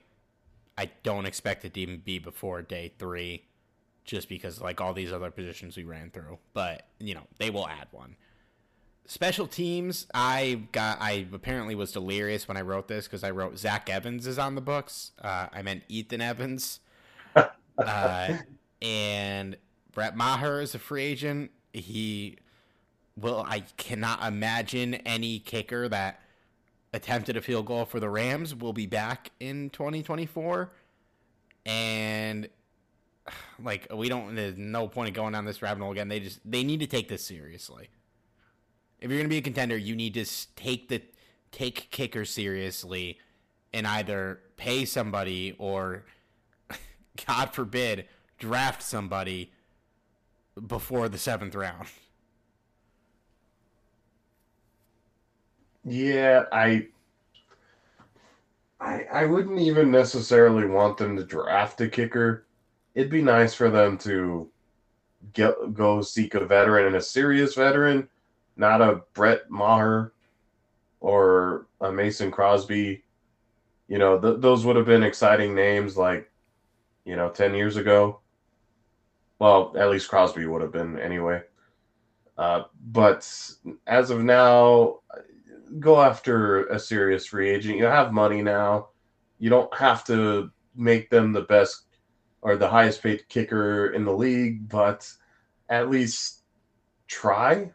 I 0.78 0.92
don't 1.02 1.26
expect 1.26 1.66
it 1.66 1.74
to 1.74 1.80
even 1.80 2.02
be 2.06 2.20
before 2.20 2.62
day 2.62 2.94
three, 3.00 3.46
just 4.06 4.30
because 4.30 4.62
like 4.62 4.80
all 4.80 4.94
these 4.94 5.12
other 5.12 5.32
positions 5.32 5.76
we 5.76 5.86
ran 5.86 6.12
through. 6.12 6.38
But 6.54 6.86
you 7.00 7.16
know 7.16 7.24
they 7.40 7.50
will 7.50 7.68
add 7.68 7.88
one. 7.90 8.16
Special 9.06 9.48
teams, 9.48 10.08
I 10.14 10.62
got. 10.72 11.02
I 11.02 11.28
apparently 11.34 11.76
was 11.76 11.92
delirious 11.92 12.48
when 12.48 12.56
I 12.56 12.62
wrote 12.62 12.88
this 12.88 13.08
because 13.08 13.24
I 13.24 13.32
wrote 13.32 13.58
Zach 13.58 13.90
Evans 13.90 14.26
is 14.26 14.40
on 14.40 14.56
the 14.56 14.62
books. 14.62 15.12
Uh, 15.22 15.48
I 15.52 15.64
meant 15.64 15.84
Ethan 15.90 16.22
Evans, 16.22 16.80
uh, 17.78 18.38
and 18.82 19.58
Brett 19.92 20.16
Maher 20.16 20.62
is 20.62 20.76
a 20.76 20.80
free 20.80 21.04
agent. 21.04 21.52
He 21.74 22.38
will. 23.18 23.44
I 23.46 23.62
cannot 23.76 24.24
imagine 24.24 24.94
any 24.94 25.40
kicker 25.40 25.90
that 25.90 26.22
attempted 26.94 27.36
a 27.36 27.42
field 27.42 27.66
goal 27.66 27.86
for 27.86 28.00
the 28.00 28.10
Rams 28.10 28.56
will 28.56 28.74
be 28.74 28.86
back 28.86 29.32
in 29.40 29.72
2024, 29.72 30.72
and 31.66 32.48
like 33.62 33.88
we 33.94 34.10
don't. 34.10 34.36
There's 34.36 34.58
no 34.58 34.88
point 34.88 35.10
in 35.10 35.14
going 35.16 35.34
down 35.34 35.44
this 35.44 35.62
rabbit 35.62 35.82
hole 35.82 35.92
again. 35.92 36.08
They 36.08 36.20
just 36.20 36.40
they 36.50 36.64
need 36.64 36.80
to 36.80 36.88
take 36.88 37.10
this 37.10 37.26
seriously 37.26 37.90
if 39.02 39.10
you're 39.10 39.18
going 39.18 39.26
to 39.26 39.34
be 39.34 39.38
a 39.38 39.42
contender, 39.42 39.76
you 39.76 39.96
need 39.96 40.14
to 40.14 40.26
take 40.56 40.88
the 40.88 41.02
take 41.52 41.90
kicker 41.92 42.24
seriously 42.24 43.18
and 43.74 43.86
either 43.86 44.40
pay 44.58 44.86
somebody 44.86 45.56
or 45.58 46.06
God 47.28 47.54
forbid 47.54 48.06
draft 48.38 48.82
somebody 48.82 49.52
before 50.68 51.10
the 51.10 51.18
seventh 51.18 51.56
round. 51.56 51.88
Yeah, 55.84 56.44
I, 56.52 56.88
I, 58.80 59.06
I 59.12 59.26
wouldn't 59.26 59.60
even 59.60 59.90
necessarily 59.90 60.68
want 60.68 60.98
them 60.98 61.16
to 61.18 61.24
draft 61.24 61.82
a 61.82 61.88
kicker. 61.88 62.46
It'd 62.94 63.12
be 63.12 63.24
nice 63.24 63.56
for 63.56 63.72
them 63.72 63.98
to 64.00 64.48
get 65.34 65.74
go 65.74 66.02
seek 66.02 66.36
a 66.36 66.46
veteran 66.46 66.88
and 66.88 66.96
a 66.96 67.02
serious 67.02 67.56
veteran 67.56 68.08
not 68.62 68.82
a 68.82 69.02
Brett 69.14 69.50
Maher 69.50 70.14
or 71.02 71.66
a 71.82 71.92
Mason 71.92 72.32
Crosby. 72.32 73.04
You 73.90 73.98
know, 73.98 74.18
th- 74.18 74.40
those 74.40 74.64
would 74.64 74.78
have 74.78 74.86
been 74.86 75.04
exciting 75.04 75.54
names 75.54 75.98
like, 75.98 76.32
you 77.04 77.18
know, 77.18 77.30
10 77.30 77.56
years 77.56 77.76
ago. 77.76 78.22
Well, 79.40 79.74
at 79.78 79.90
least 79.90 80.08
Crosby 80.08 80.46
would 80.46 80.62
have 80.62 80.72
been 80.72 81.00
anyway. 81.00 81.42
Uh, 82.38 82.64
but 82.92 83.28
as 83.88 84.12
of 84.12 84.22
now, 84.24 85.00
go 85.80 86.00
after 86.00 86.68
a 86.68 86.80
serious 86.80 87.26
free 87.26 87.50
agent. 87.50 87.80
You 87.80 87.86
have 87.86 88.14
money 88.14 88.44
now. 88.44 88.90
You 89.40 89.50
don't 89.50 89.74
have 89.76 90.06
to 90.06 90.52
make 90.76 91.10
them 91.10 91.34
the 91.34 91.42
best 91.42 91.86
or 92.44 92.56
the 92.56 92.70
highest 92.70 93.02
paid 93.02 93.28
kicker 93.28 93.88
in 93.88 94.06
the 94.06 94.14
league, 94.14 94.70
but 94.70 95.12
at 95.68 95.90
least 95.90 96.44
try 97.08 97.72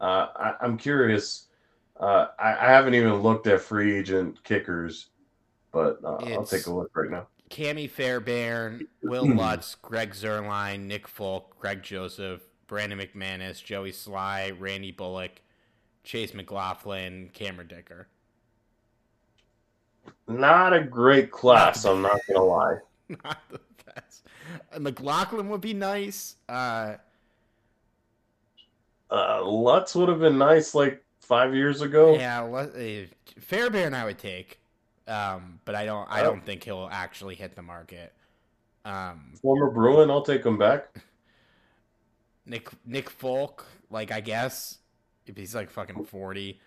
uh, 0.00 0.28
I, 0.36 0.64
am 0.64 0.78
curious. 0.78 1.46
Uh, 1.98 2.28
I, 2.38 2.52
I, 2.54 2.70
haven't 2.70 2.94
even 2.94 3.14
looked 3.14 3.46
at 3.46 3.60
free 3.60 3.98
agent 3.98 4.42
kickers, 4.44 5.08
but 5.72 5.98
uh, 6.02 6.16
I'll 6.16 6.44
take 6.44 6.66
a 6.66 6.72
look 6.72 6.90
right 6.96 7.10
now. 7.10 7.26
Ka'imi 7.50 7.90
Fairbairn, 7.90 8.86
Wil 9.02 9.26
Lutz, 9.26 9.74
Greg 9.74 10.12
Zuerlein, 10.12 10.86
Nick 10.86 11.06
Folk, 11.06 11.58
Greg 11.58 11.82
Joseph, 11.82 12.40
Brandon 12.66 12.98
McManus, 12.98 13.62
Joey 13.62 13.92
Slye, 13.92 14.54
Randy 14.58 14.92
Bullock, 14.92 15.42
Chase 16.04 16.32
McLaughlin, 16.32 17.30
Cameron 17.34 17.68
Dicker. 17.68 18.08
Not 20.26 20.72
a 20.72 20.82
great 20.82 21.30
class, 21.30 21.84
I'm 21.84 22.02
not 22.02 22.20
gonna 22.26 22.44
lie. 22.44 22.76
Not 23.24 23.38
the 23.50 23.60
best. 23.84 24.26
McLaughlin 24.78 25.48
would 25.48 25.60
be 25.60 25.74
nice. 25.74 26.36
Uh, 26.48 26.94
uh, 29.10 29.42
Lutz 29.44 29.94
would 29.94 30.08
have 30.08 30.20
been 30.20 30.38
nice 30.38 30.74
like 30.74 31.02
five 31.20 31.54
years 31.54 31.82
ago. 31.82 32.14
Yeah, 32.14 32.42
uh, 32.44 33.06
Fairbairn 33.40 33.94
I 33.94 34.04
would 34.04 34.18
take, 34.18 34.60
um, 35.06 35.60
but 35.64 35.74
I 35.74 35.84
don't. 35.84 36.10
I 36.10 36.22
don't 36.22 36.44
think 36.44 36.64
he'll 36.64 36.88
actually 36.90 37.34
hit 37.34 37.56
the 37.56 37.62
market. 37.62 38.12
Um, 38.84 39.32
Former 39.40 39.70
Bruin, 39.70 40.10
I'll 40.10 40.22
take 40.22 40.44
him 40.44 40.58
back. 40.58 40.88
Nick 42.46 42.68
Nick 42.84 43.10
Folk, 43.10 43.66
like 43.90 44.10
I 44.10 44.20
guess 44.20 44.78
if 45.26 45.36
he's 45.36 45.54
like 45.54 45.70
fucking 45.70 46.04
forty. 46.04 46.60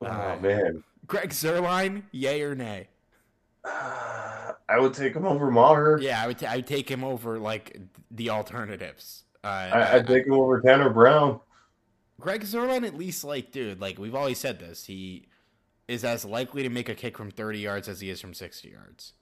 Oh 0.00 0.06
uh, 0.06 0.38
man, 0.40 0.84
Greg 1.06 1.30
Zuerlein, 1.30 2.04
yay 2.12 2.42
or 2.42 2.54
nay? 2.54 2.88
Uh, 3.64 4.52
I 4.70 4.78
would 4.78 4.92
take 4.92 5.14
him 5.14 5.24
over 5.24 5.50
Maher. 5.50 5.98
Yeah, 6.00 6.22
I 6.22 6.26
would. 6.26 6.38
T- 6.38 6.46
I 6.46 6.56
would 6.56 6.66
take 6.66 6.90
him 6.90 7.02
over 7.02 7.38
like 7.38 7.78
the 8.10 8.30
alternatives. 8.30 9.24
Uh, 9.42 9.46
I, 9.46 9.96
would 9.96 10.06
take 10.06 10.26
him 10.26 10.34
over 10.34 10.60
Tanner 10.60 10.90
Brown. 10.90 11.40
Greg 12.20 12.42
Zuerlein, 12.42 12.86
at 12.86 12.96
least, 12.96 13.24
like, 13.24 13.52
dude, 13.52 13.80
like 13.80 13.98
we've 13.98 14.14
always 14.14 14.38
said 14.38 14.58
this, 14.58 14.84
he 14.86 15.26
is 15.86 16.04
as 16.04 16.24
likely 16.24 16.62
to 16.62 16.68
make 16.68 16.88
a 16.88 16.94
kick 16.94 17.16
from 17.16 17.30
30 17.30 17.58
yards 17.58 17.88
as 17.88 18.00
he 18.00 18.10
is 18.10 18.20
from 18.20 18.34
60 18.34 18.68
yards. 18.68 19.12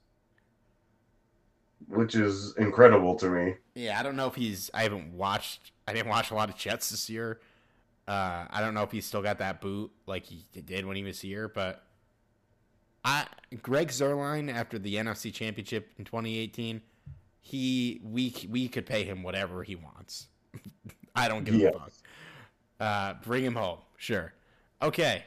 Which 1.87 2.15
is 2.15 2.55
incredible 2.57 3.15
to 3.15 3.29
me. 3.29 3.55
Yeah, 3.75 3.99
I 3.99 4.03
don't 4.03 4.15
know 4.15 4.27
if 4.27 4.35
he's. 4.35 4.71
I 4.73 4.81
haven't 4.81 5.13
watched. 5.13 5.71
I 5.87 5.93
didn't 5.93 6.09
watch 6.09 6.31
a 6.31 6.33
lot 6.33 6.49
of 6.49 6.57
Jets 6.57 6.89
this 6.89 7.07
year. 7.07 7.39
Uh, 8.07 8.45
I 8.49 8.61
don't 8.61 8.73
know 8.73 8.81
if 8.81 8.91
he's 8.91 9.05
still 9.05 9.21
got 9.21 9.37
that 9.39 9.61
boot 9.61 9.91
like 10.07 10.25
he 10.25 10.43
did 10.61 10.85
when 10.85 10.95
he 10.95 11.03
was 11.03 11.21
here, 11.21 11.47
but 11.47 11.83
I 13.05 13.25
Greg 13.61 13.89
Zuerlein 13.89 14.51
after 14.51 14.79
the 14.79 14.95
NFC 14.95 15.31
Championship 15.31 15.91
in 15.99 16.05
2018, 16.05 16.81
he 17.41 18.01
we 18.03 18.35
we 18.49 18.67
could 18.67 18.85
pay 18.85 19.03
him 19.03 19.23
whatever 19.23 19.63
he 19.63 19.75
wants. 19.75 20.27
I 21.15 21.27
don't 21.27 21.43
give 21.43 21.55
yes. 21.55 21.75
a 21.75 21.79
fuck. 21.79 21.91
Uh, 22.79 23.15
bring 23.23 23.43
him 23.43 23.55
home. 23.55 23.79
Sure. 23.97 24.33
Okay. 24.81 25.23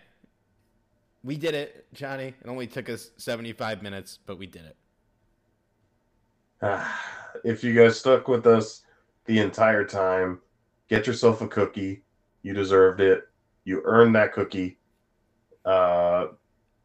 We 1.22 1.36
did 1.36 1.55
it, 1.55 1.86
Johnny. 1.93 2.35
It 2.40 2.48
only 2.48 2.66
took 2.66 2.89
us 2.89 3.10
75 3.16 3.82
minutes, 3.82 4.18
but 4.24 4.39
we 4.39 4.47
did 4.47 4.62
it. 4.64 4.77
if 7.44 7.62
you 7.64 7.74
guys 7.74 7.98
stuck 7.98 8.28
with 8.28 8.47
us 8.47 8.82
the 9.27 9.39
entire 9.39 9.85
time, 9.85 10.40
get 10.89 11.06
yourself 11.06 11.40
a 11.43 11.48
cookie. 11.48 12.02
You 12.43 12.55
deserved 12.55 13.01
it. 13.01 13.28
You 13.64 13.82
earned 13.85 14.14
that 14.14 14.32
cookie. 14.32 14.78
Uh, 15.64 16.28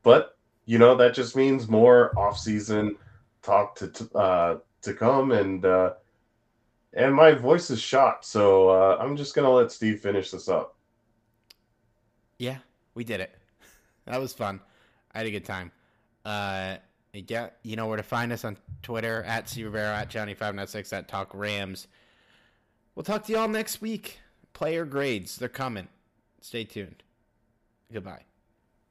but 0.03 0.37
you 0.65 0.77
know 0.77 0.95
that 0.95 1.13
just 1.13 1.35
means 1.35 1.67
more 1.67 2.17
off-season 2.17 2.97
talk 3.41 3.75
to 3.75 4.09
uh, 4.15 4.57
to 4.81 4.93
come, 4.93 5.31
and 5.31 5.65
uh, 5.65 5.93
and 6.95 7.13
my 7.13 7.33
voice 7.33 7.69
is 7.69 7.81
shot, 7.81 8.25
so 8.25 8.69
uh, 8.69 8.97
I'm 8.99 9.15
just 9.15 9.35
gonna 9.35 9.51
let 9.51 9.71
Steve 9.71 9.99
finish 9.99 10.31
this 10.31 10.49
up. 10.49 10.75
Yeah, 12.39 12.57
we 12.93 13.03
did 13.03 13.21
it. 13.21 13.35
That 14.07 14.21
was 14.21 14.33
fun. 14.33 14.59
I 15.15 15.17
had 15.17 15.25
a 15.25 15.31
good 15.31 15.45
time. 15.45 15.71
Uh, 16.23 16.75
yeah, 17.11 17.49
you 17.63 17.75
know 17.75 17.87
where 17.87 17.97
to 17.97 18.03
find 18.03 18.31
us 18.31 18.45
on 18.45 18.55
Twitter 18.83 19.23
at 19.23 19.49
C 19.49 19.65
at 19.65 20.09
Johnny 20.11 20.35
Five 20.35 20.53
Nine 20.53 20.67
Six 20.67 20.93
at 20.93 21.07
Talk 21.07 21.31
Rams. 21.33 21.87
We'll 22.93 23.03
talk 23.03 23.25
to 23.25 23.31
y'all 23.33 23.47
next 23.47 23.81
week. 23.81 24.19
Player 24.53 24.85
grades, 24.85 25.37
they're 25.37 25.49
coming. 25.49 25.87
Stay 26.39 26.65
tuned. 26.65 27.01
Goodbye. 27.91 28.25